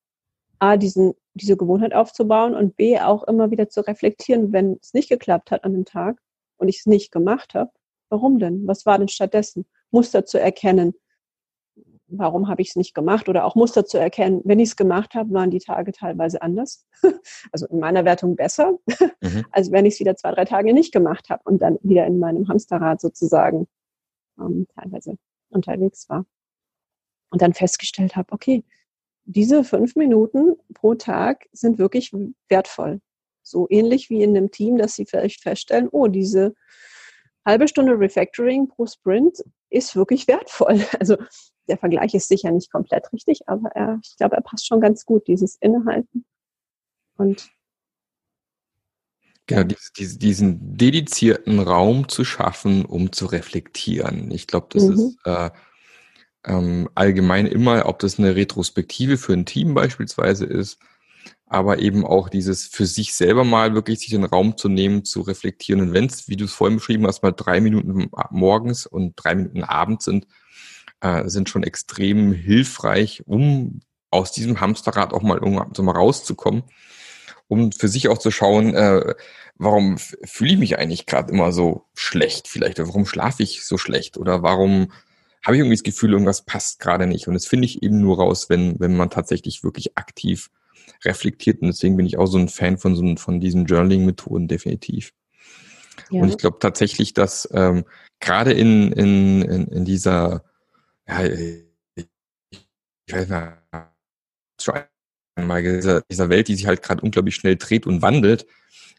A, 0.58 0.76
diesen, 0.76 1.14
diese 1.34 1.56
Gewohnheit 1.56 1.94
aufzubauen 1.94 2.54
und 2.54 2.76
B, 2.76 2.98
auch 3.00 3.24
immer 3.24 3.50
wieder 3.50 3.68
zu 3.68 3.80
reflektieren, 3.86 4.52
wenn 4.52 4.78
es 4.80 4.94
nicht 4.94 5.08
geklappt 5.08 5.50
hat 5.50 5.64
an 5.64 5.72
dem 5.72 5.84
Tag 5.84 6.20
und 6.56 6.68
ich 6.68 6.78
es 6.78 6.86
nicht 6.86 7.12
gemacht 7.12 7.54
habe, 7.54 7.70
warum 8.08 8.38
denn? 8.38 8.66
Was 8.66 8.86
war 8.86 8.98
denn 8.98 9.08
stattdessen? 9.08 9.66
Muster 9.90 10.24
zu 10.24 10.38
erkennen. 10.40 10.94
Warum 12.08 12.48
habe 12.48 12.62
ich 12.62 12.70
es 12.70 12.76
nicht 12.76 12.94
gemacht? 12.94 13.28
Oder 13.28 13.44
auch 13.44 13.56
Muster 13.56 13.84
zu 13.84 13.98
erkennen, 13.98 14.40
wenn 14.44 14.60
ich 14.60 14.70
es 14.70 14.76
gemacht 14.76 15.14
habe, 15.14 15.32
waren 15.32 15.50
die 15.50 15.58
Tage 15.58 15.92
teilweise 15.92 16.42
anders. 16.42 16.86
Also 17.52 17.66
in 17.66 17.78
meiner 17.78 18.04
Wertung 18.04 18.36
besser, 18.36 18.78
mhm. 19.20 19.44
als 19.50 19.72
wenn 19.72 19.86
ich 19.86 19.94
es 19.94 20.00
wieder 20.00 20.16
zwei, 20.16 20.32
drei 20.32 20.44
Tage 20.44 20.72
nicht 20.72 20.92
gemacht 20.92 21.30
habe 21.30 21.42
und 21.44 21.60
dann 21.60 21.78
wieder 21.82 22.06
in 22.06 22.18
meinem 22.18 22.48
Hamsterrad 22.48 23.00
sozusagen 23.00 23.66
ähm, 24.38 24.66
teilweise 24.74 25.16
unterwegs 25.50 26.08
war. 26.08 26.26
Und 27.30 27.42
dann 27.42 27.54
festgestellt 27.54 28.14
habe, 28.16 28.32
okay, 28.32 28.64
diese 29.24 29.64
fünf 29.64 29.96
Minuten 29.96 30.56
pro 30.74 30.94
Tag 30.94 31.48
sind 31.52 31.78
wirklich 31.78 32.12
wertvoll. 32.48 33.00
So 33.46 33.68
ähnlich 33.70 34.10
wie 34.10 34.22
in 34.22 34.36
einem 34.36 34.50
Team, 34.50 34.76
dass 34.76 34.94
sie 34.94 35.06
vielleicht 35.06 35.40
feststellen, 35.40 35.88
oh, 35.90 36.08
diese 36.08 36.54
halbe 37.44 37.68
Stunde 37.68 37.98
Refactoring 37.98 38.66
pro 38.66 38.86
Sprint 38.86 39.44
ist 39.70 39.94
wirklich 39.94 40.26
wertvoll. 40.26 40.84
Also 41.00 41.16
der 41.68 41.78
Vergleich 41.78 42.14
ist 42.14 42.28
sicher 42.28 42.50
nicht 42.50 42.72
komplett 42.72 43.12
richtig, 43.12 43.48
aber 43.48 43.70
er, 43.70 44.00
ich 44.02 44.16
glaube, 44.16 44.36
er 44.36 44.42
passt 44.42 44.66
schon 44.66 44.80
ganz 44.80 45.04
gut, 45.04 45.26
dieses 45.28 45.56
Innehalten. 45.56 46.24
Und 47.16 47.48
Genau, 49.48 49.62
diese, 49.62 50.18
diesen 50.18 50.76
dedizierten 50.76 51.60
Raum 51.60 52.08
zu 52.08 52.24
schaffen, 52.24 52.84
um 52.84 53.12
zu 53.12 53.26
reflektieren. 53.26 54.32
Ich 54.32 54.48
glaube, 54.48 54.66
das 54.70 54.82
mhm. 54.82 54.92
ist 54.92 55.18
äh, 55.24 55.50
ähm, 56.44 56.88
allgemein 56.96 57.46
immer, 57.46 57.86
ob 57.86 58.00
das 58.00 58.18
eine 58.18 58.34
Retrospektive 58.34 59.16
für 59.18 59.34
ein 59.34 59.46
Team 59.46 59.72
beispielsweise 59.72 60.46
ist 60.46 60.80
aber 61.46 61.78
eben 61.78 62.04
auch 62.04 62.28
dieses 62.28 62.66
für 62.66 62.86
sich 62.86 63.14
selber 63.14 63.44
mal 63.44 63.74
wirklich 63.74 64.00
sich 64.00 64.10
den 64.10 64.24
Raum 64.24 64.56
zu 64.56 64.68
nehmen, 64.68 65.04
zu 65.04 65.20
reflektieren. 65.20 65.80
Und 65.80 65.92
wenn 65.92 66.06
es, 66.06 66.28
wie 66.28 66.36
du 66.36 66.44
es 66.44 66.52
vorhin 66.52 66.76
beschrieben 66.76 67.06
hast, 67.06 67.22
mal 67.22 67.32
drei 67.32 67.60
Minuten 67.60 68.10
morgens 68.30 68.86
und 68.86 69.14
drei 69.16 69.34
Minuten 69.34 69.62
abends 69.62 70.04
sind, 70.04 70.26
äh, 71.00 71.28
sind 71.28 71.48
schon 71.48 71.62
extrem 71.62 72.32
hilfreich, 72.32 73.22
um 73.26 73.80
aus 74.10 74.32
diesem 74.32 74.60
Hamsterrad 74.60 75.12
auch 75.12 75.22
mal 75.22 75.38
irgendwann 75.38 75.74
so 75.74 75.82
mal 75.82 75.92
rauszukommen, 75.92 76.64
um 77.48 77.70
für 77.70 77.88
sich 77.88 78.08
auch 78.08 78.18
zu 78.18 78.30
schauen, 78.30 78.74
äh, 78.74 79.14
warum 79.56 79.98
fühle 79.98 80.52
ich 80.52 80.58
mich 80.58 80.78
eigentlich 80.78 81.06
gerade 81.06 81.32
immer 81.32 81.52
so 81.52 81.84
schlecht 81.94 82.48
vielleicht 82.48 82.80
oder 82.80 82.88
warum 82.88 83.06
schlafe 83.06 83.42
ich 83.42 83.64
so 83.64 83.78
schlecht 83.78 84.16
oder 84.16 84.42
warum 84.42 84.92
habe 85.44 85.56
ich 85.56 85.60
irgendwie 85.60 85.76
das 85.76 85.84
Gefühl, 85.84 86.12
irgendwas 86.12 86.44
passt 86.44 86.80
gerade 86.80 87.06
nicht. 87.06 87.28
Und 87.28 87.34
das 87.34 87.46
finde 87.46 87.66
ich 87.66 87.82
eben 87.82 88.00
nur 88.00 88.16
raus, 88.16 88.48
wenn, 88.48 88.80
wenn 88.80 88.96
man 88.96 89.10
tatsächlich 89.10 89.62
wirklich 89.62 89.96
aktiv 89.96 90.50
reflektiert. 91.04 91.60
Und 91.60 91.68
deswegen 91.68 91.96
bin 91.96 92.06
ich 92.06 92.18
auch 92.18 92.26
so 92.26 92.38
ein 92.38 92.48
Fan 92.48 92.78
von, 92.78 92.96
so, 92.96 93.16
von 93.16 93.40
diesen 93.40 93.66
Journaling-Methoden, 93.66 94.48
definitiv. 94.48 95.12
Ja. 96.10 96.22
Und 96.22 96.28
ich 96.28 96.38
glaube 96.38 96.58
tatsächlich, 96.60 97.14
dass 97.14 97.48
ähm, 97.52 97.84
gerade 98.20 98.52
in, 98.52 98.92
in, 98.92 99.42
in, 99.42 99.66
in 99.68 99.84
dieser, 99.84 100.44
ja, 101.08 101.24
ich 101.24 101.64
weiß 103.12 103.28
nicht, 103.28 103.42
dieser, 105.76 106.00
dieser 106.02 106.28
Welt, 106.28 106.48
die 106.48 106.56
sich 106.56 106.66
halt 106.66 106.82
gerade 106.82 107.02
unglaublich 107.02 107.34
schnell 107.34 107.56
dreht 107.56 107.86
und 107.86 108.02
wandelt, 108.02 108.46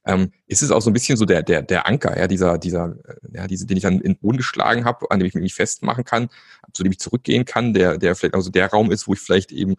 ähm, 0.05 0.31
ist 0.45 0.61
es 0.61 0.71
auch 0.71 0.81
so 0.81 0.89
ein 0.89 0.93
bisschen 0.93 1.17
so 1.17 1.25
der, 1.25 1.43
der, 1.43 1.61
der 1.61 1.85
Anker, 1.85 2.17
ja, 2.17 2.27
dieser, 2.27 2.57
dieser, 2.57 2.95
äh, 3.05 3.15
ja, 3.33 3.47
diese, 3.47 3.65
den 3.65 3.77
ich 3.77 3.83
dann 3.83 3.95
in 3.95 4.13
den 4.13 4.17
Boden 4.17 4.37
geschlagen 4.37 4.85
habe, 4.85 5.11
an 5.11 5.19
dem 5.19 5.27
ich 5.27 5.35
mich 5.35 5.53
festmachen 5.53 6.05
kann, 6.05 6.29
zu 6.73 6.83
dem 6.83 6.93
ich 6.93 6.99
zurückgehen 6.99 7.43
kann, 7.43 7.73
der, 7.73 7.97
der 7.97 8.15
vielleicht 8.15 8.35
auch 8.35 8.41
so 8.41 8.49
der 8.49 8.67
Raum 8.67 8.91
ist, 8.91 9.07
wo 9.07 9.13
ich 9.13 9.19
vielleicht 9.19 9.51
eben 9.51 9.75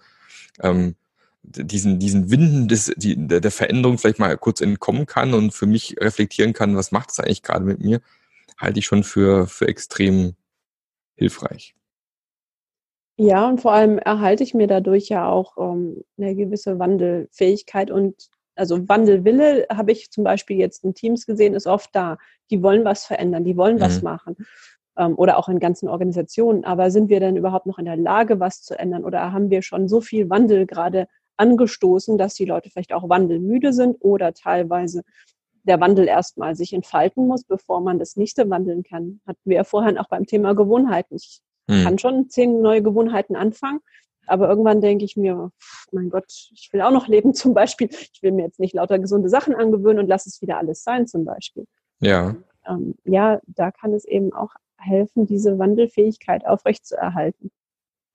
ähm, 0.60 0.96
diesen, 1.42 1.98
diesen 1.98 2.30
Winden 2.30 2.68
des, 2.68 2.92
die, 2.96 3.16
der, 3.16 3.40
der 3.40 3.50
Veränderung 3.50 3.98
vielleicht 3.98 4.18
mal 4.18 4.36
kurz 4.36 4.60
entkommen 4.60 5.06
kann 5.06 5.34
und 5.34 5.52
für 5.52 5.66
mich 5.66 5.96
reflektieren 6.00 6.52
kann, 6.52 6.76
was 6.76 6.92
macht 6.92 7.10
es 7.10 7.20
eigentlich 7.20 7.42
gerade 7.42 7.64
mit 7.64 7.80
mir, 7.80 8.00
halte 8.58 8.78
ich 8.78 8.86
schon 8.86 9.04
für, 9.04 9.46
für 9.46 9.68
extrem 9.68 10.34
hilfreich. 11.14 11.74
Ja, 13.16 13.48
und 13.48 13.60
vor 13.60 13.72
allem 13.72 13.98
erhalte 13.98 14.44
ich 14.44 14.54
mir 14.54 14.68
dadurch 14.68 15.08
ja 15.08 15.28
auch 15.28 15.56
ähm, 15.58 16.04
eine 16.16 16.36
gewisse 16.36 16.78
Wandelfähigkeit 16.78 17.90
und 17.90 18.28
also 18.54 18.88
Wandelwille 18.88 19.66
habe 19.70 19.92
ich 19.92 20.10
zum 20.10 20.24
Beispiel 20.24 20.56
jetzt 20.56 20.84
in 20.84 20.94
Teams 20.94 21.26
gesehen, 21.26 21.54
ist 21.54 21.66
oft 21.66 21.94
da. 21.94 22.18
Die 22.50 22.62
wollen 22.62 22.84
was 22.84 23.06
verändern, 23.06 23.44
die 23.44 23.56
wollen 23.56 23.76
mhm. 23.76 23.80
was 23.80 24.02
machen. 24.02 24.36
Ähm, 24.96 25.14
oder 25.16 25.38
auch 25.38 25.48
in 25.48 25.60
ganzen 25.60 25.88
Organisationen. 25.88 26.64
Aber 26.64 26.90
sind 26.90 27.08
wir 27.08 27.20
denn 27.20 27.36
überhaupt 27.36 27.66
noch 27.66 27.78
in 27.78 27.84
der 27.84 27.96
Lage, 27.96 28.40
was 28.40 28.62
zu 28.62 28.76
ändern? 28.78 29.04
Oder 29.04 29.32
haben 29.32 29.50
wir 29.50 29.62
schon 29.62 29.88
so 29.88 30.00
viel 30.00 30.28
Wandel 30.28 30.66
gerade 30.66 31.06
angestoßen, 31.38 32.18
dass 32.18 32.34
die 32.34 32.44
Leute 32.44 32.70
vielleicht 32.70 32.92
auch 32.92 33.08
wandelmüde 33.08 33.72
sind 33.72 33.96
oder 34.00 34.34
teilweise 34.34 35.02
der 35.64 35.80
Wandel 35.80 36.06
erstmal 36.06 36.56
sich 36.56 36.72
entfalten 36.72 37.26
muss, 37.26 37.44
bevor 37.44 37.80
man 37.80 37.98
das 37.98 38.16
nächste 38.16 38.48
wandeln 38.48 38.82
kann. 38.82 39.20
Hatten 39.26 39.40
wir 39.44 39.56
ja 39.56 39.64
vorhin 39.64 39.98
auch 39.98 40.08
beim 40.08 40.26
Thema 40.26 40.54
Gewohnheiten. 40.54 41.16
Ich 41.16 41.40
hm. 41.70 41.84
kann 41.84 41.98
schon 41.98 42.28
zehn 42.30 42.60
neue 42.60 42.82
Gewohnheiten 42.82 43.36
anfangen, 43.36 43.80
aber 44.26 44.48
irgendwann 44.48 44.80
denke 44.80 45.04
ich 45.04 45.16
mir, 45.16 45.50
mein 45.92 46.10
Gott, 46.10 46.32
ich 46.52 46.70
will 46.72 46.82
auch 46.82 46.90
noch 46.90 47.08
leben 47.08 47.34
zum 47.34 47.54
Beispiel. 47.54 47.88
Ich 47.90 48.22
will 48.22 48.32
mir 48.32 48.44
jetzt 48.44 48.60
nicht 48.60 48.74
lauter 48.74 48.98
gesunde 48.98 49.28
Sachen 49.28 49.54
angewöhnen 49.54 50.00
und 50.00 50.08
lass 50.08 50.26
es 50.26 50.40
wieder 50.40 50.58
alles 50.58 50.82
sein 50.82 51.06
zum 51.06 51.24
Beispiel. 51.24 51.66
Ja. 52.00 52.36
Ähm, 52.66 52.94
ja, 53.04 53.40
da 53.46 53.70
kann 53.70 53.92
es 53.92 54.04
eben 54.04 54.32
auch 54.32 54.52
helfen, 54.76 55.26
diese 55.26 55.58
Wandelfähigkeit 55.58 56.46
aufrechtzuerhalten. 56.46 57.50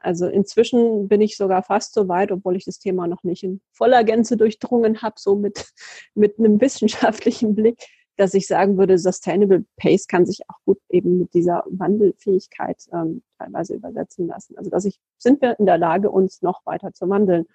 Also 0.04 0.28
inzwischen 0.28 1.08
bin 1.08 1.22
ich 1.22 1.38
sogar 1.38 1.64
fast 1.64 1.94
so 1.94 2.10
weit, 2.10 2.32
obwohl 2.32 2.58
ich 2.58 2.66
das 2.66 2.78
Thema 2.78 3.08
noch 3.08 3.24
nicht 3.24 3.44
in 3.44 3.62
voller 3.72 4.04
Gänze 4.04 4.36
durchdrungen 4.36 5.02
habe, 5.02 5.16
so 5.18 5.36
mit, 5.36 5.66
mit 6.14 6.38
einem 6.38 6.60
wissenschaftlichen 6.60 7.56
Blick, 7.56 7.80
dass 8.18 8.34
ich 8.34 8.46
sagen 8.46 8.78
würde, 8.78 8.98
Sustainable 8.98 9.66
Pace 9.78 10.08
kann 10.08 10.26
sich 10.26 10.42
auch 10.50 10.58
gut 10.66 10.78
eben 10.90 11.20
mit 11.20 11.34
dieser 11.34 11.64
Wandelfähigkeit 11.70 12.78
ähm, 12.92 13.24
teilweise 13.40 13.76
übersetzen 13.76 14.28
lassen. 14.28 14.58
Also 14.58 14.70
dass 14.70 14.86
ich, 14.86 15.00
sind 15.18 15.42
wir 15.42 15.58
in 15.58 15.66
der 15.66 15.78
Lage, 15.78 16.12
uns 16.12 16.42
noch 16.42 16.66
weiter 16.66 16.94
zu 16.94 17.10
wandeln? 17.10 17.46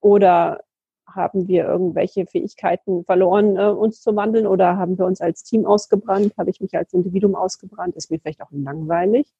Oder 0.00 0.60
haben 1.06 1.46
wir 1.46 1.66
irgendwelche 1.66 2.26
Fähigkeiten 2.26 3.04
verloren, 3.04 3.56
äh, 3.56 3.68
uns 3.68 4.00
zu 4.00 4.16
wandeln? 4.16 4.46
Oder 4.46 4.76
haben 4.76 4.98
wir 4.98 5.04
uns 5.04 5.20
als 5.20 5.44
Team 5.44 5.66
ausgebrannt? 5.66 6.32
Habe 6.38 6.50
ich 6.50 6.60
mich 6.60 6.74
als 6.74 6.92
Individuum 6.94 7.34
ausgebrannt? 7.34 7.96
Ist 7.96 8.10
mir 8.10 8.18
vielleicht 8.18 8.42
auch 8.42 8.50
langweilig? 8.50 9.32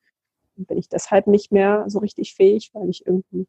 Bin 0.64 0.78
ich 0.78 0.88
deshalb 0.88 1.26
nicht 1.26 1.52
mehr 1.52 1.84
so 1.88 1.98
richtig 1.98 2.34
fähig, 2.34 2.70
weil 2.72 2.88
ich 2.88 3.06
irgendwie 3.06 3.46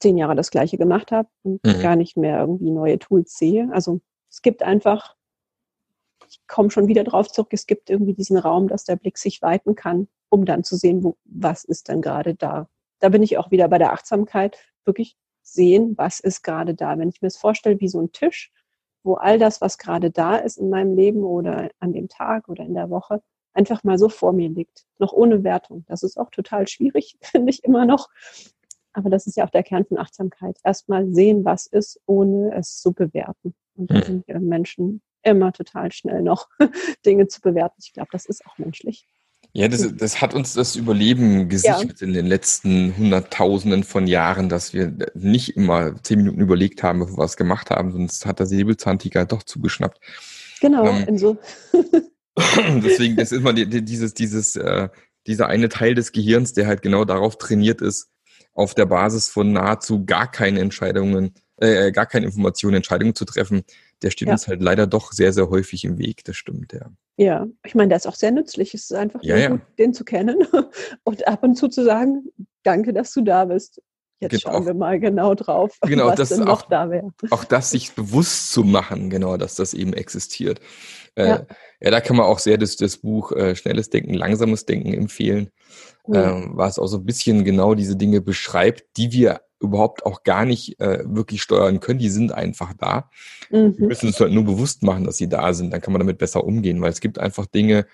zehn 0.00 0.18
Jahre 0.18 0.34
das 0.34 0.50
Gleiche 0.50 0.76
gemacht 0.76 1.12
habe 1.12 1.28
und 1.42 1.64
mhm. 1.64 1.80
gar 1.80 1.96
nicht 1.96 2.16
mehr 2.16 2.40
irgendwie 2.40 2.70
neue 2.70 2.98
Tools 2.98 3.36
sehe? 3.36 3.68
Also 3.72 4.00
es 4.30 4.42
gibt 4.42 4.62
einfach, 4.62 5.16
ich 6.28 6.40
komme 6.46 6.70
schon 6.70 6.88
wieder 6.88 7.04
drauf 7.04 7.30
zurück, 7.30 7.52
es 7.52 7.66
gibt 7.66 7.88
irgendwie 7.88 8.14
diesen 8.14 8.36
Raum, 8.36 8.68
dass 8.68 8.84
der 8.84 8.96
Blick 8.96 9.18
sich 9.18 9.42
weiten 9.42 9.74
kann, 9.74 10.08
um 10.28 10.44
dann 10.44 10.64
zu 10.64 10.76
sehen, 10.76 11.04
wo, 11.04 11.16
was 11.24 11.64
ist 11.64 11.88
denn 11.88 12.02
gerade 12.02 12.34
da. 12.34 12.68
Da 12.98 13.08
bin 13.08 13.22
ich 13.22 13.38
auch 13.38 13.50
wieder 13.50 13.68
bei 13.68 13.78
der 13.78 13.92
Achtsamkeit, 13.92 14.58
wirklich 14.84 15.16
sehen, 15.42 15.94
was 15.96 16.20
ist 16.20 16.42
gerade 16.42 16.74
da. 16.74 16.98
Wenn 16.98 17.08
ich 17.08 17.20
mir 17.22 17.26
das 17.28 17.36
vorstelle 17.36 17.80
wie 17.80 17.88
so 17.88 18.00
ein 18.00 18.12
Tisch, 18.12 18.52
wo 19.04 19.14
all 19.14 19.38
das, 19.38 19.60
was 19.60 19.78
gerade 19.78 20.10
da 20.10 20.36
ist 20.36 20.58
in 20.58 20.70
meinem 20.70 20.94
Leben 20.94 21.24
oder 21.24 21.70
an 21.80 21.92
dem 21.92 22.08
Tag 22.08 22.48
oder 22.48 22.64
in 22.64 22.74
der 22.74 22.90
Woche, 22.90 23.22
einfach 23.54 23.84
mal 23.84 23.98
so 23.98 24.08
vor 24.08 24.32
mir 24.32 24.48
liegt, 24.48 24.84
noch 24.98 25.12
ohne 25.12 25.44
Wertung. 25.44 25.84
Das 25.88 26.02
ist 26.02 26.18
auch 26.18 26.30
total 26.30 26.68
schwierig, 26.68 27.16
finde 27.20 27.50
ich 27.50 27.64
immer 27.64 27.84
noch. 27.84 28.08
Aber 28.92 29.08
das 29.08 29.26
ist 29.26 29.36
ja 29.36 29.44
auch 29.46 29.50
der 29.50 29.62
Kern 29.62 29.86
von 29.86 29.98
Achtsamkeit. 29.98 30.58
Erstmal 30.64 31.10
sehen, 31.12 31.44
was 31.44 31.66
ist, 31.66 32.00
ohne 32.06 32.54
es 32.54 32.78
zu 32.80 32.92
bewerten. 32.92 33.54
Und 33.74 33.90
da 33.90 33.96
hm. 33.96 34.02
sind 34.02 34.28
wir 34.28 34.38
Menschen 34.38 35.00
immer 35.22 35.52
total 35.52 35.92
schnell 35.92 36.22
noch 36.22 36.48
Dinge 37.06 37.28
zu 37.28 37.40
bewerten. 37.40 37.76
Ich 37.82 37.92
glaube, 37.92 38.10
das 38.12 38.26
ist 38.26 38.44
auch 38.46 38.58
menschlich. 38.58 39.06
Ja, 39.54 39.68
das, 39.68 39.86
das 39.96 40.22
hat 40.22 40.34
uns 40.34 40.54
das 40.54 40.76
Überleben 40.76 41.48
gesichert 41.48 42.00
ja. 42.00 42.06
in 42.06 42.14
den 42.14 42.26
letzten 42.26 42.96
Hunderttausenden 42.96 43.84
von 43.84 44.06
Jahren, 44.06 44.48
dass 44.48 44.72
wir 44.72 44.96
nicht 45.14 45.56
immer 45.56 46.02
zehn 46.02 46.18
Minuten 46.18 46.40
überlegt 46.40 46.82
haben, 46.82 47.00
bevor 47.00 47.18
wir 47.18 47.24
was 47.24 47.36
gemacht 47.36 47.70
haben, 47.70 47.92
sonst 47.92 48.24
hat 48.24 48.38
der 48.38 48.46
Säbelzahntiger 48.46 49.26
doch 49.26 49.42
zugeschnappt. 49.42 50.00
Genau, 50.60 50.86
ähm, 50.86 51.18
so. 51.18 51.36
deswegen, 52.82 53.16
das 53.16 53.32
ist 53.32 53.42
mal 53.42 53.54
die, 53.54 53.66
die, 53.66 53.84
dieses, 53.84 54.14
dieses, 54.14 54.56
äh, 54.56 54.88
dieser 55.26 55.48
eine 55.48 55.68
Teil 55.68 55.94
des 55.94 56.12
Gehirns, 56.12 56.52
der 56.52 56.66
halt 56.66 56.82
genau 56.82 57.04
darauf 57.04 57.36
trainiert 57.38 57.80
ist, 57.80 58.08
auf 58.54 58.74
der 58.74 58.86
Basis 58.86 59.28
von 59.28 59.52
nahezu 59.52 60.04
gar 60.04 60.30
keine 60.30 60.60
Entscheidungen 60.60 61.34
äh, 61.62 61.92
gar 61.92 62.06
keine 62.06 62.26
Informationen, 62.26 62.76
Entscheidungen 62.76 63.14
zu 63.14 63.24
treffen, 63.24 63.62
der 64.02 64.10
steht 64.10 64.26
ja. 64.26 64.34
uns 64.34 64.48
halt 64.48 64.60
leider 64.60 64.86
doch 64.86 65.12
sehr, 65.12 65.32
sehr 65.32 65.48
häufig 65.48 65.84
im 65.84 65.96
Weg. 65.98 66.24
Das 66.24 66.36
stimmt, 66.36 66.72
ja. 66.72 66.90
Ja, 67.16 67.46
ich 67.64 67.74
meine, 67.74 67.88
der 67.88 67.98
ist 67.98 68.06
auch 68.06 68.16
sehr 68.16 68.32
nützlich. 68.32 68.74
Es 68.74 68.90
ist 68.90 68.94
einfach 68.94 69.22
ja, 69.22 69.36
ja. 69.36 69.48
gut, 69.50 69.60
den 69.78 69.94
zu 69.94 70.04
kennen 70.04 70.38
und 71.04 71.28
ab 71.28 71.44
und 71.44 71.54
zu 71.54 71.68
zu 71.68 71.84
sagen, 71.84 72.24
danke, 72.64 72.92
dass 72.92 73.12
du 73.12 73.22
da 73.22 73.44
bist. 73.44 73.80
Jetzt 74.18 74.42
genau. 74.42 74.54
schauen 74.54 74.66
wir 74.66 74.74
mal 74.74 75.00
genau 75.00 75.34
drauf, 75.34 75.78
genau, 75.82 76.06
was 76.06 76.28
denn 76.28 76.40
noch 76.40 76.62
auch, 76.62 76.68
da 76.68 76.90
wäre. 76.90 77.10
Auch 77.30 77.44
das 77.44 77.70
sich 77.70 77.92
bewusst 77.92 78.52
zu 78.52 78.62
machen, 78.62 79.10
genau, 79.10 79.36
dass 79.36 79.56
das 79.56 79.74
eben 79.74 79.92
existiert. 79.94 80.60
Äh, 81.14 81.26
ja. 81.26 81.46
ja, 81.80 81.90
da 81.90 82.00
kann 82.00 82.16
man 82.16 82.26
auch 82.26 82.38
sehr 82.38 82.58
das, 82.58 82.76
das 82.76 82.96
Buch 82.96 83.32
äh, 83.32 83.54
Schnelles 83.54 83.90
Denken, 83.90 84.14
Langsames 84.14 84.64
Denken 84.64 84.94
empfehlen, 84.94 85.50
ja. 86.06 86.38
äh, 86.38 86.48
was 86.52 86.78
auch 86.78 86.86
so 86.86 86.98
ein 86.98 87.04
bisschen 87.04 87.44
genau 87.44 87.74
diese 87.74 87.96
Dinge 87.96 88.20
beschreibt, 88.20 88.96
die 88.96 89.12
wir 89.12 89.42
überhaupt 89.60 90.04
auch 90.04 90.24
gar 90.24 90.44
nicht 90.44 90.80
äh, 90.80 91.04
wirklich 91.04 91.40
steuern 91.42 91.80
können. 91.80 92.00
Die 92.00 92.08
sind 92.08 92.32
einfach 92.32 92.72
da. 92.74 93.10
Mhm. 93.50 93.78
Wir 93.78 93.86
müssen 93.88 94.08
uns 94.08 94.18
halt 94.18 94.32
nur 94.32 94.44
bewusst 94.44 94.82
machen, 94.82 95.04
dass 95.04 95.16
sie 95.16 95.28
da 95.28 95.52
sind. 95.52 95.70
Dann 95.72 95.80
kann 95.80 95.92
man 95.92 96.00
damit 96.00 96.18
besser 96.18 96.44
umgehen, 96.44 96.80
weil 96.80 96.90
es 96.90 97.00
gibt 97.00 97.18
einfach 97.18 97.46
Dinge, 97.46 97.86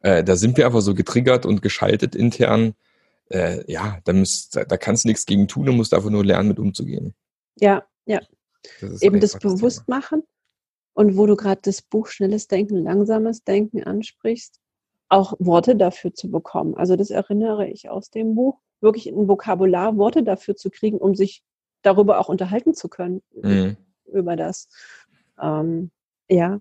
äh, 0.00 0.22
da 0.22 0.36
sind 0.36 0.56
wir 0.56 0.66
einfach 0.66 0.82
so 0.82 0.94
getriggert 0.94 1.46
und 1.46 1.62
geschaltet 1.62 2.14
intern. 2.14 2.74
Äh, 3.30 3.70
ja, 3.70 3.98
da, 4.04 4.12
müsst, 4.12 4.56
da 4.56 4.76
kannst 4.76 5.04
du 5.04 5.08
nichts 5.08 5.26
gegen 5.26 5.48
tun, 5.48 5.66
du 5.66 5.72
musst 5.72 5.94
einfach 5.94 6.10
nur 6.10 6.24
lernen, 6.24 6.48
mit 6.48 6.58
umzugehen. 6.58 7.14
Ja, 7.56 7.84
ja. 8.06 8.20
Eben 9.00 9.20
das 9.20 9.38
Bewusstmachen. 9.38 10.22
Und 10.98 11.16
wo 11.16 11.26
du 11.26 11.36
gerade 11.36 11.60
das 11.62 11.80
Buch 11.80 12.08
Schnelles 12.08 12.48
Denken, 12.48 12.82
Langsames 12.82 13.44
Denken 13.44 13.84
ansprichst, 13.84 14.58
auch 15.08 15.34
Worte 15.38 15.76
dafür 15.76 16.12
zu 16.12 16.28
bekommen. 16.28 16.74
Also 16.74 16.96
das 16.96 17.10
erinnere 17.10 17.68
ich 17.68 17.88
aus 17.88 18.10
dem 18.10 18.34
Buch 18.34 18.58
wirklich 18.80 19.06
ein 19.06 19.28
Vokabular, 19.28 19.96
Worte 19.96 20.24
dafür 20.24 20.56
zu 20.56 20.70
kriegen, 20.70 20.98
um 20.98 21.14
sich 21.14 21.44
darüber 21.82 22.18
auch 22.18 22.28
unterhalten 22.28 22.74
zu 22.74 22.88
können, 22.88 23.22
mhm. 23.30 23.76
über 24.06 24.34
das. 24.34 24.68
Ähm, 25.40 25.92
ja, 26.28 26.58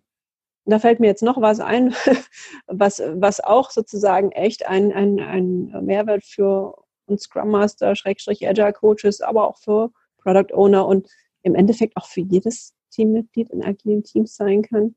da 0.65 0.77
fällt 0.77 0.99
mir 0.99 1.07
jetzt 1.07 1.23
noch 1.23 1.41
was 1.41 1.59
ein, 1.59 1.95
was, 2.67 3.01
was 3.15 3.39
auch 3.39 3.71
sozusagen 3.71 4.31
echt 4.33 4.67
ein, 4.67 4.93
ein, 4.93 5.19
ein 5.19 5.83
Mehrwert 5.83 6.23
für 6.23 6.75
uns 7.07 7.23
Scrum 7.23 7.49
Master, 7.49 7.95
Schrägstrich 7.95 8.47
Agile 8.47 8.73
Coaches, 8.73 9.19
aber 9.19 9.47
auch 9.47 9.57
für 9.57 9.89
Product 10.19 10.53
Owner 10.53 10.85
und 10.85 11.09
im 11.41 11.55
Endeffekt 11.55 11.97
auch 11.97 12.05
für 12.05 12.21
jedes 12.21 12.76
Teammitglied 12.89 13.49
in 13.49 13.63
agilen 13.63 14.03
Teams 14.03 14.35
sein 14.35 14.61
kann, 14.61 14.95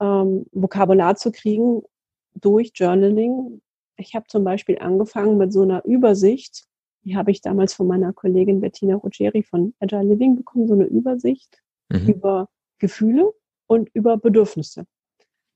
ähm, 0.00 0.46
Vokabular 0.52 1.16
zu 1.16 1.32
kriegen 1.32 1.82
durch 2.34 2.72
Journaling, 2.74 3.60
ich 3.98 4.14
habe 4.14 4.26
zum 4.28 4.44
Beispiel 4.44 4.78
angefangen 4.78 5.38
mit 5.38 5.52
so 5.52 5.62
einer 5.62 5.84
Übersicht. 5.84 6.64
Die 7.04 7.16
habe 7.16 7.30
ich 7.30 7.40
damals 7.40 7.74
von 7.74 7.86
meiner 7.86 8.12
Kollegin 8.12 8.60
Bettina 8.60 8.94
Ruggeri 8.94 9.42
von 9.42 9.74
Agile 9.80 10.04
Living 10.04 10.36
bekommen, 10.36 10.68
so 10.68 10.74
eine 10.74 10.84
Übersicht 10.84 11.60
mhm. 11.88 12.08
über 12.08 12.48
Gefühle 12.78 13.32
und 13.66 13.88
über 13.92 14.16
Bedürfnisse. 14.16 14.86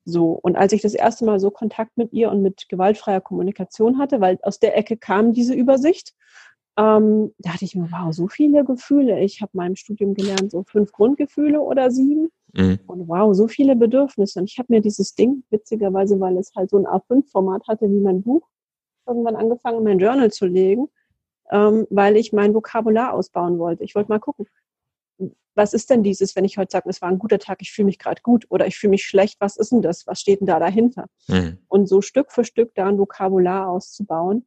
So, 0.04 0.32
und 0.32 0.56
als 0.56 0.72
ich 0.72 0.82
das 0.82 0.94
erste 0.94 1.24
Mal 1.24 1.38
so 1.38 1.52
Kontakt 1.52 1.96
mit 1.96 2.12
ihr 2.12 2.30
und 2.30 2.42
mit 2.42 2.68
gewaltfreier 2.68 3.20
Kommunikation 3.20 3.98
hatte, 3.98 4.20
weil 4.20 4.38
aus 4.42 4.58
der 4.58 4.76
Ecke 4.76 4.96
kam 4.96 5.32
diese 5.32 5.54
Übersicht, 5.54 6.14
ähm, 6.76 7.34
dachte 7.38 7.64
ich 7.64 7.74
mir, 7.74 7.90
wow, 7.90 8.12
so 8.12 8.28
viele 8.28 8.64
Gefühle. 8.64 9.20
Ich 9.20 9.42
habe 9.42 9.50
meinem 9.54 9.76
Studium 9.76 10.14
gelernt, 10.14 10.50
so 10.50 10.64
fünf 10.64 10.92
Grundgefühle 10.92 11.60
oder 11.60 11.90
sieben. 11.90 12.30
Mhm. 12.54 12.80
Und 12.86 13.08
wow, 13.08 13.34
so 13.34 13.48
viele 13.48 13.76
Bedürfnisse. 13.76 14.40
Und 14.40 14.50
ich 14.50 14.58
habe 14.58 14.72
mir 14.72 14.80
dieses 14.80 15.14
Ding, 15.14 15.44
witzigerweise, 15.50 16.18
weil 16.20 16.36
es 16.38 16.52
halt 16.54 16.70
so 16.70 16.78
ein 16.78 16.86
A5-Format 16.86 17.68
hatte 17.68 17.90
wie 17.90 18.00
mein 18.00 18.22
Buch, 18.22 18.48
irgendwann 19.06 19.36
angefangen, 19.36 19.78
in 19.78 19.84
mein 19.84 19.98
Journal 19.98 20.30
zu 20.30 20.46
legen, 20.46 20.88
ähm, 21.50 21.86
weil 21.90 22.16
ich 22.16 22.32
mein 22.32 22.54
Vokabular 22.54 23.12
ausbauen 23.14 23.58
wollte. 23.58 23.84
Ich 23.84 23.94
wollte 23.94 24.10
mal 24.10 24.20
gucken, 24.20 24.46
was 25.54 25.74
ist 25.74 25.90
denn 25.90 26.02
dieses, 26.02 26.34
wenn 26.34 26.44
ich 26.44 26.56
heute 26.56 26.72
sage, 26.72 26.88
es 26.88 27.02
war 27.02 27.10
ein 27.10 27.18
guter 27.18 27.38
Tag, 27.38 27.58
ich 27.60 27.72
fühle 27.72 27.86
mich 27.86 27.98
gerade 27.98 28.22
gut 28.22 28.46
oder 28.48 28.66
ich 28.66 28.78
fühle 28.78 28.92
mich 28.92 29.04
schlecht, 29.04 29.36
was 29.40 29.56
ist 29.56 29.72
denn 29.72 29.82
das? 29.82 30.06
Was 30.06 30.20
steht 30.20 30.40
denn 30.40 30.46
da 30.46 30.58
dahinter? 30.58 31.06
Mhm. 31.28 31.58
Und 31.68 31.88
so 31.88 32.00
Stück 32.00 32.32
für 32.32 32.44
Stück 32.44 32.74
da 32.74 32.86
ein 32.86 32.98
Vokabular 32.98 33.68
auszubauen. 33.68 34.46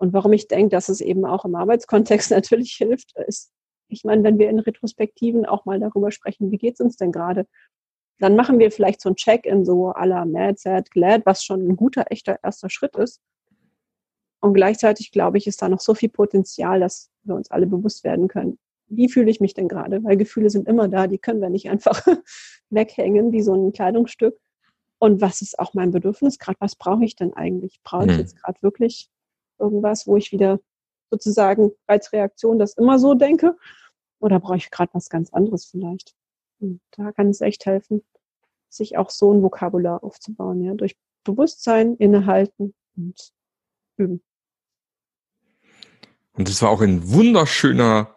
Und 0.00 0.14
warum 0.14 0.32
ich 0.32 0.48
denke, 0.48 0.70
dass 0.70 0.88
es 0.88 1.02
eben 1.02 1.26
auch 1.26 1.44
im 1.44 1.54
Arbeitskontext 1.54 2.30
natürlich 2.30 2.72
hilft, 2.72 3.12
ist 3.26 3.52
Ich 3.88 4.02
meine, 4.02 4.24
wenn 4.24 4.38
wir 4.38 4.48
in 4.48 4.58
Retrospektiven 4.58 5.44
auch 5.44 5.66
mal 5.66 5.78
darüber 5.78 6.10
sprechen, 6.10 6.50
wie 6.50 6.56
geht 6.56 6.74
es 6.74 6.80
uns 6.80 6.96
denn 6.96 7.12
gerade, 7.12 7.46
dann 8.18 8.34
machen 8.34 8.58
wir 8.58 8.70
vielleicht 8.70 9.02
so 9.02 9.10
ein 9.10 9.16
Check-in 9.16 9.64
so 9.64 9.92
la 9.92 10.24
Mad, 10.24 10.58
Sad, 10.58 10.90
Glad, 10.90 11.26
was 11.26 11.44
schon 11.44 11.68
ein 11.68 11.76
guter, 11.76 12.06
echter 12.10 12.38
erster 12.42 12.70
Schritt 12.70 12.96
ist. 12.96 13.20
Und 14.40 14.54
gleichzeitig, 14.54 15.12
glaube 15.12 15.36
ich, 15.36 15.46
ist 15.46 15.60
da 15.60 15.68
noch 15.68 15.80
so 15.80 15.94
viel 15.94 16.08
Potenzial, 16.08 16.80
dass 16.80 17.10
wir 17.24 17.34
uns 17.34 17.50
alle 17.50 17.66
bewusst 17.66 18.02
werden 18.02 18.26
können. 18.28 18.58
Wie 18.86 19.10
fühle 19.10 19.30
ich 19.30 19.40
mich 19.40 19.52
denn 19.52 19.68
gerade? 19.68 20.02
Weil 20.02 20.16
Gefühle 20.16 20.48
sind 20.48 20.66
immer 20.66 20.88
da, 20.88 21.08
die 21.08 21.18
können 21.18 21.42
wir 21.42 21.50
nicht 21.50 21.68
einfach 21.68 22.06
weghängen 22.70 23.32
wie 23.32 23.42
so 23.42 23.54
ein 23.54 23.72
Kleidungsstück. 23.72 24.38
Und 24.98 25.20
was 25.20 25.42
ist 25.42 25.58
auch 25.58 25.74
mein 25.74 25.90
Bedürfnis 25.90 26.38
gerade? 26.38 26.56
Was 26.58 26.74
brauche 26.74 27.04
ich 27.04 27.16
denn 27.16 27.34
eigentlich? 27.34 27.80
Brauche 27.84 28.06
ich 28.06 28.12
hm. 28.12 28.18
jetzt 28.18 28.36
gerade 28.42 28.60
wirklich 28.62 29.10
irgendwas, 29.60 30.06
wo 30.06 30.16
ich 30.16 30.32
wieder 30.32 30.60
sozusagen 31.10 31.72
als 31.86 32.12
Reaktion 32.12 32.58
das 32.58 32.74
immer 32.74 32.98
so 32.98 33.14
denke? 33.14 33.56
Oder 34.20 34.40
brauche 34.40 34.56
ich 34.56 34.70
gerade 34.70 34.92
was 34.92 35.08
ganz 35.08 35.32
anderes 35.32 35.66
vielleicht? 35.66 36.14
Und 36.60 36.80
da 36.92 37.12
kann 37.12 37.28
es 37.28 37.40
echt 37.40 37.66
helfen, 37.66 38.02
sich 38.68 38.96
auch 38.96 39.10
so 39.10 39.32
ein 39.32 39.42
Vokabular 39.42 40.04
aufzubauen, 40.04 40.62
ja, 40.62 40.74
durch 40.74 40.96
Bewusstsein, 41.24 41.96
Innehalten 41.96 42.74
und 42.96 43.32
Üben. 43.96 44.22
Und 46.32 46.48
das 46.48 46.62
war 46.62 46.70
auch 46.70 46.80
ein 46.80 47.10
wunderschöner 47.10 48.14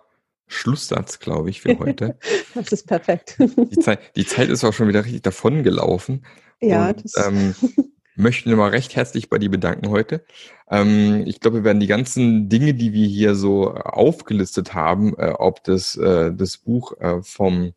Schlusssatz, 0.48 1.20
glaube 1.20 1.50
ich, 1.50 1.62
für 1.62 1.78
heute. 1.80 2.18
das 2.54 2.72
ist 2.72 2.88
perfekt. 2.88 3.38
die, 3.40 3.80
Zeit, 3.80 4.16
die 4.16 4.26
Zeit 4.26 4.50
ist 4.50 4.64
auch 4.64 4.74
schon 4.74 4.88
wieder 4.88 5.04
richtig 5.04 5.24
davon 5.24 5.64
gelaufen. 5.64 6.26
Ja, 6.62 6.90
und, 6.90 7.04
das 7.04 7.26
ähm, 7.26 7.56
möchten 8.16 8.50
wir 8.50 8.58
mal 8.58 8.70
recht 8.70 8.96
herzlich 8.96 9.30
bei 9.30 9.38
dir 9.38 9.50
bedanken 9.50 9.90
heute. 9.90 10.24
Ähm, 10.70 11.24
ich 11.26 11.40
glaube, 11.40 11.58
wir 11.58 11.64
werden 11.64 11.80
die 11.80 11.88
ganzen 11.88 12.50
Dinge, 12.50 12.74
die 12.74 12.94
wir 12.94 13.08
hier 13.08 13.36
so 13.36 13.74
aufgelistet 13.74 14.74
haben, 14.74 15.18
äh, 15.18 15.34
ob 15.38 15.64
das 15.64 15.96
äh, 15.96 16.34
das 16.34 16.58
Buch 16.58 17.00
äh, 17.00 17.22
vom 17.22 17.74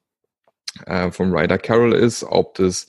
äh, 0.87 1.11
vom 1.11 1.35
Ryder 1.35 1.59
Carroll 1.59 1.95
ist, 1.95 2.25
ob 2.25 2.55
das 2.55 2.87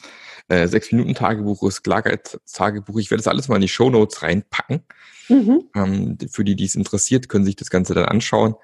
äh, 0.49 0.67
sechs 0.67 0.91
Minuten 0.91 1.13
Tagebuch 1.13 1.63
ist, 1.63 1.83
Klarheitstagebuch. 1.83 2.97
Ich 2.99 3.11
werde 3.11 3.23
das 3.23 3.27
alles 3.27 3.47
mal 3.47 3.55
in 3.55 3.61
die 3.61 3.67
Show 3.67 3.89
Notes 3.89 4.21
reinpacken. 4.21 4.83
Mhm. 5.29 5.63
Ähm, 5.75 6.17
für 6.29 6.43
die, 6.43 6.55
die 6.55 6.65
es 6.65 6.75
interessiert, 6.75 7.29
können 7.29 7.45
sich 7.45 7.55
das 7.55 7.69
Ganze 7.69 7.93
dann 7.93 8.05
anschauen 8.05 8.55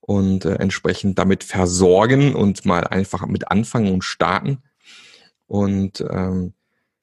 und 0.00 0.44
äh, 0.46 0.54
entsprechend 0.54 1.18
damit 1.18 1.44
versorgen 1.44 2.34
und 2.34 2.64
mal 2.64 2.84
einfach 2.84 3.26
mit 3.26 3.50
anfangen 3.50 3.92
und 3.92 4.04
starten. 4.04 4.62
Und 5.46 6.00
ähm, 6.00 6.54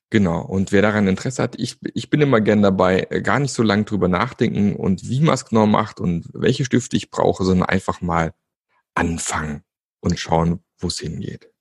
genau, 0.09 0.41
und 0.41 0.71
wer 0.71 0.81
daran 0.81 1.07
Interesse 1.07 1.43
hat, 1.43 1.59
ich, 1.59 1.77
ich 1.93 2.09
bin 2.09 2.21
immer 2.21 2.41
gern 2.41 2.61
dabei, 2.61 3.07
äh, 3.09 3.21
gar 3.21 3.39
nicht 3.39 3.53
so 3.53 3.63
lange 3.63 3.83
drüber 3.83 4.07
nachdenken 4.07 4.75
und 4.75 5.09
wie 5.09 5.21
man 5.21 5.35
es 5.35 5.45
genau 5.45 5.65
macht 5.65 5.99
und 5.99 6.29
welche 6.33 6.65
Stifte 6.65 6.97
ich 6.97 7.11
brauche, 7.11 7.43
sondern 7.43 7.69
einfach 7.69 8.01
mal 8.01 8.33
anfangen 8.95 9.63
und 10.01 10.19
schauen, 10.19 10.61
wo 10.79 10.87
es 10.87 10.99
hingeht. 10.99 11.51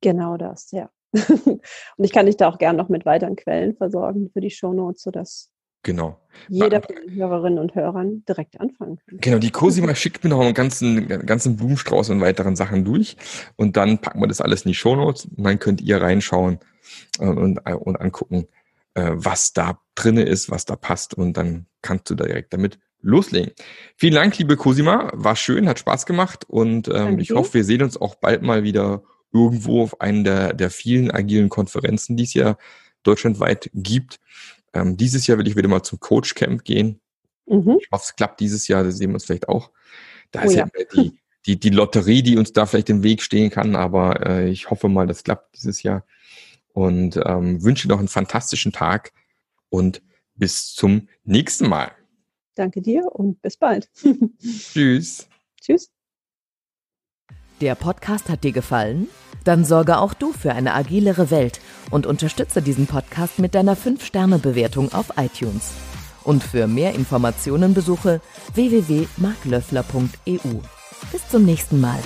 Genau 0.00 0.36
das, 0.36 0.70
ja. 0.70 0.90
und 1.12 1.60
ich 2.04 2.12
kann 2.12 2.26
dich 2.26 2.36
da 2.36 2.48
auch 2.48 2.58
gern 2.58 2.76
noch 2.76 2.88
mit 2.88 3.06
weiteren 3.06 3.36
Quellen 3.36 3.74
versorgen 3.74 4.30
für 4.32 4.40
die 4.40 4.50
Shownotes, 4.50 5.02
sodass 5.02 5.50
Genau. 5.82 6.18
jeder 6.48 6.82
von 6.82 6.96
den 6.96 7.14
Hörerinnen 7.14 7.58
und 7.58 7.74
Hörern 7.74 8.24
direkt 8.28 8.60
anfangen 8.60 8.98
kann. 8.98 9.18
Genau, 9.20 9.38
die 9.38 9.50
Cosima 9.50 9.94
schickt 9.94 10.22
mir 10.24 10.30
noch 10.30 10.40
einen 10.40 10.54
ganzen, 10.54 11.08
ganzen 11.24 11.56
Blumenstrauß 11.56 12.10
und 12.10 12.20
weiteren 12.20 12.56
Sachen 12.56 12.84
durch 12.84 13.16
und 13.56 13.76
dann 13.76 13.98
packen 13.98 14.20
wir 14.20 14.26
das 14.26 14.40
alles 14.40 14.62
in 14.62 14.70
die 14.70 14.74
Shownotes 14.74 15.26
und 15.26 15.44
dann 15.44 15.58
könnt 15.58 15.80
ihr 15.80 16.00
reinschauen 16.00 16.58
und, 17.18 17.58
und 17.58 17.96
angucken, 18.00 18.48
äh, 18.94 19.12
was 19.14 19.52
da 19.52 19.80
drinne 19.94 20.22
ist, 20.22 20.50
was 20.50 20.64
da 20.64 20.76
passt 20.76 21.14
und 21.14 21.36
dann 21.36 21.66
kannst 21.82 22.10
du 22.10 22.14
da 22.14 22.24
direkt 22.24 22.52
damit 22.52 22.78
loslegen. 23.00 23.52
Vielen 23.96 24.14
Dank, 24.14 24.36
liebe 24.38 24.56
Cosima, 24.56 25.10
war 25.14 25.36
schön, 25.36 25.68
hat 25.68 25.78
Spaß 25.78 26.06
gemacht 26.06 26.44
und 26.48 26.88
ähm, 26.88 27.18
ich 27.18 27.30
hoffe, 27.30 27.54
wir 27.54 27.64
sehen 27.64 27.82
uns 27.82 27.96
auch 27.96 28.16
bald 28.16 28.42
mal 28.42 28.64
wieder 28.64 29.02
irgendwo 29.32 29.82
auf 29.82 30.00
einen 30.00 30.24
der, 30.24 30.52
der 30.52 30.70
vielen 30.70 31.10
agilen 31.10 31.48
Konferenzen, 31.48 32.16
die 32.16 32.24
es 32.24 32.34
ja 32.34 32.56
deutschlandweit 33.02 33.70
gibt. 33.74 34.20
Ähm, 34.72 34.96
dieses 34.96 35.26
Jahr 35.26 35.38
will 35.38 35.46
ich 35.46 35.56
wieder 35.56 35.68
mal 35.68 35.82
zum 35.82 36.00
Coach 36.00 36.34
Camp 36.34 36.64
gehen. 36.64 37.00
Mhm. 37.46 37.78
Ich 37.80 37.88
hoffe, 37.92 38.04
es 38.04 38.16
klappt 38.16 38.40
dieses 38.40 38.68
Jahr, 38.68 38.84
das 38.84 38.98
sehen 38.98 39.10
wir 39.10 39.14
uns 39.14 39.24
vielleicht 39.24 39.48
auch. 39.48 39.70
Da 40.30 40.42
oh, 40.42 40.46
ist 40.46 40.54
ja, 40.54 40.66
ja 40.76 40.84
die, 40.94 41.18
die, 41.46 41.60
die 41.60 41.70
Lotterie, 41.70 42.22
die 42.22 42.36
uns 42.36 42.52
da 42.52 42.66
vielleicht 42.66 42.90
im 42.90 43.02
Weg 43.02 43.22
stehen 43.22 43.50
kann, 43.50 43.76
aber 43.76 44.26
äh, 44.26 44.48
ich 44.48 44.70
hoffe 44.70 44.88
mal, 44.88 45.06
das 45.06 45.24
klappt 45.24 45.56
dieses 45.56 45.82
Jahr. 45.82 46.04
Und 46.78 47.20
ähm, 47.24 47.64
wünsche 47.64 47.88
noch 47.88 47.98
einen 47.98 48.06
fantastischen 48.06 48.72
Tag 48.72 49.12
und 49.68 50.00
bis 50.36 50.72
zum 50.72 51.08
nächsten 51.24 51.68
Mal. 51.68 51.90
Danke 52.54 52.80
dir 52.80 53.10
und 53.12 53.42
bis 53.42 53.56
bald. 53.56 53.90
Tschüss. 54.40 55.28
Tschüss. 55.60 55.90
Der 57.60 57.74
Podcast 57.74 58.28
hat 58.28 58.44
dir 58.44 58.52
gefallen? 58.52 59.08
Dann 59.42 59.64
sorge 59.64 59.98
auch 59.98 60.14
du 60.14 60.32
für 60.32 60.52
eine 60.52 60.74
agilere 60.74 61.32
Welt 61.32 61.60
und 61.90 62.06
unterstütze 62.06 62.62
diesen 62.62 62.86
Podcast 62.86 63.40
mit 63.40 63.56
deiner 63.56 63.76
5-Sterne-Bewertung 63.76 64.92
auf 64.92 65.14
iTunes. 65.16 65.72
Und 66.22 66.44
für 66.44 66.68
mehr 66.68 66.94
Informationen 66.94 67.74
besuche 67.74 68.20
www.marklöffler.eu. 68.54 70.60
Bis 71.10 71.28
zum 71.28 71.44
nächsten 71.44 71.80
Mal. 71.80 71.98